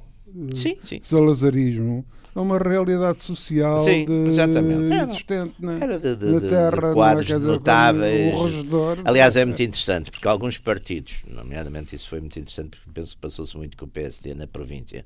Sim, 0.54 0.78
sim. 0.84 1.00
salazarismo 1.02 2.06
a 2.36 2.42
uma 2.42 2.58
realidade 2.58 3.24
social 3.24 3.80
Sim, 3.80 4.06
de, 4.06 4.30
exatamente. 4.30 4.94
Era- 4.94 5.04
existente 5.06 5.54
na, 5.60 5.74
Era 5.80 6.00
de, 6.00 6.16
de- 6.16 6.26
na 6.26 6.34
de- 6.34 6.40
de 6.42 6.50
terra, 6.50 6.90
é? 6.90 6.94
quadros 6.94 7.30
notáveis. 7.30 8.36
Regedor. 8.38 8.98
Aliás, 9.06 9.36
é 9.36 9.46
muito 9.46 9.62
interessante, 9.64 10.12
porque 10.12 10.28
alguns 10.28 10.58
partidos, 10.58 11.16
nomeadamente 11.28 11.96
isso 11.96 12.08
foi 12.08 12.20
muito 12.20 12.38
interessante, 12.40 12.78
porque 12.78 12.92
penso 12.94 13.16
que 13.16 13.22
passou-se 13.22 13.58
muito 13.58 13.76
com 13.78 13.86
o 13.86 13.88
PSD 13.88 14.34
na 14.34 14.48
província, 14.48 15.06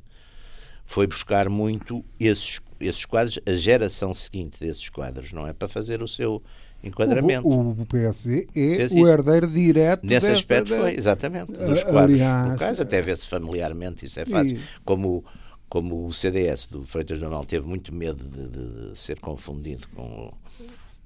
foi 0.86 1.08
buscar 1.08 1.48
muito 1.50 2.04
esses, 2.20 2.60
esses 2.80 3.06
quadros, 3.06 3.40
a 3.46 3.54
geração 3.54 4.14
seguinte 4.14 4.60
desses 4.60 4.90
quadros, 4.90 5.32
não 5.32 5.48
é? 5.48 5.54
Para 5.54 5.68
fazer 5.68 6.02
o 6.04 6.08
seu 6.08 6.44
enquadramento. 6.84 7.48
O, 7.48 7.72
o 7.72 7.86
PSD 7.86 8.48
é 8.56 8.88
o 9.00 9.08
herdeiro 9.08 9.48
direto 9.48 10.04
Nesse 10.04 10.28
dessa- 10.28 10.34
aspecto 10.34 10.76
foi, 10.76 10.96
exatamente. 10.96 11.52
Nos 11.52 11.84
quadros 11.84 12.13
aliás, 12.15 12.52
locais, 12.52 12.82
até 12.82 13.02
vê-se 13.02 13.28
familiarmente, 13.28 14.06
isso 14.06 14.19
é 14.19 14.26
fácil. 14.26 14.58
E- 14.58 14.62
Como, 14.84 15.24
como 15.69 16.06
o 16.08 16.13
CDS 16.13 16.67
do 16.67 16.84
Freitas 16.86 17.19
Donal 17.19 17.43
teve 17.46 17.65
muito 17.67 17.93
medo 17.93 18.24
de, 18.24 18.48
de 18.91 19.00
ser 19.00 19.19
confundido 19.19 19.88
com 19.96 20.32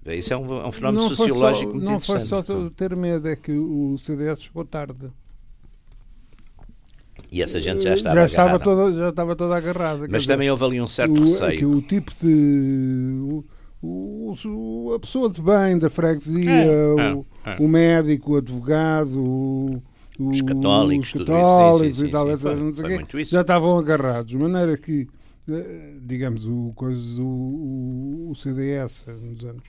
o. 0.06 0.12
Isso 0.12 0.32
é 0.34 0.38
um, 0.38 0.58
é 0.62 0.68
um 0.68 0.72
fenómeno 0.72 1.10
não 1.10 1.16
foi 1.16 1.28
sociológico 1.30 1.66
só, 1.66 1.74
muito 1.74 1.86
não 1.92 2.00
foi 2.00 2.16
interessante. 2.16 2.48
só 2.48 2.70
ter 2.70 2.96
medo, 2.96 3.28
é 3.28 3.36
que 3.36 3.52
o 3.52 3.98
CDS 4.02 4.42
chegou 4.42 4.64
tarde. 4.64 5.10
E 7.30 7.42
essa 7.42 7.60
gente 7.60 7.84
já 7.84 7.94
estava 7.94 8.16
já 8.16 8.26
estava 8.26 8.50
agarrada. 8.56 8.64
toda, 8.64 8.94
já 8.98 9.10
estava 9.10 9.36
toda 9.36 9.58
agarrada. 9.58 10.08
Mas 10.10 10.22
dizer, 10.22 10.34
também 10.34 10.50
houve 10.50 10.64
ali 10.64 10.80
um 10.80 10.88
certo 10.88 11.12
o, 11.14 11.22
receio. 11.24 11.58
que 11.58 11.66
o 11.66 11.82
tipo 11.82 12.12
de. 12.22 13.42
O, 13.82 14.34
o- 14.46 14.94
a 14.96 15.00
pessoa 15.00 15.30
de 15.30 15.42
bem 15.42 15.78
da 15.78 15.90
freguesia, 15.90 16.50
É, 16.50 16.88
o, 16.94 17.00
é, 17.46 17.54
é. 17.54 17.58
o 17.60 17.68
médico, 17.68 18.34
o 18.34 18.38
advogado, 18.38 19.20
o- 19.20 19.82
Os 20.20 20.42
católicos, 20.42 21.08
os 21.14 21.14
católicos 21.14 22.00
e 22.02 22.10
tal, 22.10 22.28
já 23.26 23.42
estavam 23.42 23.78
agarrados. 23.78 24.32
De 24.32 24.38
maneira 24.38 24.76
que, 24.78 25.08
eh, 25.50 25.94
digamos, 26.02 26.48
o, 26.48 26.72
coisa, 26.76 27.22
o, 27.22 28.30
o, 28.32 28.36
CDS 28.36 29.06
nos 29.22 29.46
anos, 29.46 29.64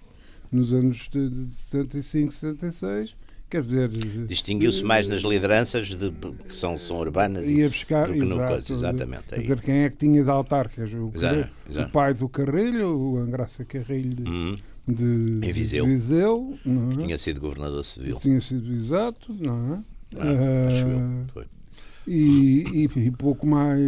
nos 0.51 0.73
anos 0.73 1.09
de 1.13 1.29
de 1.29 1.53
75, 1.55 2.33
76, 2.33 3.15
quer 3.49 3.63
dizer. 3.63 3.89
Distinguiu-se 4.27 4.83
mais 4.83 5.07
nas 5.09 5.23
lideranças 5.23 5.89
de, 5.89 6.11
que 6.47 6.55
são, 6.55 6.77
são 6.79 6.99
urbanas 6.99 7.49
ia 7.49 7.69
buscar 7.69 8.07
do 8.09 8.13
que 8.15 8.21
no 8.21 8.35
exato, 8.37 8.53
coisa, 8.55 8.73
exatamente. 8.73 9.23
Quer 9.29 9.35
aí. 9.37 9.43
dizer, 9.43 9.61
quem 9.61 9.75
é 9.81 9.91
que 9.91 9.97
tinha 9.97 10.23
de 10.25 10.31
autarcas? 10.31 10.93
O, 10.93 11.11
Exato, 11.15 11.49
exato. 11.71 11.89
o 11.89 11.93
pai 11.93 12.15
do 12.15 12.29
Carrilho, 12.29 12.89
o 12.97 13.19
Angraça 13.19 13.65
Carrilho 13.65 14.15
de, 14.17 14.29
Hum, 14.29 14.57
de, 14.87 15.41
Em 15.49 15.53
Viseu. 15.53 15.85
de 15.85 15.91
Viseu, 15.93 16.59
é? 16.67 17.03
tinha 17.03 17.19
sido 17.19 17.41
governador 17.41 17.85
civil. 17.85 18.17
Tinha 18.21 18.41
sido 18.41 18.73
exato, 18.73 19.35
não 19.35 19.75
é? 19.75 19.81
Ah, 20.17 20.69
acho 20.69 20.87
eu. 20.87 20.99
Ah, 20.99 21.25
Foi. 21.35 21.45
e, 22.07 22.65
e, 22.95 22.99
e 23.07 23.11
pouco 23.11 23.47
mais 23.47 23.81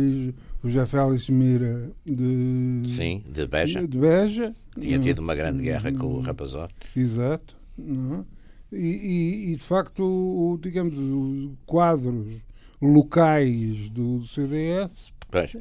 o 0.63 0.69
José 0.69 0.85
Félix 0.85 1.31
Mira 1.31 1.91
de, 2.05 2.83
Sim, 2.85 3.25
de 3.27 3.47
Beja. 3.47 3.87
de 3.87 3.99
Beja. 3.99 4.55
Tinha 4.79 4.97
é? 4.97 4.99
tido 4.99 5.19
uma 5.21 5.35
grande 5.35 5.63
guerra 5.63 5.91
com 5.93 6.07
o 6.07 6.21
Rapazó. 6.21 6.69
Exato. 6.97 7.55
não 7.79 8.21
é? 8.21 8.40
E, 8.73 8.77
e- 8.77 9.53
e, 9.53 9.57
de 9.57 9.63
facto, 9.63 10.03
o, 10.03 10.59
digamos, 10.61 10.95
os 10.99 11.51
quadros 11.67 12.43
locais 12.81 13.89
do 13.91 14.25
CDS 14.27 15.13
Pois. 15.31 15.53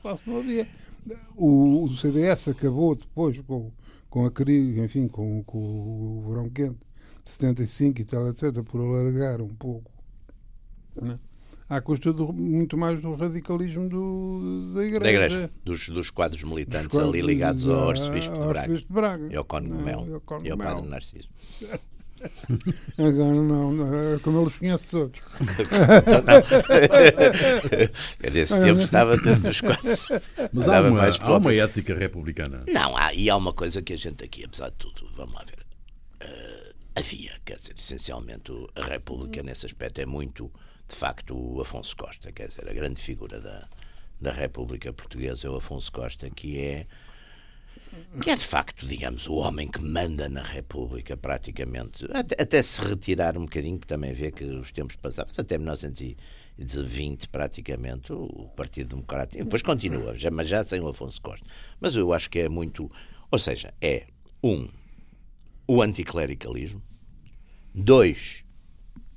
Quase 0.00 0.20
não 0.26 0.38
havia. 0.38 0.66
O, 1.36 1.84
o 1.84 1.96
CDS 1.96 2.48
acabou 2.48 2.94
depois 2.94 3.38
com, 3.40 3.70
com 4.08 4.24
a 4.24 4.30
crise, 4.30 4.80
enfim, 4.80 5.06
com, 5.06 5.42
com 5.44 5.58
o 5.58 6.24
verão 6.28 6.48
quente 6.48 6.78
de 7.24 7.30
75 7.30 8.00
e 8.00 8.04
tal, 8.04 8.26
etc., 8.28 8.62
por 8.62 8.80
alargar 8.80 9.42
um 9.42 9.48
pouco. 9.48 9.90
Né? 11.00 11.18
À 11.68 11.82
custa 11.82 12.10
do, 12.10 12.32
muito 12.32 12.78
mais 12.78 13.02
do 13.02 13.14
radicalismo 13.14 13.86
do, 13.90 14.72
da 14.74 14.84
igreja. 14.84 15.00
Da 15.00 15.10
igreja, 15.10 15.50
dos, 15.62 15.88
dos 15.90 16.10
quadros 16.10 16.42
militantes 16.42 16.88
Dos 16.88 16.98
ali 16.98 17.20
ligados 17.20 17.68
ao 17.68 17.74
quadros, 17.84 18.00
arcebispo 18.06 18.32
de 18.32 18.38
Braga. 18.38 18.60
arcebispo 18.60 18.88
de 18.88 18.94
Braga. 18.94 19.28
E 19.30 19.36
ao 19.36 19.46
Não, 19.60 19.82
Mel. 19.82 20.22
e 20.42 20.50
ao. 20.50 20.56
Padre 20.56 20.88
Narciso. 20.88 21.28
Agora 22.98 23.34
não, 23.34 23.72
não, 23.72 24.14
é 24.14 24.18
como 24.18 24.38
eu 24.38 24.42
os 24.44 24.58
conheço 24.58 24.90
todos. 24.90 25.20
É 28.22 28.30
desse 28.30 28.58
tempo 28.58 28.80
estava 28.80 29.16
dentro 29.16 29.42
dos 29.42 29.60
quadros. 29.60 30.06
Mas 30.52 30.68
há 30.68 30.80
uma, 30.80 30.90
mais 30.90 31.20
há 31.20 31.36
uma 31.36 31.54
ética 31.54 31.94
republicana. 31.94 32.64
Não, 32.68 32.96
há, 32.96 33.12
e 33.14 33.30
há 33.30 33.36
uma 33.36 33.52
coisa 33.52 33.82
que 33.82 33.92
a 33.92 33.96
gente 33.96 34.24
aqui, 34.24 34.44
apesar 34.44 34.70
de 34.70 34.76
tudo, 34.76 35.08
vamos 35.16 35.34
lá 35.34 35.44
ver. 35.44 35.64
eh, 36.20 36.72
havia, 36.96 37.32
quer 37.44 37.58
dizer, 37.58 37.74
essencialmente 37.78 38.52
a 38.74 38.84
República 38.84 39.42
nesse 39.42 39.66
aspecto 39.66 40.00
é 40.00 40.06
muito, 40.06 40.50
de 40.88 40.96
facto, 40.96 41.36
o 41.36 41.60
Afonso 41.60 41.96
Costa, 41.96 42.32
quer 42.32 42.48
dizer, 42.48 42.68
a 42.68 42.72
grande 42.72 43.00
figura 43.00 43.40
da, 43.40 43.68
da 44.20 44.32
República 44.32 44.92
Portuguesa 44.92 45.46
é 45.46 45.50
o 45.50 45.56
Afonso 45.56 45.92
Costa, 45.92 46.28
que 46.30 46.58
é 46.58 46.86
que 48.22 48.30
é 48.30 48.36
de 48.36 48.44
facto, 48.44 48.86
digamos, 48.86 49.26
o 49.26 49.34
homem 49.34 49.68
que 49.68 49.80
manda 49.80 50.28
na 50.28 50.42
República 50.42 51.16
praticamente, 51.16 52.06
até, 52.12 52.42
até 52.42 52.62
se 52.62 52.80
retirar 52.82 53.36
um 53.36 53.42
bocadinho, 53.42 53.78
que 53.78 53.86
também 53.86 54.12
vê 54.12 54.30
que 54.30 54.44
os 54.44 54.72
tempos 54.72 54.96
passados, 54.96 55.38
até 55.38 55.58
1920 55.58 57.28
praticamente, 57.28 58.12
o 58.12 58.50
Partido 58.56 58.90
Democrático, 58.90 59.42
depois 59.42 59.62
continua, 59.62 60.16
já, 60.16 60.30
mas 60.30 60.48
já 60.48 60.64
sem 60.64 60.80
o 60.80 60.88
Afonso 60.88 61.20
Costa. 61.20 61.46
Mas 61.80 61.94
eu 61.94 62.12
acho 62.12 62.30
que 62.30 62.40
é 62.40 62.48
muito, 62.48 62.90
ou 63.30 63.38
seja, 63.38 63.72
é 63.80 64.06
um, 64.42 64.68
o 65.66 65.82
anticlericalismo, 65.82 66.82
dois, 67.74 68.44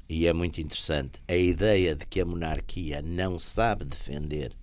e 0.07 0.27
é 0.27 0.33
muito 0.33 0.59
interessante, 0.59 1.21
a 1.27 1.35
ideia 1.35 1.95
de 1.95 2.05
que 2.05 2.19
a 2.19 2.25
monarquia 2.25 3.01
não 3.01 3.39
sabe 3.39 3.85
defender 3.85 4.53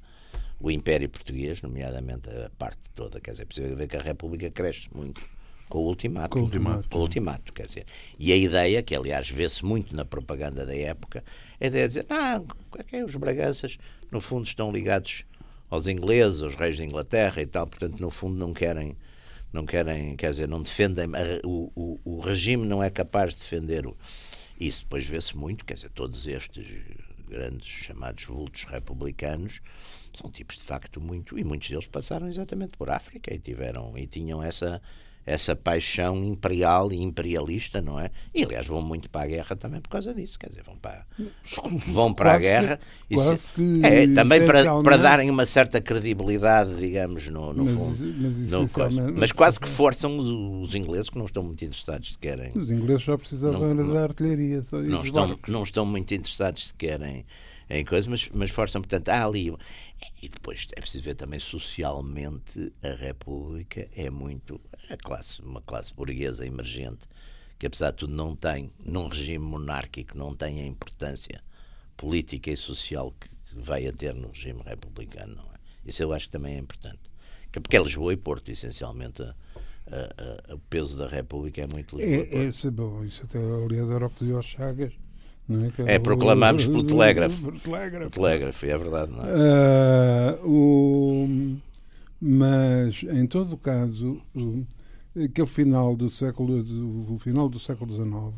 o 0.61 0.71
Império 0.71 1.09
Português, 1.09 1.63
nomeadamente 1.63 2.29
a 2.31 2.51
parte 2.59 2.81
toda, 2.95 3.21
quer 3.21 3.33
dizer, 3.33 3.43
é 3.43 3.47
preciso 3.47 3.77
ver 3.77 3.89
que 3.89 3.97
a 3.97 4.03
República 4.03 4.51
cresce 4.51 4.89
muito 4.95 5.21
com 5.69 5.79
o 5.79 5.87
ultimato. 5.87 6.31
Com 6.31 6.41
o 6.41 6.43
ultimato. 6.45 6.89
Com 6.89 6.99
o 6.99 7.03
ultimato, 7.03 7.53
quer 7.53 7.67
dizer. 7.67 7.87
E 8.19 8.33
a 8.33 8.37
ideia, 8.37 8.83
que 8.83 8.95
aliás 8.95 9.29
vê-se 9.29 9.65
muito 9.65 9.95
na 9.95 10.05
propaganda 10.05 10.65
da 10.65 10.75
época, 10.75 11.23
é 11.61 11.67
a 11.67 11.69
ideia 11.69 11.89
de 11.89 11.95
dizer, 11.95 12.07
ah, 12.11 12.43
é 12.91 13.05
os 13.05 13.15
Braganças, 13.15 13.79
no 14.11 14.21
fundo, 14.21 14.47
estão 14.47 14.73
ligados 14.73 15.25
aos 15.71 15.87
ingleses, 15.87 16.43
aos 16.43 16.55
reis 16.55 16.79
da 16.79 16.85
Inglaterra 16.85 17.43
e 17.43 17.47
tal, 17.47 17.67
portanto, 17.67 18.01
no 18.01 18.11
fundo, 18.11 18.37
não 18.37 18.53
querem 18.53 18.97
não 19.51 19.65
querem, 19.65 20.15
quer 20.15 20.31
dizer, 20.31 20.47
não 20.47 20.63
defendem, 20.63 21.07
o, 21.43 21.73
o, 21.75 22.01
o 22.05 22.21
regime 22.21 22.67
não 22.67 22.83
é 22.83 22.91
capaz 22.91 23.33
de 23.33 23.41
defender 23.41 23.87
o, 23.87 23.97
isso 24.61 24.83
depois 24.83 25.07
vê-se 25.07 25.37
muito, 25.37 25.65
quer 25.65 25.75
dizer, 25.75 25.91
todos 25.91 26.27
estes 26.27 26.67
grandes 27.27 27.67
chamados 27.67 28.25
vultos 28.25 28.65
republicanos 28.65 29.61
são 30.19 30.31
tipos 30.31 30.57
de 30.57 30.63
facto 30.63 31.01
muito 31.01 31.39
e 31.39 31.45
muitos 31.45 31.69
deles 31.69 31.87
passaram 31.87 32.29
exatamente 32.29 32.77
por 32.77 32.91
África 32.91 33.33
e 33.33 33.39
tiveram 33.39 33.97
e 33.97 34.07
tinham 34.07 34.43
essa 34.43 34.81
essa 35.29 35.55
paixão 35.55 36.25
imperial 36.25 36.91
e 36.91 37.03
imperialista, 37.03 37.83
não 37.83 38.01
é? 38.01 38.11
E 38.35 38.43
aliás 38.43 38.67
vão 38.67 38.81
muito 38.81 39.11
para 39.11 39.25
a 39.25 39.27
guerra 39.27 39.57
também 39.57 39.79
por 39.79 39.91
causa 39.91 40.15
disso, 40.15 40.39
quer 40.39 40.49
dizer, 40.49 40.63
vão 40.63 40.77
para 40.77 41.05
vão 41.87 42.15
para 42.15 42.33
a 42.33 42.39
guerra 42.39 42.81
que, 43.07 43.15
quase 43.15 43.47
que, 43.55 43.81
é, 43.85 44.07
também 44.07 44.45
para, 44.47 44.83
para 44.83 44.97
darem 44.97 45.29
uma 45.29 45.45
certa 45.45 45.83
credibilidade, 45.83 46.75
digamos, 46.77 47.27
no, 47.27 47.53
no 47.53 47.65
mas, 47.67 47.75
fundo. 47.75 48.15
Mas, 48.23 48.51
no 48.53 48.69
coisa. 48.71 49.13
mas 49.15 49.33
quase 49.33 49.61
que 49.61 49.69
forçam 49.69 50.19
os, 50.19 50.29
os, 50.69 50.75
ingleses 50.75 51.11
que 51.11 51.19
não 51.19 51.27
estão 51.27 51.43
muito 51.43 51.63
interessados 51.63 52.13
se 52.13 52.19
querem. 52.19 52.51
Os 52.55 52.71
ingleses 52.71 53.03
só 53.03 53.19
precisavam 53.19 53.75
não, 53.75 53.93
da 53.93 54.05
artilharia. 54.05 54.63
Não 54.73 55.05
estão, 55.05 55.39
não 55.47 55.63
estão 55.63 55.85
muito 55.85 56.15
interessados 56.15 56.69
se 56.69 56.75
querem 56.75 57.27
em 57.71 57.85
coisas, 57.85 58.09
mas, 58.09 58.29
mas 58.33 58.51
forçam, 58.51 58.81
portanto, 58.81 59.09
há 59.11 59.25
ali. 59.25 59.55
E 60.23 60.29
depois 60.29 60.67
é 60.73 60.81
preciso 60.81 61.05
ver 61.05 61.15
também 61.15 61.39
socialmente 61.39 62.73
a 62.83 62.95
República 62.95 63.89
é 63.95 64.11
muito. 64.11 64.61
A 64.89 64.97
classe, 64.97 65.43
uma 65.43 65.61
classe 65.61 65.93
burguesa 65.93 66.47
emergente 66.47 67.01
que, 67.59 67.67
apesar 67.67 67.91
de 67.91 67.99
tudo, 67.99 68.15
não 68.15 68.35
tem, 68.35 68.71
num 68.85 69.09
regime 69.09 69.45
monárquico, 69.45 70.17
não 70.17 70.35
tem 70.35 70.61
a 70.61 70.67
importância 70.67 71.43
política 71.97 72.51
e 72.51 72.57
social 72.57 73.13
que, 73.21 73.29
que 73.29 73.61
vai 73.61 73.87
a 73.87 73.93
ter 73.93 74.15
no 74.15 74.29
regime 74.29 74.63
republicano. 74.65 75.35
Não 75.35 75.45
é? 75.45 75.59
Isso 75.85 76.03
eu 76.03 76.13
acho 76.13 76.27
que 76.27 76.33
também 76.33 76.55
é 76.55 76.59
importante. 76.59 77.01
Porque 77.51 77.77
é 77.77 77.83
Lisboa 77.83 78.13
e 78.13 78.17
Porto, 78.17 78.51
essencialmente. 78.51 79.23
A, 79.23 79.35
a, 79.91 80.53
a, 80.53 80.55
o 80.55 80.59
peso 80.59 80.97
da 80.97 81.09
República 81.09 81.63
é 81.63 81.67
muito 81.67 81.97
Lisboa. 81.97 82.27
É, 82.31 82.47
é, 82.47 82.71
bom, 82.71 83.05
isso 83.05 83.25
até 83.25 83.39
aliás 83.39 83.91
era 83.91 84.07
o 84.07 84.11
que 84.11 84.25
dizia 84.25 84.43
Chagas 84.43 85.08
é, 85.87 85.95
é 85.95 85.99
proclamamos 85.99 86.67
pelo 86.67 86.85
telégrafo. 86.85 87.43
Por 87.43 87.59
telégrafo. 87.61 88.11
telégrafo, 88.11 88.67
é 88.67 88.79
verdade. 88.79 89.13
Não 89.13 89.25
é? 89.25 90.39
Uh, 90.43 90.49
o, 90.49 91.59
mas, 92.21 93.03
em 93.03 93.27
todo 93.27 93.55
o 93.55 93.59
caso, 93.59 94.21
aquele 95.25 95.47
final 95.47 95.97
do 95.97 96.11
século, 96.11 96.61
o 97.09 97.19
final 97.19 97.49
do 97.49 97.59
século 97.59 97.93
XIX, 97.93 98.35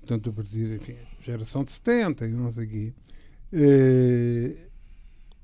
portanto, 0.00 0.30
a 0.30 0.32
partir, 0.32 0.74
enfim, 0.74 0.96
geração 1.24 1.64
de 1.64 1.72
70 1.72 2.26
e 2.26 2.32
não 2.32 2.50
sei 2.50 2.66
o 2.66 2.68
quê, 2.68 2.92
uh, 3.54 4.58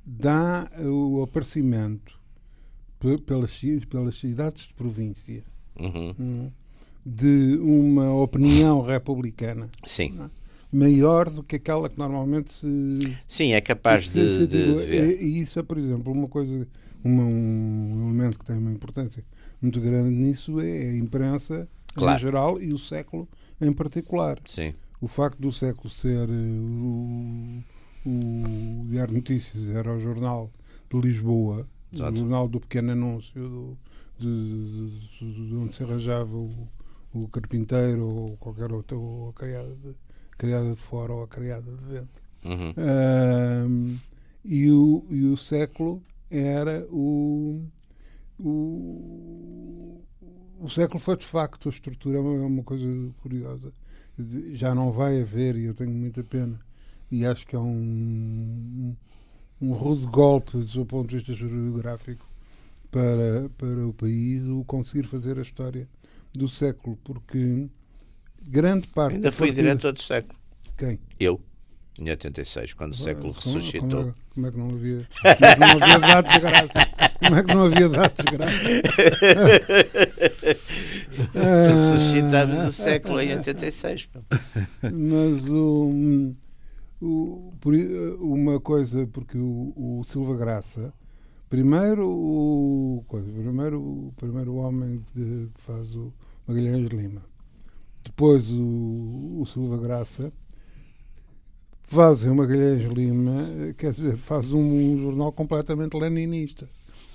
dá 0.04 0.70
o 0.80 1.22
aparecimento 1.22 2.18
pelas, 3.24 3.60
pelas 3.88 4.16
cidades 4.16 4.66
de 4.66 4.74
província 4.74 5.42
uhum. 5.78 6.14
Hum, 6.18 6.50
de 7.06 7.56
uma 7.60 8.12
opinião 8.12 8.82
republicana. 8.82 9.70
Sim. 9.86 10.20
É? 10.20 10.38
Maior 10.72 11.31
do 11.31 11.42
que 11.42 11.57
aquela 11.57 11.88
que 11.88 11.98
normalmente 11.98 12.52
se. 12.52 13.16
Sim, 13.26 13.52
é 13.52 13.61
capaz 13.61 14.09
se, 14.09 14.20
de, 14.20 14.31
se, 14.31 14.46
de, 14.46 14.66
de 14.66 14.87
ver. 14.87 15.22
E 15.22 15.40
isso 15.40 15.59
é, 15.59 15.62
por 15.62 15.78
exemplo, 15.78 16.12
uma 16.12 16.28
coisa, 16.28 16.66
uma, 17.02 17.22
um 17.22 18.09
elemento 18.09 18.38
que 18.38 18.44
tem 18.44 18.57
uma 18.57 18.72
importância 18.72 19.24
muito 19.61 19.81
grande 19.81 20.11
nisso 20.11 20.61
é 20.61 20.90
a 20.90 20.96
imprensa 20.96 21.68
claro. 21.94 22.16
em 22.16 22.20
geral 22.20 22.62
e 22.62 22.72
o 22.72 22.78
século 22.78 23.28
em 23.61 23.72
particular. 23.72 24.38
Sim. 24.44 24.72
O 25.00 25.09
facto 25.09 25.38
do 25.40 25.52
século 25.52 25.88
ser 25.88 26.28
eh, 26.28 26.33
o, 26.33 27.62
o 28.04 28.87
Diário 28.88 29.14
de 29.14 29.20
Notícias 29.20 29.70
era 29.70 29.92
o 29.94 30.00
jornal 30.00 30.50
de 30.90 31.00
Lisboa, 31.00 31.68
Exato. 31.92 32.12
o 32.12 32.16
jornal 32.16 32.48
do 32.48 32.61
pequeno 32.61 32.92
anúncio, 32.92 33.40
do, 33.40 33.78
de, 34.18 34.90
de, 35.20 35.48
de 35.48 35.54
onde 35.54 35.76
se 35.76 35.83
arranjava 35.83 36.37
o, 36.37 36.68
o 37.14 37.28
carpinteiro 37.28 38.07
ou 38.07 38.37
qualquer 38.38 38.72
outro, 38.72 39.00
ou 39.00 39.28
a 39.31 39.33
criada 39.33 39.74
de, 39.76 39.94
criada 40.38 40.70
de 40.70 40.81
fora 40.81 41.12
ou 41.12 41.24
a 41.24 41.29
criada 41.29 41.70
de 41.70 41.85
dentro. 41.85 42.22
Uhum. 42.44 42.70
Uh, 42.70 43.98
e, 44.44 44.70
o, 44.70 45.05
e 45.11 45.24
o 45.27 45.37
século 45.37 46.03
era 46.31 46.87
o, 46.90 47.62
o, 48.38 50.01
o 50.61 50.70
século 50.70 51.01
foi 51.01 51.16
de 51.16 51.27
facto 51.27 51.68
a 51.68 51.72
estrutura 51.72 52.18
é 52.18 52.20
uma, 52.20 52.62
coisa 52.62 52.87
curiosa 53.20 53.72
já 54.53 54.74
não 54.74 54.92
vai 54.92 55.20
haver 55.20 55.57
e 55.57 55.64
eu 55.64 55.74
tenho 55.74 55.90
muita 55.90 56.22
pena 56.22 56.59
e 57.11 57.27
acho 57.27 57.46
que 57.46 57.57
é 57.57 57.59
um 57.59 58.94
um 59.61 59.72
rude 59.72 60.07
golpe 60.07 60.57
do 60.57 60.87
ponto 60.87 61.09
de 61.09 61.16
vista 61.16 61.35
geográfico 61.35 62.24
para, 62.90 63.51
para 63.59 63.87
o 63.87 63.92
país 63.92 64.44
o 64.44 64.64
conseguir 64.64 65.07
fazer 65.09 65.38
a 65.38 65.42
história 65.42 65.88
do 66.33 66.46
século 66.46 66.96
porque 67.03 67.68
grande 68.42 68.87
parte. 68.88 69.16
Ainda 69.16 69.33
fui 69.33 69.53
diretor 69.53 69.92
do 69.92 70.03
século. 70.03 70.38
Quem? 70.77 70.98
Eu. 71.18 71.40
Em 71.98 72.09
86, 72.11 72.74
quando 72.74 72.92
o 72.92 72.96
século 72.96 73.35
como, 73.35 73.57
ressuscitou. 73.57 74.12
Como 74.33 74.46
é, 74.46 74.46
como 74.46 74.46
é, 74.46 74.51
que 74.53 74.57
não 74.57 74.70
havia, 74.70 75.09
como 75.18 75.35
é 75.44 75.55
que 75.55 75.61
não 75.61 75.66
havia 75.83 75.98
dados 75.98 76.33
de 76.33 76.38
graça? 76.38 76.81
Como 77.18 77.35
é 77.35 77.42
que 77.42 77.55
não 77.55 77.64
havia 77.64 77.88
dados 77.88 78.24
de 78.24 78.31
graça? 78.37 78.57
Ressuscitamos 81.74 82.64
o 82.66 82.72
século 82.72 83.20
em 83.20 83.37
86. 83.37 84.09
Mas 84.83 85.48
o, 85.48 86.33
o, 87.01 87.53
uma 88.20 88.61
coisa, 88.61 89.05
porque 89.09 89.37
o, 89.37 89.72
o 89.77 90.05
Silva 90.05 90.37
Graça, 90.37 90.94
primeiro 91.51 92.09
o, 92.09 93.05
primeiro, 93.09 93.81
o 93.81 94.14
primeiro 94.16 94.55
homem 94.55 95.05
que 95.12 95.51
faz 95.57 95.96
o 95.96 96.12
Magalhães 96.46 96.88
Lima 96.90 97.27
depois 98.04 98.50
o, 98.50 99.40
o 99.40 99.46
Silva 99.46 99.78
Graça, 99.78 100.32
fazem 101.88 102.30
o 102.30 102.34
Magalhães 102.34 102.84
Lima, 102.84 103.74
quer 103.76 103.92
dizer, 103.92 104.16
faz 104.16 104.52
um, 104.52 104.61
um, 104.61 104.98
jornal 104.98 105.32
completamente 105.32 105.96
leninista. 105.96 106.68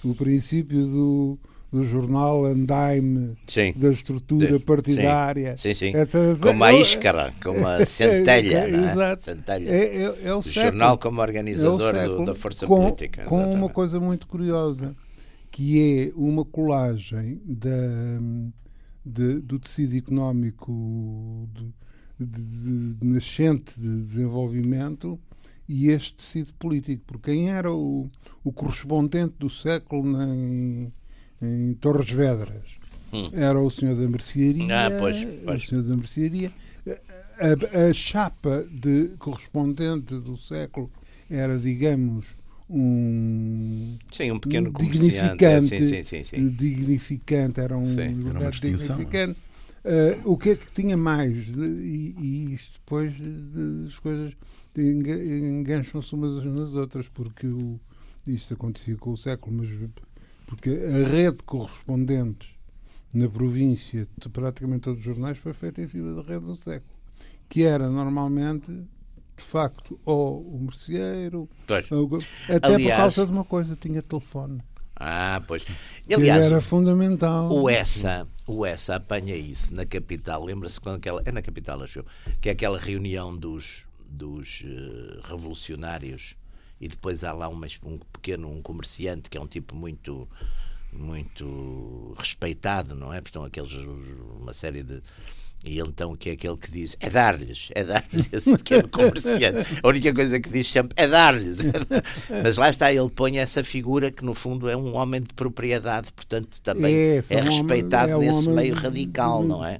O 0.04 0.16
princípio 0.16 0.86
do, 0.86 1.40
do 1.72 1.84
jornal 1.84 2.44
andaime, 2.46 3.38
sim. 3.48 3.72
da 3.76 3.90
estrutura 3.90 4.58
sim. 4.58 4.60
partidária. 4.60 5.56
Sim, 5.58 5.74
sim. 5.74 5.94
Como 6.42 6.64
a 6.64 6.74
iscara, 6.74 7.34
como 7.42 7.66
a 7.68 7.86
centelha. 7.86 8.66
é, 8.66 8.72
é, 8.72 8.92
Exato. 8.92 9.22
Centelha. 9.22 9.70
É, 9.70 10.04
é, 10.04 10.16
é 10.24 10.34
o, 10.34 10.40
o 10.40 10.42
jornal 10.42 10.98
como 10.98 11.22
organizador 11.22 11.96
é 11.96 12.08
do, 12.08 12.26
da 12.26 12.36
força 12.36 12.66
com, 12.66 12.78
política. 12.78 13.24
Com 13.24 13.38
exatamente. 13.38 13.60
uma 13.60 13.70
coisa 13.70 14.00
muito 14.00 14.28
curiosa, 14.28 14.96
que 15.52 16.10
é 16.10 16.12
uma 16.16 16.44
colagem 16.44 17.40
da 17.46 17.70
de, 19.06 19.40
do 19.40 19.60
tecido 19.60 19.96
económico 19.96 21.48
de, 21.54 22.26
de, 22.26 22.94
de, 22.96 23.06
nascente 23.06 23.80
de 23.80 24.04
desenvolvimento 24.04 25.20
e 25.68 25.90
este 25.90 26.14
tecido 26.14 26.54
político, 26.56 27.04
porque 27.08 27.32
quem 27.32 27.50
era 27.50 27.72
o, 27.72 28.10
o 28.44 28.52
correspondente 28.52 29.36
do 29.40 29.50
século 29.50 30.22
em, 30.22 30.92
em 31.42 31.74
Torres 31.76 32.12
Vedras 32.12 32.78
hum. 33.12 33.30
era 33.34 33.60
o 33.60 33.70
senhor 33.70 33.96
da 33.96 34.08
mercearia, 34.08 34.88
ah, 34.88 35.00
pois, 35.00 35.28
pois. 35.46 35.64
o 35.64 35.68
senhor 35.68 35.84
da 35.84 35.96
mercearia. 35.96 36.52
A, 37.40 37.90
a, 37.90 37.94
chapa 37.94 38.66
de 38.70 39.10
correspondente 39.18 40.16
do 40.16 40.38
século 40.38 40.92
era, 41.30 41.58
digamos, 41.58 42.26
um, 42.74 43.98
sim, 44.12 44.32
um 44.32 44.40
pequeno 44.40 44.72
dignificante, 44.72 45.78
sim, 45.78 46.04
sim, 46.04 46.24
sim, 46.24 46.50
dignificante, 46.50 47.60
era 47.60 47.78
um 47.78 47.86
lugar 47.86 48.52
dignificante. 48.52 49.40
Uh, 49.86 50.32
o 50.32 50.38
que 50.38 50.52
é 50.52 50.56
que 50.56 50.72
tinha 50.72 50.98
mais? 50.98 51.50
E, 51.50 52.16
e 52.18 52.54
isto 52.54 52.80
depois 52.80 53.14
as 53.86 54.00
coisas 54.00 54.34
engancham-se 54.76 56.16
umas 56.16 56.44
nas 56.46 56.70
outras, 56.70 57.08
porque 57.10 57.46
o, 57.46 57.80
isto 58.28 58.56
acontecia 58.56 58.96
com 58.96 59.12
o 59.12 59.18
século, 59.18 59.58
mas 59.58 59.70
porque 60.48 60.70
a 60.70 61.08
rede 61.08 61.38
de 61.38 61.44
correspondentes 61.44 62.50
na 63.14 63.30
província 63.30 64.08
de 64.18 64.30
praticamente 64.30 64.82
todos 64.82 65.00
os 65.00 65.06
jornais 65.06 65.38
foi 65.38 65.54
feita 65.54 65.82
em 65.82 65.88
cima 65.88 66.14
da 66.16 66.22
rede 66.22 66.46
do 66.46 66.56
século, 66.56 66.94
que 67.48 67.64
era 67.64 67.88
normalmente 67.88 68.72
de 69.36 69.44
facto, 69.44 70.00
ou 70.06 70.42
o 70.42 70.60
merceeiro, 70.62 71.50
até 72.50 72.76
Aliás, 72.76 72.82
por 72.82 72.98
causa 72.98 73.26
de 73.26 73.32
uma 73.32 73.44
coisa, 73.44 73.76
tinha 73.76 74.02
telefone. 74.02 74.62
Ah, 74.96 75.42
pois. 75.48 75.66
Aliás, 76.12 76.46
era 76.46 76.62
fundamental. 76.62 77.52
O 77.52 77.70
ESA, 77.70 78.28
o 78.46 78.66
ESA 78.66 78.96
apanha 78.96 79.36
isso 79.36 79.74
na 79.74 79.86
capital. 79.86 80.46
Lembra-se 80.46 80.80
quando 80.80 80.98
aquela. 80.98 81.22
É 81.26 81.32
na 81.32 81.42
capital, 81.42 81.82
acho 81.82 82.06
Que 82.40 82.50
é 82.50 82.52
aquela 82.52 82.78
reunião 82.78 83.36
dos, 83.36 83.86
dos 84.08 84.62
uh, 84.62 85.28
revolucionários 85.28 86.36
e 86.80 86.88
depois 86.88 87.24
há 87.24 87.32
lá 87.32 87.48
uma, 87.48 87.68
um 87.84 87.98
pequeno 87.98 88.52
um 88.52 88.62
comerciante 88.62 89.30
que 89.30 89.38
é 89.38 89.42
um 89.42 89.48
tipo 89.48 89.76
muito 89.76 90.28
muito 90.92 92.14
respeitado, 92.18 92.94
não 92.94 93.12
é? 93.12 93.20
Porque 93.20 93.30
estão 93.30 93.44
aqueles 93.44 93.74
uma 94.40 94.54
série 94.54 94.84
de 94.84 95.02
E 95.64 95.80
então 95.80 96.16
que 96.16 96.30
é 96.30 96.34
aquele 96.34 96.58
que 96.58 96.70
diz 96.70 96.98
é 97.00 97.10
dar-lhes, 97.10 97.70
é 97.74 97.86
dar-lhes, 97.86 98.28
esse 98.34 98.52
pequeno 98.58 98.88
comerciante. 98.90 99.80
A 99.82 99.88
única 99.88 100.14
coisa 100.14 100.40
que 100.40 100.50
diz 100.50 100.70
sempre 100.70 100.94
é 100.98 101.08
dar-lhes. 101.08 101.58
Mas 102.44 102.58
lá 102.58 102.70
está, 102.70 102.92
ele 102.92 103.10
põe 103.10 103.38
essa 103.38 103.64
figura 103.64 104.12
que 104.12 104.26
no 104.26 104.34
fundo 104.34 104.70
é 104.70 104.76
um 104.76 104.96
homem 104.96 105.22
de 105.22 105.34
propriedade, 105.34 106.12
portanto 106.12 106.60
também 106.62 106.94
é, 106.94 107.24
é 107.30 107.42
respeitado 107.42 108.14
homem, 108.14 108.28
é 108.28 108.32
nesse 108.32 108.50
um 108.50 108.54
meio 108.54 108.76
radical, 108.76 109.44
não 109.44 109.66
é? 109.66 109.80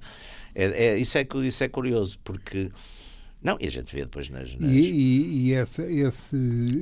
É, 0.56 0.86
é? 0.86 0.98
isso 0.98 1.18
é? 1.18 1.28
Isso 1.46 1.64
é 1.64 1.68
curioso, 1.68 2.18
porque. 2.24 2.72
Não, 3.42 3.58
e 3.60 3.68
a 3.68 3.72
gente 3.72 3.94
vê 3.94 4.04
depois 4.04 4.30
nas. 4.30 4.56
nas... 4.58 4.72
E, 4.72 4.80
e, 4.80 5.48
e 5.48 5.52
esse, 5.52 5.82
esse, 5.82 6.38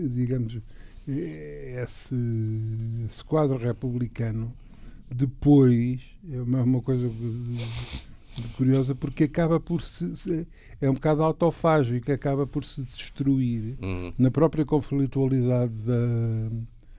digamos, 0.10 0.60
esse, 1.08 2.16
esse 3.08 3.24
quadro 3.24 3.58
republicano 3.58 4.54
depois 5.10 6.00
é 6.32 6.40
uma, 6.40 6.62
uma 6.62 6.82
coisa 6.82 7.10
curiosa 8.50 8.96
porque 8.96 9.26
acaba 9.26 9.60
por 9.60 9.82
se, 9.82 10.16
se, 10.16 10.48
é 10.80 10.90
um 10.90 10.94
bocado 10.94 11.24
autofágico 11.24 12.12
acaba 12.12 12.46
por 12.46 12.64
se 12.64 12.84
destruir 12.84 13.78
uhum. 13.82 14.14
na 14.18 14.32
própria 14.32 14.66
conflitualidade 14.66 15.74
da, 15.74 16.50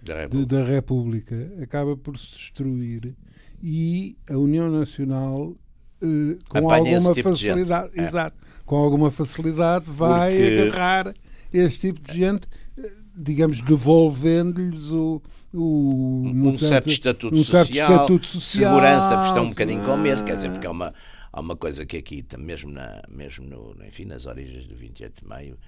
da 0.03 0.21
República. 0.21 0.57
Da 0.57 0.65
República 0.65 1.53
acaba 1.63 1.97
por 1.97 2.19
se 2.19 2.33
destruir 2.33 3.15
e 3.63 4.17
a 4.31 4.37
União 4.37 4.71
Nacional 4.71 5.55
eh, 6.03 6.39
com 6.49 6.59
Apanha 6.59 6.97
alguma 6.97 7.15
tipo 7.15 7.31
facilidade 7.31 7.91
é. 7.97 8.05
exato 8.07 8.37
com 8.65 8.77
alguma 8.77 9.11
facilidade 9.11 9.85
vai 9.89 10.37
porque... 10.37 10.61
agarrar 10.61 11.15
este 11.53 11.93
tipo 11.93 12.01
de 12.11 12.19
gente 12.19 12.47
eh, 12.79 12.93
digamos 13.15 13.61
devolvendo-lhes 13.61 14.91
o 14.91 15.23
o, 15.55 16.23
um, 16.25 16.53
certo, 16.53 16.69
certo, 16.69 16.89
estatuto, 16.89 17.35
um 17.35 17.45
certo 17.45 17.69
social, 17.69 17.91
estatuto 17.91 18.27
social, 18.27 18.75
segurança, 18.75 19.09
porque 19.09 19.29
estão 19.29 19.45
um 19.45 19.49
bocadinho 19.51 19.85
com 19.85 19.97
medo, 19.97 20.25
quer 20.25 20.35
dizer, 20.35 20.51
porque 20.51 20.67
é 20.67 20.71
uma, 20.71 20.95
há 21.33 21.41
uma 21.41 21.57
coisa 21.57 21.87
que 21.87 21.97
aqui, 21.97 22.25
mesmo, 22.39 22.71
na, 22.71 23.03
mesmo 23.09 23.47
no, 23.47 23.77
enfim, 23.87 24.05
nas 24.05 24.27
origens 24.27 24.67
do 24.67 24.77
28 24.77 25.23
de 25.23 25.27
maio, 25.27 25.59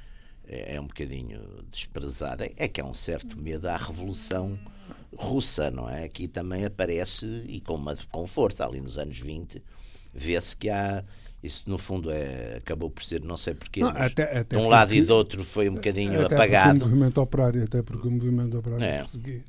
é, 0.46 0.76
é 0.76 0.80
um 0.80 0.86
bocadinho 0.86 1.40
desprezada, 1.70 2.50
é 2.56 2.68
que 2.68 2.80
há 2.80 2.84
um 2.84 2.94
certo 2.94 3.38
medo 3.38 3.66
à 3.66 3.76
revolução 3.76 4.58
russa, 5.16 5.70
não 5.70 5.88
é? 5.88 6.04
Aqui 6.04 6.28
também 6.28 6.64
aparece, 6.64 7.26
e 7.46 7.60
com, 7.60 7.74
uma, 7.74 7.96
com 8.10 8.26
força, 8.26 8.66
ali 8.66 8.80
nos 8.80 8.98
anos 8.98 9.18
20, 9.18 9.62
vê-se 10.12 10.56
que 10.56 10.68
há. 10.68 11.02
Isso, 11.42 11.64
no 11.66 11.76
fundo, 11.76 12.10
é, 12.10 12.56
acabou 12.56 12.88
por 12.88 13.02
ser, 13.02 13.22
não 13.22 13.36
sei 13.36 13.52
porquê, 13.52 13.80
não, 13.80 13.90
até, 13.90 14.38
até 14.38 14.56
de 14.56 14.56
um 14.56 14.66
lado 14.66 14.94
e 14.94 15.02
do 15.02 15.14
outro 15.14 15.44
foi 15.44 15.68
um 15.68 15.74
bocadinho 15.74 16.24
até 16.24 16.36
apagado. 16.36 16.70
Porque 16.70 16.84
o 16.84 16.88
movimento 16.88 17.20
operário, 17.20 17.64
até 17.64 17.82
porque 17.82 18.08
o 18.08 18.10
movimento 18.10 18.58
operário 18.58 18.82
é. 18.82 18.98
português, 19.00 19.42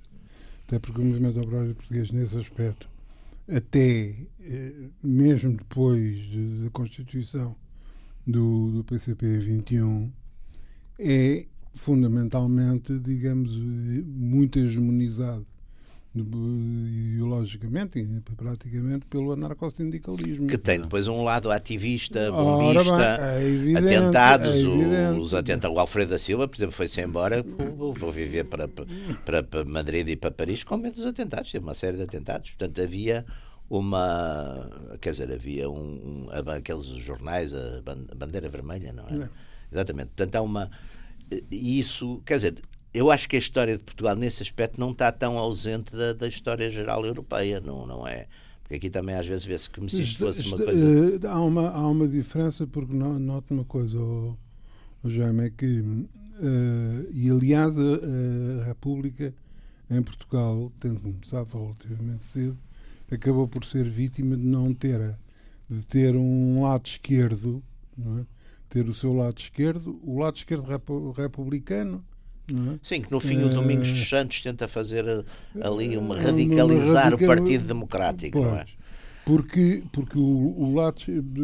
até 0.68 0.78
porque 0.78 1.00
o 1.00 1.06
movimento 1.06 1.40
operário 1.40 1.74
português, 1.74 2.12
nesse 2.12 2.38
aspecto, 2.38 2.90
até 3.48 4.16
eh, 4.42 4.90
mesmo 5.04 5.58
depois 5.58 6.18
da 6.64 6.70
constituição 6.72 7.56
do, 8.26 8.72
do 8.72 8.84
PCP 8.84 9.40
21, 9.40 10.12
é 11.00 11.46
fundamentalmente, 11.76 12.98
digamos, 13.00 13.52
muito 14.06 14.58
hegemonizado 14.60 15.46
ideologicamente 16.16 18.00
e 18.00 18.22
praticamente 18.36 19.06
pelo 19.08 19.34
anarcossindicalismo. 19.34 20.48
Que 20.48 20.58
tem 20.58 20.80
depois 20.80 21.08
um 21.08 21.24
lado 21.24 21.52
ativista, 21.52 22.32
bombista, 22.32 23.18
é 23.20 23.44
evidente, 23.44 23.88
atentados, 23.88 24.54
é 24.54 24.60
evidente. 24.60 25.20
os 25.20 25.34
atentados. 25.34 25.76
O 25.76 25.80
Alfredo 25.80 26.12
da 26.12 26.20
Silva, 26.20 26.48
por 26.48 26.56
exemplo, 26.56 26.74
foi-se 26.74 27.02
embora, 27.02 27.44
vou 27.44 28.12
viver 28.12 28.46
para, 28.46 28.68
para, 28.68 29.44
para 29.44 29.66
Madrid 29.66 30.08
e 30.10 30.16
para 30.16 30.32
Paris 30.32 30.64
com 30.64 30.78
medo 30.78 30.96
dos 30.96 31.06
atentados, 31.06 31.52
teve 31.52 31.66
uma 31.66 31.74
série 31.74 31.98
de 31.98 32.04
atentados. 32.04 32.52
Portanto, 32.52 32.82
havia 32.82 33.26
uma. 33.70 34.70
Quer 35.02 35.12
dizer, 35.12 35.32
havia 35.32 35.70
um, 35.70 36.28
um 36.28 36.50
aqueles 36.52 36.86
jornais, 36.86 37.54
a 37.54 37.82
bandeira 38.16 38.48
vermelha, 38.50 38.94
não 38.94 39.06
é? 39.06 39.30
Exatamente. 39.72 40.08
Portanto, 40.16 40.36
há 40.36 40.42
uma. 40.42 40.72
Isso, 41.52 42.22
quer 42.26 42.36
dizer, 42.36 42.56
eu 42.98 43.12
acho 43.12 43.28
que 43.28 43.36
a 43.36 43.40
história 43.40 43.78
de 43.78 43.84
Portugal, 43.84 44.16
nesse 44.16 44.42
aspecto, 44.42 44.80
não 44.80 44.92
está 44.92 45.12
tão 45.12 45.38
ausente 45.38 45.96
da, 45.96 46.14
da 46.14 46.28
história 46.28 46.70
geral 46.70 47.06
europeia, 47.06 47.60
não, 47.60 47.86
não 47.86 48.08
é? 48.08 48.28
Porque 48.62 48.76
aqui 48.76 48.90
também 48.90 49.16
às 49.16 49.28
vezes 49.28 49.46
vê-se 49.46 49.70
como 49.70 49.90
se 49.90 50.02
isto 50.02 50.20
fosse 50.20 50.48
uma 50.48 50.58
coisa. 50.58 51.18
Eh, 51.26 51.28
há 51.28 51.42
uma, 51.42 51.70
há 51.70 51.88
uma 51.88 52.08
diferença, 52.08 52.66
porque 52.66 52.94
noto 52.94 53.54
uma 53.54 53.66
coisa, 53.66 54.00
oh, 54.00 54.36
oh 55.04 55.10
Jaime, 55.10 55.48
é 55.48 55.50
que. 55.50 55.80
Uh, 56.38 57.08
e 57.12 57.30
aliás, 57.30 57.74
a, 57.78 58.62
a 58.62 58.66
República 58.66 59.34
em 59.90 60.02
Portugal, 60.02 60.72
tendo 60.80 61.00
começado 61.00 61.48
relativamente 61.54 62.26
cedo, 62.26 62.58
acabou 63.12 63.48
por 63.48 63.64
ser 63.64 63.88
vítima 63.88 64.36
de 64.36 64.44
não 64.44 64.74
ter 64.74 65.16
de 65.70 65.86
ter 65.86 66.16
um 66.16 66.64
lado 66.64 66.86
esquerdo, 66.86 67.64
é? 68.00 68.26
ter 68.70 68.88
o 68.88 68.94
seu 68.94 69.14
lado 69.14 69.40
esquerdo, 69.40 70.00
o 70.04 70.20
lado 70.20 70.38
esquerdo 70.38 70.66
republicano. 71.12 72.04
É? 72.52 72.78
Sim, 72.82 73.02
que 73.02 73.12
no 73.12 73.20
fim 73.20 73.44
o 73.44 73.50
Domingos 73.50 73.92
dos 73.92 74.08
Santos 74.08 74.42
tenta 74.42 74.68
fazer 74.68 75.06
ali 75.62 75.98
uma 75.98 76.16
radicalizar 76.16 77.08
uma 77.08 77.18
radical... 77.18 77.24
o 77.24 77.28
Partido 77.28 77.68
Democrático, 77.68 78.38
pois, 78.40 78.52
não 78.52 78.60
é? 78.60 78.66
Porque, 79.26 79.84
porque 79.92 80.18
o, 80.18 80.22
o 80.22 80.76
lado 80.76 81.02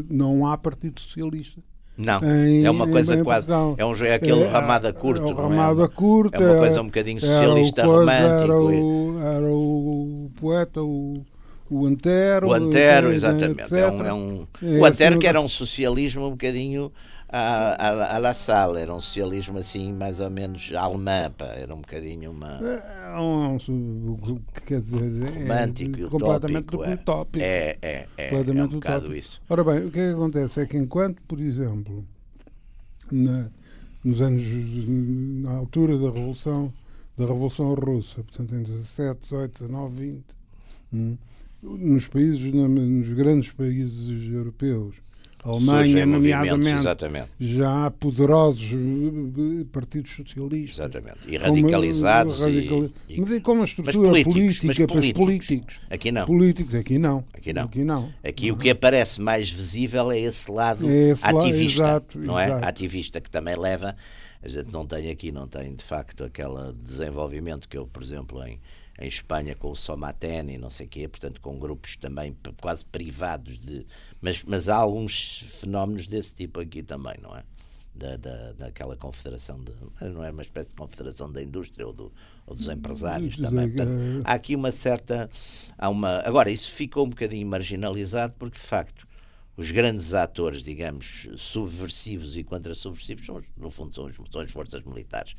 não 0.09 0.45
há 0.45 0.57
Partido 0.57 0.99
Socialista. 1.01 1.61
Não, 1.97 2.19
em, 2.23 2.65
é 2.65 2.71
uma 2.71 2.87
coisa 2.87 3.15
em, 3.15 3.23
quase. 3.23 3.51
É, 3.51 3.85
um, 3.85 3.95
é 4.03 4.13
aquele 4.13 4.43
é, 4.43 4.47
ramada 4.47 4.93
curto. 4.93 5.27
É, 5.27 5.33
ramada 5.33 5.83
é? 5.83 5.87
curta. 5.87 6.37
É 6.37 6.51
uma 6.51 6.59
coisa 6.59 6.81
um 6.81 6.85
bocadinho 6.85 7.19
socialista 7.19 7.83
romântico. 7.83 8.23
Era 8.23 8.61
o, 8.61 9.19
era 9.19 9.51
o 9.51 10.31
poeta, 10.39 10.81
o 10.81 11.25
o 11.71 11.85
Antero. 11.85 12.49
O 12.49 12.53
Antero, 12.53 13.13
exatamente. 13.13 13.73
É 13.73 13.89
um, 13.89 14.05
é 14.05 14.13
um, 14.13 14.47
é 14.61 14.79
o 14.79 14.85
Antero 14.85 15.17
que 15.17 15.25
era 15.25 15.39
um 15.39 15.47
socialismo 15.47 16.27
um 16.27 16.31
bocadinho 16.31 16.91
à, 17.31 17.73
à, 17.73 18.15
à 18.15 18.19
La 18.19 18.33
Salle, 18.33 18.77
era 18.79 18.93
um 18.93 18.99
socialismo 18.99 19.57
assim, 19.57 19.93
mais 19.93 20.19
ou 20.19 20.29
menos 20.29 20.69
alemã, 20.75 21.31
pá, 21.31 21.45
era 21.45 21.73
um 21.73 21.79
bocadinho 21.79 22.31
uma. 22.31 22.59
É 22.59 23.17
um, 23.17 23.55
um 23.55 24.41
quer 24.65 24.81
dizer, 24.81 24.99
é 24.99 25.39
romântico, 25.39 26.05
é, 26.05 26.09
completamente 26.09 26.75
utópico. 26.75 27.43
É, 27.43 27.77
é, 27.81 28.07
é, 28.17 28.29
completamente 28.29 28.73
é 28.73 28.75
um 28.75 28.79
utópico. 28.79 29.13
isso. 29.13 29.41
Ora 29.49 29.63
bem, 29.63 29.85
o 29.85 29.91
que 29.91 29.99
é 29.99 30.07
que 30.09 30.13
acontece 30.13 30.59
é 30.59 30.65
que 30.65 30.77
enquanto, 30.77 31.21
por 31.23 31.39
exemplo, 31.39 32.05
na, 33.09 33.49
nos 34.03 34.21
anos, 34.21 34.43
na 35.43 35.51
altura 35.51 35.97
da 35.97 36.11
Revolução, 36.11 36.73
da 37.17 37.25
Revolução 37.25 37.73
Russa, 37.75 38.23
portanto 38.23 38.53
em 38.55 38.63
17, 38.63 39.21
18, 39.21 39.63
19, 39.63 39.95
20, 39.95 40.23
hum, 40.93 41.17
nos 41.63 42.07
países, 42.07 42.53
nos 42.53 43.11
grandes 43.13 43.51
países 43.53 44.29
europeus, 44.33 44.95
a 45.43 45.49
Alemanha, 45.49 46.05
nomeadamente, 46.05 46.83
já 47.39 47.85
há 47.87 47.91
poderosos 47.91 48.73
eh, 48.73 49.65
partidos 49.71 50.11
socialistas. 50.11 50.79
Exatamente. 50.79 51.17
E 51.27 51.35
radicalizados. 51.35 52.35
Como, 52.35 52.45
radical... 52.45 52.89
e, 53.09 53.19
Mas 53.19 53.39
com 53.41 53.51
uma 53.53 53.65
estrutura 53.65 54.07
políticos, 54.07 54.59
política 54.59 54.87
para 54.87 55.13
políticos. 55.13 55.79
Aqui 55.89 56.11
não. 56.11 56.25
Políticos, 56.27 56.75
aqui 56.75 56.99
não. 56.99 57.25
Aqui 57.33 57.53
não. 57.53 57.63
Aqui, 57.63 57.83
não. 57.83 58.13
aqui 58.23 58.47
não. 58.49 58.55
o 58.55 58.59
que 58.59 58.69
aparece 58.69 59.19
mais 59.19 59.49
visível 59.49 60.11
é 60.11 60.19
esse 60.19 60.51
lado 60.51 60.87
é 60.87 61.09
esse 61.09 61.25
ativista. 61.25 61.83
exato, 61.83 62.19
não 62.19 62.39
é? 62.39 62.45
Exato. 62.45 62.65
Ativista 62.65 63.21
que 63.21 63.29
também 63.29 63.57
leva. 63.57 63.95
A 64.43 64.47
gente 64.47 64.71
não 64.71 64.85
tem 64.85 65.09
aqui, 65.09 65.31
não 65.31 65.47
tem 65.47 65.73
de 65.73 65.83
facto 65.83 66.23
aquele 66.23 66.73
desenvolvimento 66.83 67.67
que 67.67 67.77
eu, 67.77 67.87
por 67.87 68.03
exemplo, 68.03 68.43
em 68.43 68.59
em 69.01 69.07
Espanha 69.07 69.55
com 69.55 69.71
o 69.71 69.75
Somaten 69.75 70.51
e 70.51 70.57
não 70.57 70.69
sei 70.69 70.85
o 70.85 70.89
quê, 70.89 71.07
portanto 71.07 71.41
com 71.41 71.57
grupos 71.57 71.95
também 71.97 72.35
quase 72.61 72.85
privados 72.85 73.57
de... 73.57 73.85
Mas, 74.21 74.43
mas 74.43 74.69
há 74.69 74.75
alguns 74.75 75.45
fenómenos 75.59 76.07
desse 76.07 76.33
tipo 76.33 76.59
aqui 76.59 76.83
também, 76.83 77.15
não 77.21 77.35
é? 77.35 77.43
Da, 77.93 78.15
da, 78.15 78.53
daquela 78.53 78.95
confederação, 78.95 79.61
de, 79.61 79.73
não 80.13 80.23
é 80.23 80.31
uma 80.31 80.43
espécie 80.43 80.69
de 80.69 80.75
confederação 80.75 81.31
da 81.31 81.41
indústria 81.43 81.85
ou, 81.85 81.91
do, 81.91 82.11
ou 82.47 82.55
dos 82.55 82.67
empresários 82.69 83.35
também. 83.35 83.67
Portanto, 83.69 84.21
há 84.23 84.33
aqui 84.33 84.55
uma 84.55 84.71
certa... 84.71 85.29
Há 85.77 85.89
uma, 85.89 86.19
agora, 86.19 86.49
isso 86.49 86.71
ficou 86.71 87.05
um 87.05 87.09
bocadinho 87.09 87.45
marginalizado 87.47 88.33
porque, 88.39 88.57
de 88.57 88.63
facto, 88.63 89.05
os 89.61 89.69
grandes 89.69 90.15
atores, 90.15 90.63
digamos, 90.63 91.27
subversivos 91.37 92.35
e 92.35 92.43
contra-subversivos, 92.43 93.25
são, 93.25 93.43
no 93.55 93.69
fundo, 93.69 93.93
são, 93.93 94.11
são 94.31 94.41
as 94.41 94.51
forças 94.51 94.83
militares, 94.83 95.35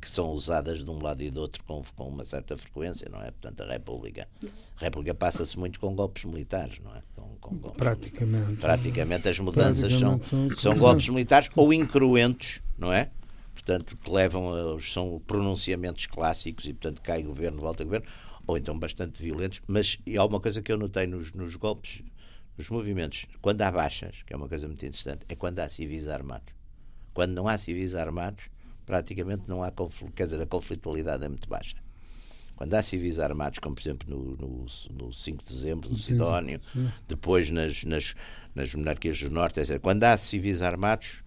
que 0.00 0.10
são 0.10 0.30
usadas 0.32 0.84
de 0.84 0.90
um 0.90 1.00
lado 1.00 1.22
e 1.22 1.30
do 1.30 1.40
outro 1.40 1.62
com, 1.62 1.82
com 1.94 2.08
uma 2.08 2.24
certa 2.24 2.56
frequência, 2.56 3.08
não 3.08 3.22
é? 3.22 3.30
Portanto, 3.30 3.62
a 3.62 3.72
República. 3.72 4.28
A 4.76 4.84
República 4.84 5.14
passa-se 5.14 5.56
muito 5.56 5.78
com 5.78 5.94
golpes 5.94 6.24
militares, 6.24 6.80
não 6.82 6.90
é? 6.94 7.02
Com, 7.14 7.36
com 7.40 7.56
golpes, 7.58 7.78
praticamente. 7.78 8.56
Praticamente 8.56 9.28
as 9.28 9.38
mudanças 9.38 9.80
praticamente 9.80 10.28
são, 10.28 10.50
são, 10.50 10.58
são 10.58 10.76
golpes 10.76 11.08
militares 11.08 11.48
ou 11.54 11.72
incruentos, 11.72 12.60
não 12.76 12.92
é? 12.92 13.10
Portanto, 13.54 13.96
que 13.96 14.10
levam 14.10 14.52
a, 14.52 14.80
são 14.80 15.22
pronunciamentos 15.24 16.06
clássicos 16.06 16.64
e, 16.66 16.72
portanto, 16.72 17.00
cai 17.02 17.22
governo, 17.22 17.60
volta 17.60 17.84
governo, 17.84 18.06
ou 18.48 18.58
então 18.58 18.76
bastante 18.76 19.22
violentos. 19.22 19.62
Mas 19.68 19.96
há 20.18 20.24
uma 20.24 20.40
coisa 20.40 20.60
que 20.60 20.72
eu 20.72 20.76
notei 20.76 21.06
nos, 21.06 21.32
nos 21.32 21.54
golpes 21.54 22.02
os 22.60 22.68
movimentos, 22.68 23.26
quando 23.40 23.62
há 23.62 23.70
baixas, 23.70 24.22
que 24.26 24.32
é 24.32 24.36
uma 24.36 24.48
coisa 24.48 24.66
muito 24.66 24.84
interessante, 24.84 25.24
é 25.28 25.34
quando 25.34 25.58
há 25.60 25.68
civis 25.68 26.08
armados. 26.08 26.52
Quando 27.14 27.32
não 27.32 27.48
há 27.48 27.58
civis 27.58 27.94
armados, 27.94 28.44
praticamente 28.86 29.44
não 29.48 29.62
há 29.62 29.70
conflito, 29.70 30.12
quer 30.12 30.24
dizer, 30.24 30.40
a 30.40 30.46
conflitualidade 30.46 31.24
é 31.24 31.28
muito 31.28 31.48
baixa. 31.48 31.76
Quando 32.54 32.74
há 32.74 32.82
civis 32.82 33.18
armados, 33.18 33.58
como 33.58 33.74
por 33.74 33.80
exemplo 33.80 34.08
no, 34.10 34.36
no, 34.36 34.66
no 34.90 35.12
5 35.12 35.44
de 35.44 35.54
dezembro, 35.54 35.88
no 35.88 35.96
Sidónio, 35.96 36.60
depois 37.08 37.48
nas, 37.48 37.84
nas, 37.84 38.14
nas 38.54 38.74
monarquias 38.74 39.18
do 39.18 39.30
Norte, 39.30 39.60
etc. 39.60 39.80
Quando 39.80 40.04
há 40.04 40.16
civis 40.18 40.60
armados, 40.60 41.22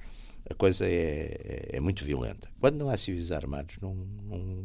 a 0.47 0.53
coisa 0.53 0.85
é, 0.85 1.69
é, 1.71 1.77
é, 1.77 1.79
muito 1.79 2.05
violenta. 2.05 2.47
Quando 2.59 2.77
não 2.77 2.89
há 2.89 2.97
civis 2.97 3.31
armados, 3.31 3.75
não, 3.81 3.95
não, 3.95 4.63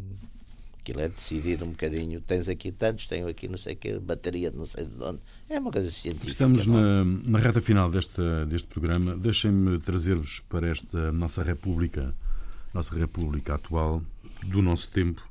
aquilo 0.89 1.01
é 1.01 1.09
decidido 1.09 1.65
um 1.65 1.71
bocadinho. 1.71 2.21
Tens 2.21 2.49
aqui 2.49 2.73
tantos, 2.73 3.07
tenho 3.07 3.29
aqui 3.29 3.49
não 3.49 3.59
sei 3.59 3.75
o 3.75 3.77
que, 3.77 3.99
bateria 3.99 4.51
de 4.51 4.57
não 4.57 4.67
sei 4.67 4.87
de 4.87 5.03
onde. 5.03 5.21
É 5.49 5.59
uma 5.59 5.71
coisa 5.71 5.91
científica. 5.91 6.31
Estamos 6.31 6.67
na, 6.67 7.05
na 7.05 7.39
reta 7.39 7.61
final 7.61 7.91
deste, 7.91 8.21
deste 8.49 8.69
programa. 8.69 9.17
Deixem-me 9.17 9.79
trazer-vos 9.79 10.41
para 10.41 10.69
esta 10.69 11.13
nossa 11.13 11.43
República, 11.43 12.15
nossa 12.73 12.97
República 12.97 13.55
atual, 13.55 14.03
do 14.45 14.63
nosso 14.63 14.89
tempo, 14.91 15.23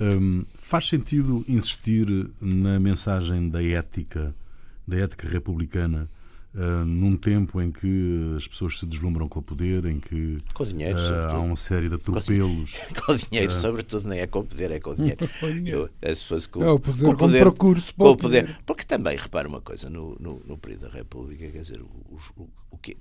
um, 0.00 0.44
faz 0.54 0.88
sentido 0.88 1.44
insistir 1.48 2.06
na 2.40 2.80
mensagem 2.80 3.48
da 3.48 3.62
ética, 3.62 4.34
da 4.86 4.96
ética 4.96 5.28
republicana, 5.28 6.08
uh, 6.54 6.84
num 6.84 7.16
tempo 7.16 7.60
em 7.60 7.70
que 7.70 8.34
as 8.36 8.46
pessoas 8.46 8.78
se 8.78 8.86
deslumbram 8.86 9.28
com 9.28 9.40
o 9.40 9.42
poder, 9.42 9.84
em 9.84 10.00
que 10.00 10.38
com 10.52 10.64
dinheiro, 10.64 10.98
uh, 10.98 11.30
há 11.30 11.38
uma 11.38 11.56
série 11.56 11.88
de 11.88 11.96
atropelos. 11.96 12.74
Com, 12.74 13.02
com 13.06 13.16
dinheiro, 13.16 13.52
uh, 13.52 13.60
sobretudo, 13.60 14.08
nem 14.08 14.20
é 14.20 14.26
com 14.26 14.40
o 14.40 14.44
poder, 14.44 14.70
é 14.70 14.80
com 14.80 14.90
o 14.90 14.94
dinheiro. 14.96 15.90
Eu, 16.00 16.16
se 16.16 16.24
fosse 16.24 16.48
com, 16.48 16.62
é 16.62 16.70
o 16.70 16.78
poder, 16.78 17.02
com 17.02 17.10
o 17.10 17.16
poder, 17.16 17.44
com 17.44 17.50
percurso 17.50 17.94
com 17.94 18.10
o 18.10 18.16
poder. 18.16 18.46
poder. 18.46 18.58
Porque 18.64 18.84
também, 18.84 19.16
repara 19.16 19.48
uma 19.48 19.60
coisa, 19.60 19.90
no, 19.90 20.16
no, 20.20 20.40
no 20.46 20.56
período 20.58 20.88
da 20.88 20.90
República, 20.90 21.46
quer 21.48 21.60
dizer, 21.60 21.80
o, 21.80 22.18
o, 22.36 22.48
o 22.70 22.78
que 22.78 22.96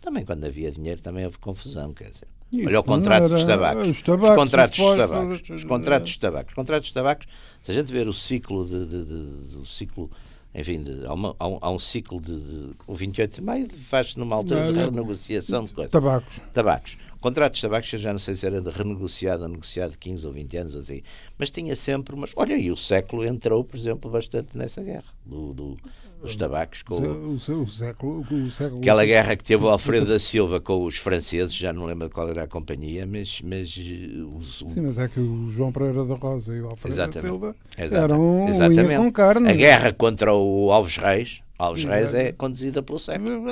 também 0.00 0.24
quando 0.24 0.44
havia 0.44 0.70
dinheiro 0.70 1.00
também 1.00 1.24
houve 1.24 1.38
confusão, 1.38 1.92
quer 1.92 2.10
dizer. 2.10 2.28
Isso, 2.52 2.66
Olha 2.66 2.80
o 2.80 2.84
contrato 2.84 3.28
dos 3.28 3.44
tabacos. 3.44 3.88
Os, 3.88 4.02
tabacos, 4.02 4.30
os 4.30 4.36
contratos 4.36 4.78
dos 4.78 4.96
tabacos. 4.96 5.50
Os 5.50 5.64
contratos 5.64 6.10
dos 6.10 6.16
tabacos. 6.16 6.50
Os 6.50 6.54
contratos 6.54 6.88
dos 6.88 6.94
tabacos, 6.94 7.28
se 7.62 7.70
a 7.70 7.74
gente 7.74 7.92
ver 7.92 8.08
o 8.08 8.12
ciclo 8.12 8.64
de, 8.64 8.86
de, 8.86 9.04
de, 9.04 9.50
de 9.50 9.58
o 9.58 9.66
ciclo 9.66 10.10
enfim, 10.54 10.82
de, 10.82 11.06
há, 11.06 11.12
uma, 11.12 11.36
há, 11.38 11.48
um, 11.48 11.58
há, 11.60 11.70
um, 11.70 11.78
ciclo 11.78 12.20
de, 12.20 12.38
de. 12.38 12.70
O 12.86 12.94
28 12.94 13.36
de 13.36 13.42
maio 13.42 13.68
faz-se 13.88 14.18
numa 14.18 14.36
altura 14.36 14.72
de 14.72 14.78
renegociação 14.78 15.64
de 15.64 15.72
coisas. 15.72 15.92
Tabacos. 15.92 16.40
Tabacos. 16.52 16.96
Contratos 17.20 17.58
de 17.58 17.62
tabacos, 17.62 17.92
eu 17.92 17.98
já 17.98 18.12
não 18.12 18.18
sei 18.18 18.34
se 18.34 18.46
era 18.46 18.60
de 18.60 18.70
renegociado 18.70 19.42
ou 19.42 19.48
negociado 19.48 19.92
de 19.92 19.98
15 19.98 20.26
ou 20.26 20.32
20 20.32 20.56
anos, 20.56 20.74
ou 20.74 20.80
assim. 20.80 21.02
mas 21.36 21.50
tinha 21.50 21.74
sempre 21.74 22.14
umas. 22.14 22.32
Olha, 22.36 22.56
e 22.56 22.70
o 22.70 22.76
século 22.76 23.24
entrou, 23.24 23.64
por 23.64 23.76
exemplo, 23.76 24.10
bastante 24.10 24.56
nessa 24.56 24.82
guerra 24.82 25.12
do, 25.26 25.52
do 25.52 25.76
os 26.22 26.34
tabacos 26.34 26.82
com 26.82 26.94
o, 26.94 27.28
o, 27.28 27.34
o, 27.34 27.68
século, 27.68 28.26
o 28.28 28.50
século 28.50 28.80
aquela 28.80 29.04
guerra 29.04 29.36
que 29.36 29.44
teve 29.44 29.64
o 29.64 29.68
Alfredo 29.68 30.06
da 30.10 30.18
Silva 30.18 30.60
com 30.60 30.84
os 30.84 30.96
franceses 30.96 31.54
já 31.54 31.72
não 31.72 31.84
lembro 31.84 32.10
qual 32.10 32.28
era 32.28 32.44
a 32.44 32.48
companhia 32.48 33.06
mas 33.06 33.40
mas 33.42 33.76
o, 33.76 34.42
sim 34.42 34.80
mas 34.80 34.98
é 34.98 35.06
que 35.06 35.20
o 35.20 35.48
João 35.50 35.70
Pereira 35.70 36.04
da 36.04 36.14
Rosa 36.14 36.54
e 36.54 36.60
o 36.60 36.70
Alfredo 36.70 36.96
da 36.96 37.20
Silva 37.20 37.56
eram 37.76 38.48
exatamente. 38.48 38.96
com 38.96 39.12
carne 39.12 39.48
a 39.48 39.54
guerra 39.54 39.92
contra 39.92 40.34
o 40.34 40.72
Alves 40.72 40.96
Reis 40.96 41.40
Alves 41.58 41.84
Reis 41.84 42.14
é 42.14 42.32
conduzida 42.32 42.82
pelo 42.82 43.00
século 43.00 43.42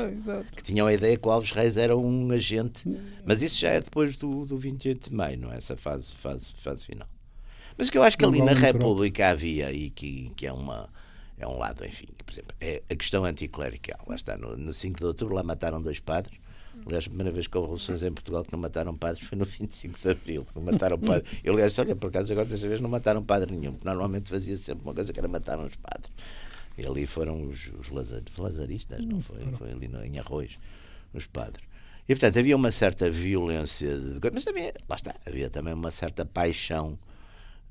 que 0.54 0.62
tinham 0.62 0.86
a 0.86 0.92
ideia 0.92 1.16
que 1.16 1.26
o 1.26 1.30
Alves 1.30 1.50
Reis 1.50 1.76
era 1.76 1.96
um 1.96 2.30
agente 2.30 2.82
mas 3.24 3.42
isso 3.42 3.58
já 3.58 3.70
é 3.70 3.80
depois 3.80 4.16
do, 4.16 4.46
do 4.46 4.56
28 4.56 5.10
de 5.10 5.14
maio 5.14 5.38
não 5.38 5.52
é 5.52 5.56
essa 5.56 5.76
fase 5.76 6.12
fase 6.12 6.52
fase 6.54 6.84
final 6.84 7.08
mas 7.76 7.88
o 7.88 7.92
que 7.92 7.98
eu 7.98 8.02
acho 8.02 8.16
que 8.16 8.24
ali 8.24 8.40
na 8.40 8.52
República 8.52 9.28
havia 9.28 9.70
e 9.72 9.90
que, 9.90 10.30
que 10.36 10.46
é 10.46 10.52
uma 10.52 10.88
é 11.38 11.46
um 11.46 11.58
lado, 11.58 11.84
enfim, 11.84 12.06
por 12.24 12.32
exemplo, 12.32 12.56
é 12.60 12.82
a 12.88 12.96
questão 12.96 13.24
anticlerical. 13.24 14.00
Lá 14.06 14.14
está, 14.14 14.36
no, 14.36 14.56
no 14.56 14.72
5 14.72 14.98
de 14.98 15.04
outubro 15.04 15.34
lá 15.34 15.42
mataram 15.42 15.82
dois 15.82 15.98
padres. 15.98 16.38
Aliás, 16.84 17.04
a 17.04 17.08
primeira 17.08 17.32
vez 17.32 17.46
que 17.46 17.56
houve 17.56 17.66
revoluções 17.66 18.02
em 18.02 18.12
Portugal 18.12 18.44
que 18.44 18.52
não 18.52 18.58
mataram 18.58 18.94
padres 18.96 19.26
foi 19.26 19.36
no 19.36 19.44
25 19.46 19.98
de 19.98 20.10
Abril. 20.10 20.46
Não 20.54 20.62
mataram 20.62 20.98
padres. 20.98 21.30
Eu, 21.42 21.54
aliás, 21.54 21.78
olha, 21.78 21.96
por 21.96 22.08
acaso 22.08 22.32
agora 22.32 22.46
desta 22.46 22.68
vez 22.68 22.80
não 22.80 22.88
mataram 22.88 23.22
padre 23.22 23.54
nenhum, 23.54 23.72
porque 23.72 23.86
normalmente 23.86 24.28
fazia 24.30 24.56
sempre 24.56 24.84
uma 24.84 24.94
coisa 24.94 25.12
que 25.12 25.18
era 25.18 25.28
matar 25.28 25.58
os 25.58 25.74
padres. 25.76 26.10
E 26.76 26.86
ali 26.86 27.06
foram 27.06 27.48
os, 27.48 27.70
os 27.78 27.88
lazar, 27.88 28.22
lazaristas, 28.36 29.04
não 29.04 29.20
foi? 29.20 29.46
Foi 29.52 29.70
ali 29.70 29.88
no, 29.88 30.04
em 30.04 30.18
Arroz, 30.18 30.58
os 31.14 31.26
padres. 31.26 31.66
E, 32.08 32.14
portanto, 32.14 32.38
havia 32.38 32.54
uma 32.54 32.70
certa 32.70 33.10
violência, 33.10 33.98
de, 33.98 34.30
mas 34.32 34.46
havia, 34.46 34.72
lá 34.88 34.96
está, 34.96 35.14
havia 35.26 35.50
também 35.50 35.74
uma 35.74 35.90
certa 35.90 36.24
paixão 36.24 36.98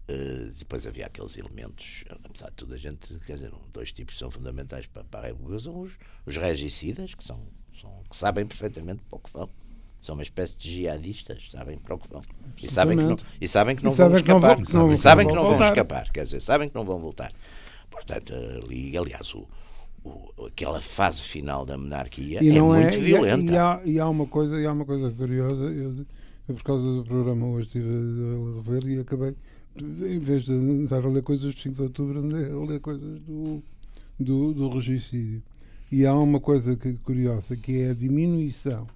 Uh, 0.07 0.51
depois 0.59 0.85
havia 0.85 1.07
aqueles 1.07 1.35
elementos, 1.35 2.03
apesar 2.23 2.49
de 2.49 2.55
tudo, 2.57 2.75
a 2.75 2.77
gente, 2.77 3.17
quer 3.25 3.33
dizer, 3.33 3.51
dois 3.73 3.91
tipos 3.91 4.15
são 4.19 4.29
fundamentais 4.29 4.85
para, 4.85 5.03
para 5.03 5.21
a 5.21 5.27
República, 5.29 5.59
são 5.59 5.81
os, 5.81 5.93
os 6.27 6.37
regicidas, 6.37 7.15
que, 7.15 7.23
são, 7.23 7.39
são, 7.81 7.91
que 8.07 8.15
sabem 8.15 8.45
perfeitamente 8.45 9.01
para 9.09 9.17
o 9.17 9.19
que 9.19 9.33
vão. 9.33 9.49
São 9.99 10.13
uma 10.13 10.21
espécie 10.21 10.55
de 10.59 10.71
jihadistas, 10.71 11.49
sabem 11.49 11.79
para 11.79 11.95
o 11.95 11.97
que 11.97 12.07
vão. 12.07 12.21
E 12.61 12.69
sabem 12.69 12.95
que 12.95 13.03
não, 13.03 13.17
e 13.41 13.47
sabem 13.47 13.75
que 13.75 13.83
não 13.83 13.91
vão 13.91 14.15
escapar. 14.15 14.55
Que 14.57 14.73
não, 14.75 14.93
sabem 14.95 15.27
que 15.27 15.33
não 15.33 15.43
vão 15.43 15.63
escapar, 15.63 16.11
quer 16.11 16.23
dizer, 16.25 16.39
sabem 16.39 16.69
que 16.69 16.75
não 16.75 16.85
vão 16.85 16.99
voltar. 16.99 17.33
Portanto, 17.95 18.33
ali, 18.33 18.97
aliás, 18.97 19.33
o, 19.33 19.47
o, 20.03 20.45
aquela 20.45 20.81
fase 20.81 21.21
final 21.21 21.65
da 21.65 21.77
monarquia 21.77 22.39
é 22.39 22.61
muito 22.61 22.77
é, 22.77 22.97
violenta. 22.97 23.51
E 23.51 23.57
há, 23.57 23.81
e 23.85 23.99
há, 23.99 24.07
uma 24.07 24.27
coisa, 24.27 24.59
e 24.59 24.65
há 24.65 24.71
uma 24.71 24.85
coisa 24.85 25.09
curiosa, 25.11 25.63
eu, 25.63 26.05
eu 26.47 26.55
por 26.55 26.63
causa 26.63 26.83
do 26.83 27.03
programa 27.05 27.47
hoje 27.47 27.67
estive 27.67 27.87
a 27.87 28.55
rever 28.61 28.85
e 28.89 28.99
acabei 28.99 29.35
em 29.81 30.19
vez 30.19 30.43
de 30.43 30.53
andar 30.53 31.05
a 31.05 31.09
ler 31.09 31.23
coisas 31.23 31.53
do 31.53 31.59
5 31.59 31.75
de 31.75 31.81
outubro, 31.81 32.19
andei 32.19 32.49
a 32.49 32.65
ler 32.65 32.79
coisas 32.79 33.19
do, 33.21 33.63
do, 34.19 34.53
do 34.53 34.69
regicídio. 34.69 35.41
E 35.91 36.05
há 36.05 36.13
uma 36.13 36.39
coisa 36.39 36.75
que, 36.75 36.93
curiosa, 36.95 37.55
que 37.55 37.81
é 37.81 37.91
a 37.91 37.93
diminuição, 37.93 38.87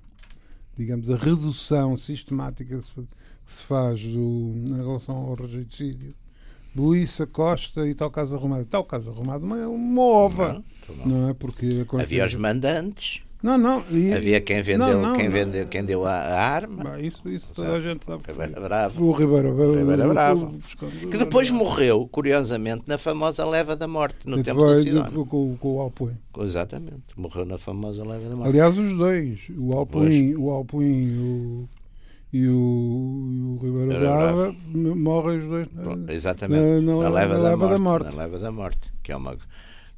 digamos, 0.76 1.10
a 1.10 1.18
redução 1.18 1.98
sistemática 1.98 2.80
que 2.80 2.88
se, 2.88 2.94
que 2.94 3.52
se 3.52 3.64
faz 3.64 4.02
do, 4.02 4.54
em 4.68 4.78
relação 4.78 5.16
ao 5.16 5.36
regicídio. 5.36 6.16
Buíça, 6.80 7.28
Costa 7.28 7.88
e 7.88 7.94
tal 7.94 8.10
caso 8.10 8.36
arrumado. 8.36 8.66
Tal 8.66 8.84
caso 8.84 9.10
arrumado 9.10 9.46
não 9.46 9.56
é 9.56 9.68
uma 9.68 10.02
ova. 10.02 10.64
Não, 11.06 11.06
não 11.06 11.30
é? 11.30 11.34
Porque 11.34 11.86
Havia 12.00 12.26
os 12.26 12.36
mandantes 12.36 13.22
não, 13.42 13.58
não. 13.58 13.82
E, 13.90 14.14
Havia 14.14 14.42
quem 14.42 14.62
vendeu, 14.62 15.00
não, 15.00 15.02
não, 15.02 15.16
quem 15.16 15.30
vendeu, 15.30 15.66
quem 15.66 15.84
deu 15.84 16.06
a, 16.06 16.12
a 16.12 16.42
arma. 16.42 17.00
isso, 17.00 17.28
isso 17.30 17.48
toda 17.54 17.72
a 17.72 17.80
gente 17.80 18.04
sabe. 18.04 18.24
Ribeiro 18.28 18.62
Bravo. 18.62 19.04
O 19.04 19.12
Ribeiro, 19.14 19.52
o 19.52 20.10
Bravo. 20.10 20.58
Que 21.10 21.18
depois 21.18 21.50
morreu, 21.50 22.08
curiosamente, 22.12 22.84
na 22.86 22.98
famosa 22.98 23.46
leva 23.46 23.78
da 23.78 23.88
morte, 23.88 24.18
no 24.26 24.44
tempo 24.44 24.60
do 24.60 24.82
Sidónio. 24.82 25.26
Com, 25.26 25.56
com 25.56 25.76
o 25.76 25.80
Alpuim. 25.80 26.18
Exatamente. 26.40 27.04
Morreu 27.16 27.46
na 27.46 27.58
famosa 27.58 28.04
leva 28.06 28.28
da 28.28 28.36
morte. 28.36 28.50
Aliás, 28.50 28.78
os 28.78 28.98
dois. 28.98 29.50
O 29.58 29.74
Alpuim, 29.74 30.36
o 30.36 30.52
Alpuim 30.52 30.86
o, 30.86 30.90
e 30.90 31.18
o, 31.18 31.70
e 32.32 32.48
o 32.48 33.58
Ribeiro 33.62 34.00
Brava 34.00 34.56
morrem 34.74 35.40
os 35.40 35.46
dois 35.48 35.68
na, 35.74 36.14
Exatamente. 36.14 36.62
Na, 36.62 36.94
na, 36.94 37.04
na 37.04 37.10
leva, 37.10 37.36
da, 37.36 37.42
leva 37.42 37.58
morte, 37.58 37.72
da 37.72 37.80
morte. 37.80 38.16
Na 38.16 38.24
leva 38.24 38.40
da 38.40 38.52
morte. 38.52 38.94
Que 39.02 39.12
é 39.12 39.16
uma 39.16 39.38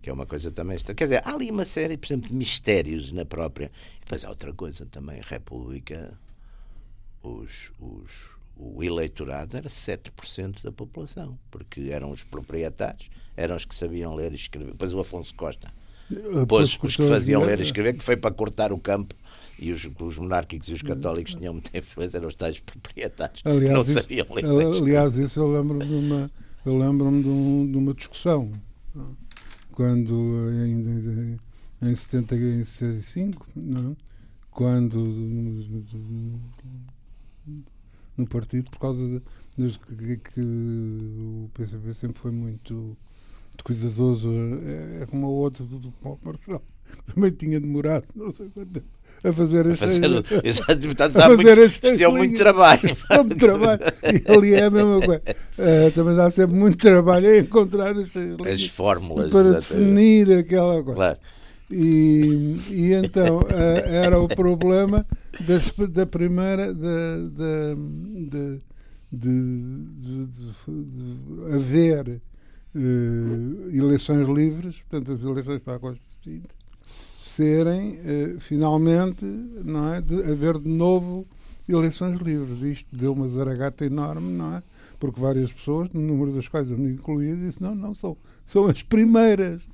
que 0.01 0.09
é 0.09 0.13
uma 0.13 0.25
coisa 0.25 0.51
também. 0.51 0.77
Quer 0.79 1.03
dizer, 1.03 1.21
há 1.23 1.33
ali 1.33 1.51
uma 1.51 1.65
série, 1.65 1.95
por 1.95 2.07
exemplo, 2.07 2.29
de 2.29 2.35
mistérios 2.35 3.11
na 3.11 3.23
própria. 3.23 3.71
E 3.97 3.99
depois 3.99 4.25
há 4.25 4.29
outra 4.29 4.51
coisa 4.51 4.85
também, 4.87 5.19
a 5.19 5.23
República, 5.23 6.17
os, 7.21 7.71
os, 7.79 8.11
o 8.57 8.83
eleitorado 8.83 9.55
era 9.57 9.69
7% 9.69 10.63
da 10.63 10.71
população, 10.71 11.37
porque 11.51 11.89
eram 11.91 12.09
os 12.09 12.23
proprietários, 12.23 13.09
eram 13.37 13.55
os 13.55 13.63
que 13.65 13.75
sabiam 13.75 14.15
ler 14.15 14.31
e 14.31 14.35
escrever. 14.35 14.71
Depois 14.71 14.93
o 14.93 14.99
Afonso 14.99 15.35
Costa, 15.35 15.71
depois 16.39 16.77
os 16.81 16.95
que 16.95 17.03
faziam 17.03 17.43
ler 17.43 17.59
e 17.59 17.63
escrever, 17.63 17.93
que 17.93 18.03
foi 18.03 18.17
para 18.17 18.33
cortar 18.33 18.71
o 18.71 18.77
campo. 18.77 19.15
E 19.59 19.71
os, 19.71 19.87
os 19.99 20.17
monárquicos 20.17 20.69
e 20.69 20.73
os 20.73 20.81
católicos 20.81 21.35
tinham 21.35 21.53
muita 21.53 21.77
influência, 21.77 22.17
eram 22.17 22.27
os 22.27 22.35
tais 22.35 22.59
proprietários 22.59 23.41
aliás, 23.45 23.73
não 23.73 23.81
isso, 23.81 23.93
sabiam 23.93 24.25
ler. 24.33 24.45
Aliás, 24.45 25.15
isso 25.15 25.39
eu 25.39 25.51
lembro-me 25.51 25.85
de 25.85 25.93
uma, 25.93 26.31
eu 26.65 26.77
lembro-me 26.77 27.21
de, 27.21 27.29
um, 27.29 27.71
de 27.71 27.77
uma 27.77 27.93
discussão 27.93 28.51
quando 29.71 30.49
ainda 30.63 31.39
em 31.81 31.95
75, 31.95 33.47
não? 33.55 33.91
É? 33.91 33.95
quando 34.51 34.99
no 38.17 38.27
partido, 38.27 38.69
por 38.69 38.79
causa 38.79 39.01
de, 39.57 39.67
de 39.67 39.79
que, 39.79 40.17
que, 40.17 40.41
o 40.41 41.49
PCP 41.53 41.93
sempre 41.93 42.19
foi 42.19 42.31
muito, 42.31 42.97
muito 43.61 43.63
cuidadoso, 43.63 44.29
é, 44.65 45.03
é 45.03 45.05
como 45.05 45.27
o 45.27 45.31
outro 45.31 45.63
do, 45.65 45.79
do 45.79 45.91
Paulo 46.03 46.19
Marcelo, 46.23 46.61
também 47.13 47.31
tinha 47.31 47.59
demorado 47.59 48.05
não 48.15 48.33
sei 48.33 48.49
quanto 48.49 48.73
tempo 48.73 48.87
a 49.23 49.31
fazer 49.31 49.67
as 49.67 49.81
Exato, 50.43 50.71
a 51.19 51.35
fazer 51.35 51.57
muito, 51.57 51.85
as 51.85 51.97
deu 51.97 52.11
muito 52.11 52.37
trabalho. 52.37 52.81
muito 53.23 53.35
trabalho. 53.35 53.81
E 54.03 54.31
ali 54.31 54.53
é 54.55 54.63
a 54.63 54.71
mesma 54.71 54.99
coisa. 55.01 55.21
Uh, 55.59 55.91
também 55.93 56.15
dá 56.15 56.31
sempre 56.31 56.55
muito 56.55 56.77
trabalho 56.77 57.29
a 57.29 57.37
encontrar 57.37 57.95
as, 57.95 58.13
as 58.15 58.65
fórmulas 58.67 59.31
para 59.31 59.53
definir 59.53 60.31
aquela 60.39 60.81
coisa. 60.81 60.95
Claro. 60.95 61.19
E, 61.69 62.57
e 62.69 62.93
então 62.93 63.41
uh, 63.41 63.87
era 63.87 64.19
o 64.19 64.27
problema 64.27 65.05
das, 65.41 65.71
da 65.89 66.05
primeira 66.05 66.73
de, 66.73 67.29
de, 68.31 68.61
de, 69.11 70.25
de 70.25 71.53
haver 71.53 72.21
uh, 72.75 73.69
eleições 73.75 74.27
livres, 74.27 74.81
portanto 74.81 75.11
as 75.11 75.23
eleições 75.23 75.59
para 75.59 75.75
a 75.75 75.79
Constituinte 75.79 76.55
serem 77.21 77.99
uh, 77.99 78.39
finalmente, 78.39 79.25
não 79.25 79.93
é, 79.93 80.01
de 80.01 80.21
haver 80.23 80.59
de 80.59 80.67
novo 80.67 81.25
eleições 81.67 82.19
livres. 82.19 82.61
Isto 82.61 82.95
deu 82.95 83.13
uma 83.13 83.27
zaragata 83.27 83.85
enorme, 83.85 84.31
não 84.33 84.55
é? 84.55 84.63
Porque 84.99 85.19
várias 85.19 85.51
pessoas, 85.51 85.89
no 85.93 86.01
número 86.01 86.33
das 86.33 86.47
quais 86.47 86.69
eu 86.69 86.77
me 86.77 86.91
incluía, 86.91 87.35
disse: 87.35 87.61
não, 87.61 87.73
não, 87.73 87.95
são, 87.95 88.17
são 88.45 88.65
as 88.65 88.83
primeiras. 88.83 89.67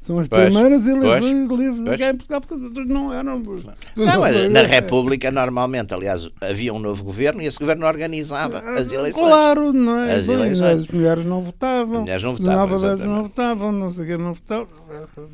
São 0.00 0.18
as 0.18 0.28
Pois, 0.28 0.44
primeiras 0.44 0.86
eleições 0.86 1.48
livres 1.50 1.84
pois. 1.84 2.00
em 2.00 2.16
Portugal, 2.16 2.40
porque 2.40 2.80
as 2.80 2.86
não 2.88 3.12
eram. 3.12 3.38
Não, 3.38 4.48
na 4.50 4.62
República, 4.62 5.30
normalmente, 5.30 5.92
aliás, 5.92 6.26
havia 6.40 6.72
um 6.72 6.78
novo 6.78 7.04
governo 7.04 7.42
e 7.42 7.46
esse 7.46 7.58
governo 7.58 7.86
organizava 7.86 8.60
as 8.60 8.90
eleições. 8.90 9.28
Claro, 9.28 9.74
não 9.74 9.98
é? 9.98 10.14
As 10.14 10.26
Bem, 10.26 10.36
eleições. 10.36 10.80
as 10.80 10.88
mulheres 10.88 11.24
não 11.26 11.42
votavam. 11.42 11.96
As 11.96 12.00
mulheres 12.00 12.22
não 12.22 12.34
votavam, 12.34 12.76
exatamente. 12.76 13.06
não 13.06 13.22
votavam, 13.24 13.72
não 13.72 13.90
sei 13.90 14.04
o 14.04 14.06
que, 14.06 14.16
não 14.16 14.32
votavam. 14.32 14.68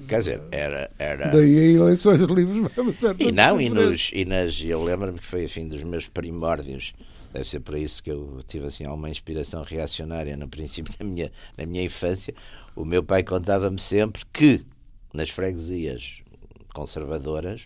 Quer 0.08 0.18
dizer, 0.18 0.40
era. 0.50 0.90
era... 0.98 1.28
Daí 1.28 1.58
a 1.58 1.82
eleições 1.82 2.20
livres 2.22 2.72
vai 2.74 2.84
uma 2.84 2.92
certa 2.92 3.22
E 3.22 3.30
não, 3.30 3.60
e, 3.60 3.70
nos, 3.70 4.10
e 4.12 4.24
nas, 4.24 4.60
eu 4.60 4.82
lembro-me 4.82 5.20
que 5.20 5.26
foi 5.26 5.44
assim 5.44 5.68
dos 5.68 5.84
meus 5.84 6.08
primórdios. 6.08 6.92
Deve 7.32 7.48
ser 7.48 7.60
por 7.60 7.76
isso 7.76 8.02
que 8.02 8.10
eu 8.10 8.40
tive 8.48 8.66
assim 8.66 8.84
alguma 8.84 9.10
inspiração 9.10 9.62
reacionária 9.62 10.36
no 10.36 10.48
princípio 10.48 10.92
da 10.98 11.04
minha, 11.04 11.30
da 11.56 11.64
minha 11.66 11.84
infância. 11.84 12.34
O 12.76 12.84
meu 12.84 13.02
pai 13.02 13.22
contava-me 13.24 13.80
sempre 13.80 14.22
que 14.32 14.64
nas 15.12 15.30
freguesias 15.30 16.20
conservadoras, 16.74 17.62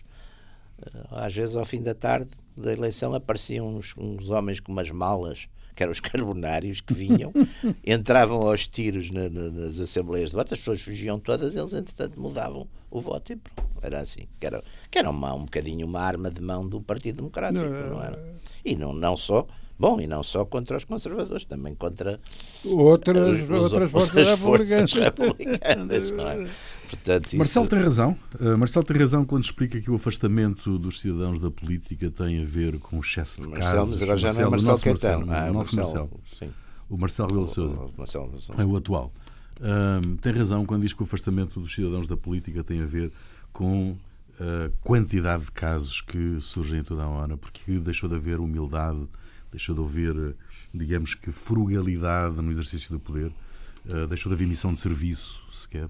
eh, 0.81 0.87
às 1.11 1.33
vezes 1.33 1.55
ao 1.55 1.65
fim 1.65 1.81
da 1.81 1.93
tarde 1.93 2.31
da 2.55 2.71
eleição 2.71 3.13
apareciam 3.13 3.67
uns, 3.75 3.93
uns 3.97 4.29
homens 4.29 4.59
com 4.59 4.71
umas 4.71 4.89
malas, 4.89 5.47
que 5.75 5.83
eram 5.83 5.91
os 5.91 5.99
carbonários, 6.01 6.79
que 6.81 6.93
vinham, 6.93 7.33
entravam 7.85 8.47
aos 8.47 8.67
tiros 8.67 9.11
na- 9.11 9.29
na- 9.29 9.49
nas 9.51 9.79
assembleias 9.79 10.29
de 10.29 10.35
voto, 10.37 10.53
as 10.53 10.59
pessoas 10.59 10.81
fugiam 10.81 11.19
todas, 11.19 11.55
eles 11.55 11.73
entretanto 11.73 12.19
mudavam 12.19 12.67
o 12.89 13.01
voto 13.01 13.33
e 13.33 13.35
pronto. 13.35 13.69
Era 13.83 13.99
assim, 13.99 14.27
que 14.39 14.45
era, 14.45 14.63
que 14.91 14.99
era 14.99 15.09
uma, 15.09 15.33
um 15.33 15.45
bocadinho 15.45 15.87
uma 15.87 15.99
arma 16.01 16.29
de 16.29 16.39
mão 16.39 16.67
do 16.67 16.79
Partido 16.81 17.15
Democrático, 17.17 17.65
Não, 17.65 17.89
não, 17.89 18.03
era? 18.03 18.33
E 18.63 18.75
não, 18.75 18.93
não 18.93 19.17
só, 19.17 19.47
bom, 19.81 19.99
e 19.99 20.05
não 20.07 20.21
só 20.23 20.45
contra 20.45 20.77
os 20.77 20.85
conservadores, 20.85 21.43
também 21.45 21.73
contra 21.75 22.19
Outras, 22.63 23.41
os- 23.41 23.49
outras 23.49 23.63
outras 23.63 23.91
forças 23.91 24.27
republicanas. 24.27 24.93
republicanas, 24.93 26.11
não 26.11 26.27
é? 26.29 26.49
Portanto, 26.89 27.27
isso- 27.27 27.37
Marcelo 27.37 27.67
tem 27.67 27.79
razão. 27.81 28.17
Uh, 28.39 28.57
Marcelo 28.57 28.85
tem 28.85 28.97
razão 28.97 29.25
quando 29.25 29.43
explica 29.43 29.79
que 29.81 29.89
o 29.89 29.95
afastamento 29.95 30.77
dos 30.77 30.99
cidadãos 30.99 31.39
da 31.39 31.49
política 31.49 32.11
tem 32.11 32.41
a 32.41 32.45
ver 32.45 32.79
com 32.79 32.97
o 32.97 32.99
excesso 32.99 33.41
de 33.41 33.47
Marcelo, 33.47 33.75
casos. 33.87 34.01
agora 34.01 34.17
já 34.17 34.33
não 34.33 34.41
é 34.41 34.47
o 34.47 34.51
Marcelo 34.51 34.71
nosso 34.71 34.83
Caetano. 34.83 35.25
Marcelo, 35.25 35.47
Ah, 35.47 35.49
o 35.49 35.53
nosso 35.53 35.75
Marcelo, 35.75 36.09
Marcelo. 36.29 36.53
O 36.89 36.97
Marcelo 36.97 37.27
Rebelo 37.29 37.47
Sousa. 37.47 37.77
Marcelo, 37.97 38.31
Marcelo. 38.31 38.61
É 38.61 38.65
o 38.65 38.75
atual. 38.77 39.13
Ahm, 39.61 40.17
tem 40.17 40.33
razão 40.33 40.65
quando 40.65 40.81
diz 40.81 40.93
que 40.93 41.01
o 41.01 41.05
afastamento 41.05 41.59
dos 41.59 41.73
cidadãos 41.73 42.07
da 42.07 42.17
política 42.17 42.63
tem 42.63 42.81
a 42.81 42.85
ver 42.85 43.11
com 43.53 43.95
a 44.39 44.69
quantidade 44.81 45.45
de 45.45 45.51
casos 45.51 46.01
que 46.01 46.37
surgem 46.41 46.79
em 46.79 46.83
toda 46.83 47.03
a 47.03 47.07
hora, 47.07 47.37
porque 47.37 47.77
deixou 47.79 48.09
de 48.09 48.15
haver 48.15 48.39
humildade, 48.39 48.99
deixou 49.51 49.75
de 49.75 49.81
haver, 49.81 50.35
digamos 50.73 51.13
que, 51.13 51.31
frugalidade 51.31 52.35
no 52.41 52.51
exercício 52.51 52.89
do 52.91 52.99
poder, 52.99 53.31
ah, 53.89 54.05
deixou 54.07 54.29
de 54.29 54.35
haver 54.35 54.47
missão 54.47 54.73
de 54.73 54.79
serviço, 54.79 55.41
sequer, 55.53 55.89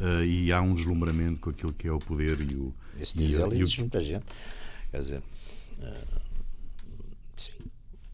ah, 0.00 0.24
e 0.24 0.52
há 0.52 0.60
um 0.60 0.74
deslumbramento 0.74 1.40
com 1.40 1.50
aquilo 1.50 1.72
que 1.72 1.86
é 1.88 1.92
o 1.92 1.98
poder 1.98 2.40
e 2.40 2.54
o. 2.56 2.74
Isso 3.00 3.18
e 3.20 3.32
e 3.32 3.36
o- 3.64 3.80
muita 3.80 4.02
gente. 4.04 4.24
Quer 4.90 5.02
dizer, 5.02 5.22
eh, 5.82 6.04
sim, 7.36 7.52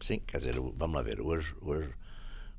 sim, 0.01 0.19
quer 0.25 0.37
dizer, 0.39 0.55
vamos 0.59 0.95
lá 0.95 1.01
ver, 1.01 1.21
hoje, 1.21 1.53
hoje, 1.61 1.89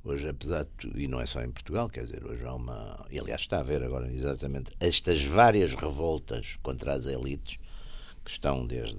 hoje, 0.02 0.28
apesar 0.28 0.64
de 0.64 0.70
tudo, 0.78 0.98
e 0.98 1.06
não 1.06 1.20
é 1.20 1.26
só 1.26 1.42
em 1.42 1.50
Portugal, 1.50 1.88
quer 1.88 2.04
dizer, 2.04 2.24
hoje 2.24 2.42
há 2.44 2.54
uma. 2.54 3.04
E 3.10 3.18
aliás, 3.20 3.42
está 3.42 3.58
a 3.58 3.60
haver 3.60 3.82
agora 3.82 4.10
exatamente 4.12 4.70
estas 4.80 5.22
várias 5.24 5.74
revoltas 5.74 6.56
contra 6.62 6.94
as 6.94 7.06
elites 7.06 7.58
que 8.26 8.32
estão 8.32 8.66
desde. 8.66 8.96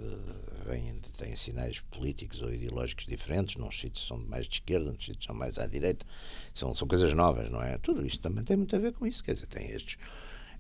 Vêm, 0.66 1.00
têm 1.18 1.34
sinais 1.34 1.80
políticos 1.80 2.42
ou 2.42 2.54
ideológicos 2.54 3.06
diferentes, 3.06 3.56
nos 3.56 3.80
sítios 3.80 4.06
são 4.06 4.18
mais 4.18 4.48
de 4.48 4.56
esquerda, 4.56 4.92
nos 4.92 5.06
sítios 5.06 5.24
são 5.26 5.34
mais 5.34 5.58
à 5.58 5.66
direita, 5.66 6.06
são, 6.54 6.76
são 6.76 6.86
coisas 6.86 7.14
novas, 7.14 7.50
não 7.50 7.64
é? 7.64 7.78
Tudo 7.78 8.06
isto 8.06 8.20
também 8.20 8.44
tem 8.44 8.58
muito 8.58 8.76
a 8.76 8.80
ver 8.80 8.92
com 8.92 9.08
isso, 9.08 9.24
quer 9.24 9.34
dizer, 9.34 9.48
tem 9.48 9.72
estes 9.72 9.98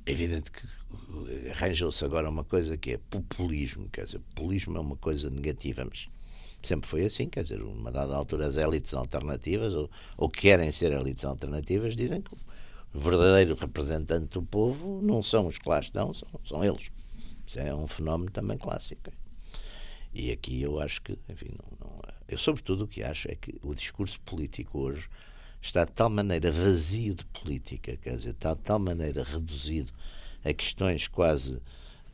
é 0.07 0.11
evidente 0.11 0.49
que 0.49 0.65
uh, 0.65 1.51
arranjou-se 1.51 2.03
agora 2.05 2.29
uma 2.29 2.45
coisa 2.45 2.77
que 2.77 2.93
é 2.93 2.97
populismo, 2.97 3.89
quer 3.89 4.05
dizer, 4.05 4.19
populismo 4.19 4.77
é 4.77 4.79
uma 4.79 4.95
coisa 4.95 5.29
negativa, 5.29 5.83
mas 5.83 6.07
sempre 6.63 6.87
foi 6.87 7.03
assim, 7.03 7.27
quer 7.27 7.43
dizer, 7.43 7.61
uma 7.61 7.91
dada 7.91 8.15
altura 8.15 8.47
as 8.47 8.55
élites 8.55 8.93
alternativas, 8.93 9.73
ou, 9.73 9.91
ou 10.15 10.29
querem 10.29 10.71
ser 10.71 10.93
élites 10.93 11.25
alternativas, 11.25 11.93
dizem 11.93 12.21
que 12.21 12.33
o 12.33 12.99
verdadeiro 12.99 13.55
representante 13.55 14.27
do 14.27 14.41
povo 14.41 15.01
não 15.03 15.21
são 15.21 15.47
os 15.47 15.57
que 15.57 15.67
lá 15.67 15.81
estão, 15.81 16.13
são, 16.13 16.27
são 16.45 16.63
eles. 16.63 16.89
É 17.55 17.73
um 17.73 17.87
fenómeno 17.87 18.31
também 18.31 18.57
clássico. 18.57 19.11
E 20.13 20.31
aqui 20.31 20.61
eu 20.61 20.79
acho 20.79 21.01
que, 21.01 21.17
enfim, 21.29 21.49
não, 21.57 21.87
não- 21.87 22.01
eu 22.27 22.37
sobretudo 22.37 22.85
o 22.85 22.87
que 22.87 23.03
acho 23.03 23.29
é 23.31 23.35
que 23.35 23.55
o 23.61 23.73
discurso 23.73 24.19
político 24.21 24.79
hoje 24.79 25.07
está 25.61 25.85
de 25.85 25.91
tal 25.91 26.09
maneira 26.09 26.51
vazio 26.51 27.13
de 27.13 27.25
política, 27.25 27.97
quer 27.97 28.17
dizer, 28.17 28.31
está 28.31 28.53
de 28.53 28.61
tal 28.61 28.79
maneira 28.79 29.23
reduzido 29.23 29.91
a 30.43 30.53
questões 30.53 31.07
quase 31.07 31.59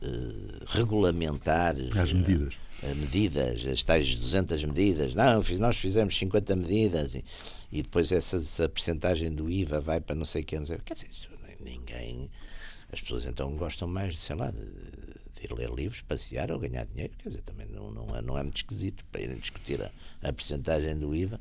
eh, 0.02 0.64
regulamentares. 0.66 1.94
Às 1.96 2.10
eh, 2.10 2.14
medidas. 2.14 2.58
a 2.82 2.94
medidas, 2.94 3.66
as 3.66 3.82
tais 3.82 4.14
200 4.14 4.62
medidas. 4.64 5.14
Não, 5.14 5.42
nós 5.58 5.76
fizemos 5.76 6.16
50 6.16 6.56
medidas 6.56 7.14
e, 7.14 7.24
e 7.72 7.82
depois 7.82 8.12
essa, 8.12 8.36
essa 8.36 8.68
percentagem 8.68 9.32
do 9.32 9.50
IVA 9.50 9.80
vai 9.80 10.00
para 10.00 10.14
não 10.14 10.24
sei 10.24 10.42
quem. 10.42 10.62
Quer 10.62 10.94
dizer, 10.94 11.08
ninguém. 11.60 12.30
As 12.92 13.00
pessoas 13.00 13.24
então 13.24 13.56
gostam 13.56 13.88
mais, 13.88 14.12
de, 14.14 14.18
sei 14.20 14.36
lá, 14.36 14.52
ir 15.44 15.52
ler 15.52 15.70
livros, 15.70 16.00
passear 16.02 16.50
ou 16.50 16.58
ganhar 16.58 16.86
dinheiro. 16.86 17.12
Quer 17.18 17.28
dizer, 17.28 17.42
também 17.42 17.66
não, 17.66 17.90
não, 17.90 18.16
é, 18.16 18.22
não 18.22 18.38
é 18.38 18.42
muito 18.42 18.56
esquisito 18.56 19.04
para 19.10 19.20
irem 19.20 19.38
discutir 19.38 19.80
a, 19.82 19.90
a 20.22 20.32
percentagem 20.32 20.98
do 20.98 21.14
IVA. 21.14 21.40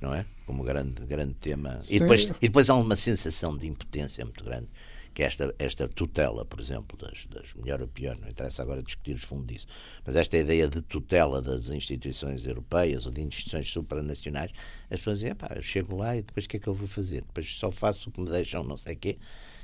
Não 0.00 0.14
é? 0.14 0.24
Como 0.46 0.62
grande, 0.62 1.04
grande 1.06 1.34
tema. 1.34 1.82
E 1.88 1.98
depois, 1.98 2.26
e 2.26 2.46
depois 2.46 2.70
há 2.70 2.74
uma 2.76 2.96
sensação 2.96 3.56
de 3.56 3.66
impotência 3.66 4.24
muito 4.24 4.44
grande, 4.44 4.68
que 5.12 5.24
é 5.24 5.26
esta, 5.26 5.52
esta 5.58 5.88
tutela, 5.88 6.44
por 6.44 6.60
exemplo, 6.60 6.96
das, 6.96 7.26
das 7.26 7.52
melhor 7.54 7.80
ou 7.80 7.88
pior, 7.88 8.16
não 8.16 8.28
interessa 8.28 8.62
agora 8.62 8.80
discutir 8.80 9.16
os 9.16 9.24
fundos 9.24 9.48
disso, 9.48 9.66
mas 10.06 10.14
esta 10.14 10.36
ideia 10.36 10.68
de 10.68 10.80
tutela 10.82 11.42
das 11.42 11.70
instituições 11.70 12.46
europeias 12.46 13.06
ou 13.06 13.10
de 13.10 13.22
instituições 13.22 13.68
supranacionais, 13.68 14.52
as 14.88 15.00
pessoas 15.00 15.18
dizem, 15.18 15.34
pá, 15.34 15.50
eu 15.56 15.62
chego 15.62 15.96
lá 15.96 16.16
e 16.16 16.22
depois 16.22 16.46
o 16.46 16.48
que 16.48 16.58
é 16.58 16.60
que 16.60 16.68
eu 16.68 16.74
vou 16.74 16.86
fazer? 16.86 17.22
Depois 17.22 17.58
só 17.58 17.72
faço 17.72 18.08
o 18.08 18.12
que 18.12 18.20
me 18.20 18.30
deixam, 18.30 18.62
não 18.62 18.76
sei 18.76 18.94
o 18.94 18.98
quê. 18.98 19.18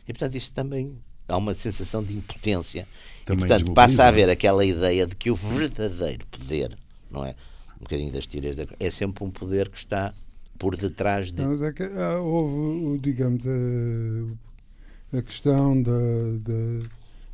E 0.09 0.13
portanto 0.13 0.35
isso 0.35 0.53
também 0.53 1.01
há 1.29 1.37
uma 1.37 1.55
sensação 1.55 2.03
de 2.03 2.15
impotência. 2.15 2.87
Também 3.25 3.45
e 3.45 3.49
portanto 3.49 3.73
passa 3.73 4.05
a 4.05 4.09
haver 4.09 4.29
aquela 4.29 4.65
ideia 4.65 5.07
de 5.07 5.17
que 5.17 5.31
o 5.31 5.35
verdadeiro 5.35 6.27
poder, 6.27 6.77
não 7.11 7.25
é? 7.25 7.35
Um 7.77 7.85
bocadinho 7.85 8.13
das 8.13 8.27
tiras 8.27 8.57
da... 8.57 8.67
é 8.79 8.91
sempre 8.91 9.25
um 9.25 9.31
poder 9.31 9.69
que 9.69 9.79
está 9.79 10.15
por 10.59 10.77
detrás 10.77 11.33
de. 11.33 11.43
Não, 11.43 11.51
mas 11.51 11.63
é 11.63 11.73
que 11.73 11.83
ah, 11.83 12.21
houve, 12.21 12.99
digamos, 12.99 13.45
a, 13.47 15.19
a 15.19 15.23
questão 15.23 15.83
da, 15.83 15.91
da 15.91 16.89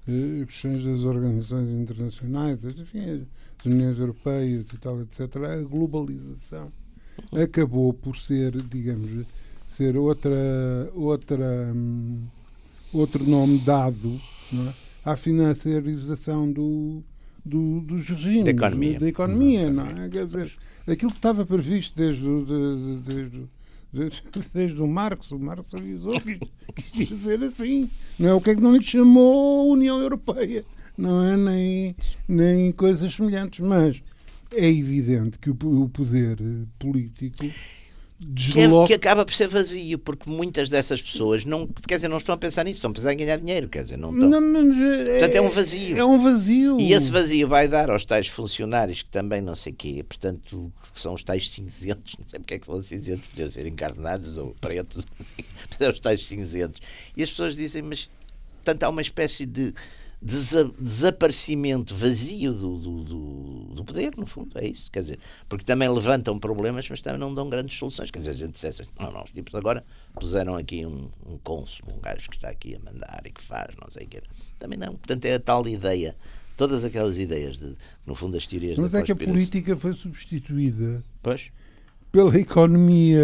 eh, 0.09 0.45
questões 0.47 0.83
das 0.83 1.05
organizações 1.05 1.71
internacionais, 1.71 2.65
enfim, 2.65 3.27
as 3.59 3.67
Uniões 3.67 3.99
Europeias 3.99 4.67
e 4.73 4.79
tal, 4.79 5.01
etc. 5.03 5.37
A 5.37 5.63
globalização 5.63 6.73
acabou 7.33 7.93
por 7.93 8.17
ser, 8.17 8.53
digamos, 8.63 9.27
ser 9.67 9.97
outra, 9.97 10.91
outra, 10.95 11.73
hum, 11.75 12.25
outro 12.93 13.25
nome 13.25 13.59
dado 13.59 14.21
é? 14.53 14.73
à 15.11 15.17
financiarização 15.17 16.51
do, 16.51 17.03
do, 17.45 17.81
dos 17.81 18.09
regimes, 18.09 18.45
Da 18.45 18.51
economia. 18.51 19.01
da 19.01 19.09
economia, 19.09 19.71
não 19.71 19.87
é? 19.87 20.09
Quer 20.09 20.27
dizer, 20.27 20.53
aquilo 20.87 21.11
que 21.11 21.19
estava 21.19 21.45
previsto 21.47 21.97
desde, 21.97 22.23
desde, 23.05 23.45
desde, 23.93 24.23
desde 24.55 24.83
o 24.83 24.87
Marx, 24.87 25.31
o 25.33 25.39
Marx 25.39 25.75
avisou 25.75 26.21
que 26.21 27.05
ia 27.05 27.17
ser 27.17 27.43
assim. 27.43 27.89
Não 28.19 28.29
é 28.29 28.35
o 28.35 28.41
que 28.41 28.51
é 28.51 28.55
que 28.55 28.61
não 28.61 28.77
lhe 28.77 28.83
chamou 28.83 29.71
União 29.71 30.01
Europeia, 30.01 30.65
não 30.97 31.23
é? 31.25 31.37
Nem, 31.37 31.97
nem 32.29 32.73
coisas 32.73 33.15
semelhantes, 33.15 33.61
mas 33.61 34.03
é 34.53 34.69
evidente 34.69 35.39
que 35.39 35.51
o, 35.51 35.57
o 35.83 35.89
poder 35.89 36.39
político 36.79 37.45
desloca. 38.21 38.89
que 38.89 38.95
acaba 38.95 39.25
por 39.25 39.35
ser 39.35 39.49
vazio, 39.49 39.99
porque 39.99 40.29
muitas 40.29 40.69
dessas 40.69 41.01
pessoas 41.01 41.45
não, 41.45 41.67
quer 41.67 41.97
dizer, 41.97 42.09
não 42.09 42.19
estão 42.19 42.35
a 42.35 42.39
pensar 42.39 42.65
nisso, 42.65 42.77
estão 42.77 42.91
a 42.91 42.95
pensar 42.95 43.15
em 43.15 43.17
ganhar 43.17 43.39
dinheiro, 43.39 43.69
quer 43.69 43.83
dizer, 43.83 43.97
não 43.97 44.13
estão. 44.13 44.29
Não, 44.29 44.41
mas 44.41 45.09
Portanto, 45.09 45.35
é 45.35 45.41
um 45.41 45.49
vazio. 45.49 45.97
É 45.97 46.05
um 46.05 46.19
vazio. 46.19 46.81
E 46.81 46.93
esse 46.93 47.11
vazio 47.11 47.49
vai 47.49 47.67
dar 47.67 47.91
aos 47.91 48.05
tais 48.05 48.29
funcionários 48.29 49.03
que 49.03 49.09
também 49.09 49.41
não 49.41 49.57
sei 49.57 49.73
quê, 49.73 50.05
portanto, 50.07 50.71
que 50.93 51.01
são 51.01 51.15
os 51.15 51.23
tais 51.23 51.51
cinzentos, 51.51 52.15
não 52.21 52.29
sei 52.29 52.39
porque 52.39 52.55
é 52.55 52.59
que 52.59 52.67
são 52.67 52.83
cinzentos, 52.83 53.27
podiam 53.29 53.49
ser 53.49 53.67
encarnados 53.67 54.37
ou 54.37 54.55
pretos, 54.61 55.07
mas 55.71 55.79
são 55.79 55.91
os 55.91 56.01
tais 56.01 56.27
cinzentos. 56.27 56.83
E 57.17 57.23
as 57.23 57.31
pessoas 57.31 57.57
dizem, 57.57 57.81
mas 57.83 58.11
portanto, 58.63 58.83
há 58.83 58.89
uma 58.91 59.03
espécie 59.03 59.47
de 59.47 59.73
desa- 60.21 60.71
desaparecimento 60.79 61.95
vazio 61.95 62.53
do, 62.53 62.79
do, 62.79 63.05
do, 63.05 63.75
do 63.75 63.85
poder, 63.85 64.13
no 64.17 64.27
fundo, 64.27 64.59
é 64.59 64.67
isso, 64.69 64.91
quer 64.91 65.01
dizer, 65.03 65.19
porque 65.49 65.65
também 65.65 65.89
levantam 65.89 66.39
problemas, 66.39 66.89
mas 66.89 67.01
também 67.01 67.19
não 67.21 67.35
dão 67.35 67.49
grandes 67.49 67.79
soluções, 67.79 68.11
quer 68.11 68.19
dizer, 68.21 68.31
a 68.33 68.35
gente 68.35 68.53
dissesse 68.53 68.83
assim, 68.83 68.91
não, 68.99 69.11
não, 69.13 69.23
os 69.25 69.31
tipos 69.31 69.55
agora 69.55 69.85
puseram 70.15 70.55
aqui 70.57 70.85
um, 70.85 71.09
um 71.27 71.39
cônsul, 71.43 71.85
um 71.97 72.01
gajo 72.01 72.29
que 72.29 72.37
está 72.37 72.49
aqui 72.49 72.75
a 72.77 72.79
mandar 72.93 73.23
e 73.25 73.31
que 73.31 73.43
faz, 73.43 73.75
não 73.81 73.91
sei 73.91 74.05
o 74.07 74.09
quê. 74.09 74.23
Também 74.59 74.79
não, 74.79 74.89
portanto 74.95 75.25
é 75.25 75.35
a 75.35 75.41
tal 75.41 75.67
ideia 75.67 76.15
todas 76.57 76.85
aquelas 76.85 77.19
ideias, 77.19 77.59
de, 77.59 77.75
no 78.05 78.15
fundo, 78.15 78.37
as 78.37 78.47
teorias 78.47 78.77
Mas 78.79 78.93
da 78.93 78.99
é 79.01 79.03
que 79.03 79.13
a 79.13 79.17
política 79.17 79.75
foi 79.77 79.95
substituída 79.95 81.03
Pois. 81.23 81.45
pela 82.13 82.37
economia. 82.39 83.19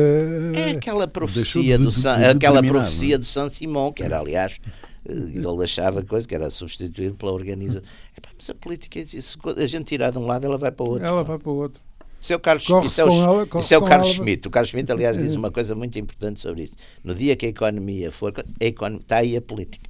É 0.54 0.70
aquela 0.70 1.06
Deixou 1.06 1.12
profecia 1.12 1.76
de- 1.76 1.84
do 1.84 1.90
de- 1.90 2.00
San, 2.00 2.18
de 2.18 2.24
aquela 2.24 2.62
profecia 2.62 3.16
é? 3.16 3.18
do 3.18 3.26
San 3.26 3.50
Simão, 3.50 3.92
que 3.92 4.02
era, 4.02 4.18
aliás, 4.20 4.58
eh, 4.64 4.70
ele 5.08 5.62
achava 5.64 6.02
coisa 6.02 6.26
que 6.26 6.34
era 6.34 6.48
substituído 6.50 7.14
pela 7.14 7.32
organização. 7.32 7.82
Epá, 8.16 8.30
mas 8.36 8.50
a 8.50 8.54
política, 8.54 8.98
é 8.98 9.02
isso, 9.02 9.20
se 9.20 9.38
a 9.60 9.66
gente 9.66 9.86
tirar 9.86 10.10
de 10.10 10.18
um 10.18 10.26
lado, 10.26 10.46
ela 10.46 10.58
vai 10.58 10.70
para 10.72 10.84
o 10.86 10.90
outro. 10.90 11.04
Ela 11.06 11.24
pá. 11.24 11.32
vai 11.32 11.38
para 11.38 11.50
o 11.50 11.56
outro. 11.56 11.80
Isso 12.20 12.32
é 12.32 12.36
o 12.36 12.40
Carlos, 12.40 12.64
isso 12.64 13.00
é 13.00 13.04
o, 13.04 13.08
com 13.08 13.22
ela- 13.22 13.60
isso 13.60 13.74
é 13.74 13.78
o 13.78 13.84
Carlos 13.84 14.08
ela. 14.08 14.16
Schmidt. 14.16 14.48
O 14.48 14.50
Carlos 14.50 14.70
Schmidt, 14.70 14.90
aliás, 14.90 15.16
diz 15.16 15.34
uma 15.36 15.50
coisa 15.50 15.74
muito 15.74 15.98
importante 15.98 16.40
sobre 16.40 16.64
isso. 16.64 16.74
No 17.04 17.14
dia 17.14 17.36
que 17.36 17.46
a 17.46 17.48
economia 17.48 18.10
for. 18.10 18.32
A 18.60 18.64
economia, 18.64 19.00
está 19.02 19.18
aí 19.18 19.36
a 19.36 19.40
política. 19.40 19.88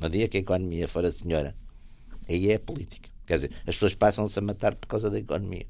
No 0.00 0.08
dia 0.10 0.26
que 0.26 0.36
a 0.36 0.40
economia 0.40 0.88
for 0.88 1.04
a 1.04 1.12
senhora, 1.12 1.54
aí 2.28 2.50
é 2.50 2.56
a 2.56 2.60
política. 2.60 3.08
Quer 3.26 3.34
dizer, 3.36 3.50
as 3.60 3.74
pessoas 3.76 3.94
passam-se 3.94 4.38
a 4.38 4.42
matar 4.42 4.74
por 4.74 4.88
causa 4.88 5.08
da 5.08 5.18
economia. 5.18 5.66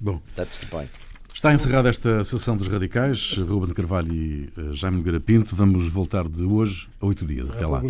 Bom, 0.00 0.20
That's 0.36 0.58
the 0.58 0.66
point. 0.66 0.90
Está 1.34 1.52
encerrada 1.52 1.88
esta 1.88 2.22
sessão 2.24 2.56
dos 2.56 2.68
radicais. 2.68 3.34
Ruben 3.38 3.74
Carvalho 3.74 4.12
e 4.12 4.48
eh, 4.56 4.72
Jaime 4.72 4.98
Nogueira 4.98 5.20
Pinto. 5.20 5.54
Vamos 5.56 5.88
voltar 5.88 6.28
de 6.28 6.44
hoje 6.44 6.88
a 7.00 7.06
oito 7.06 7.24
dias. 7.24 7.50
Até 7.50 7.66
lá. 7.66 7.80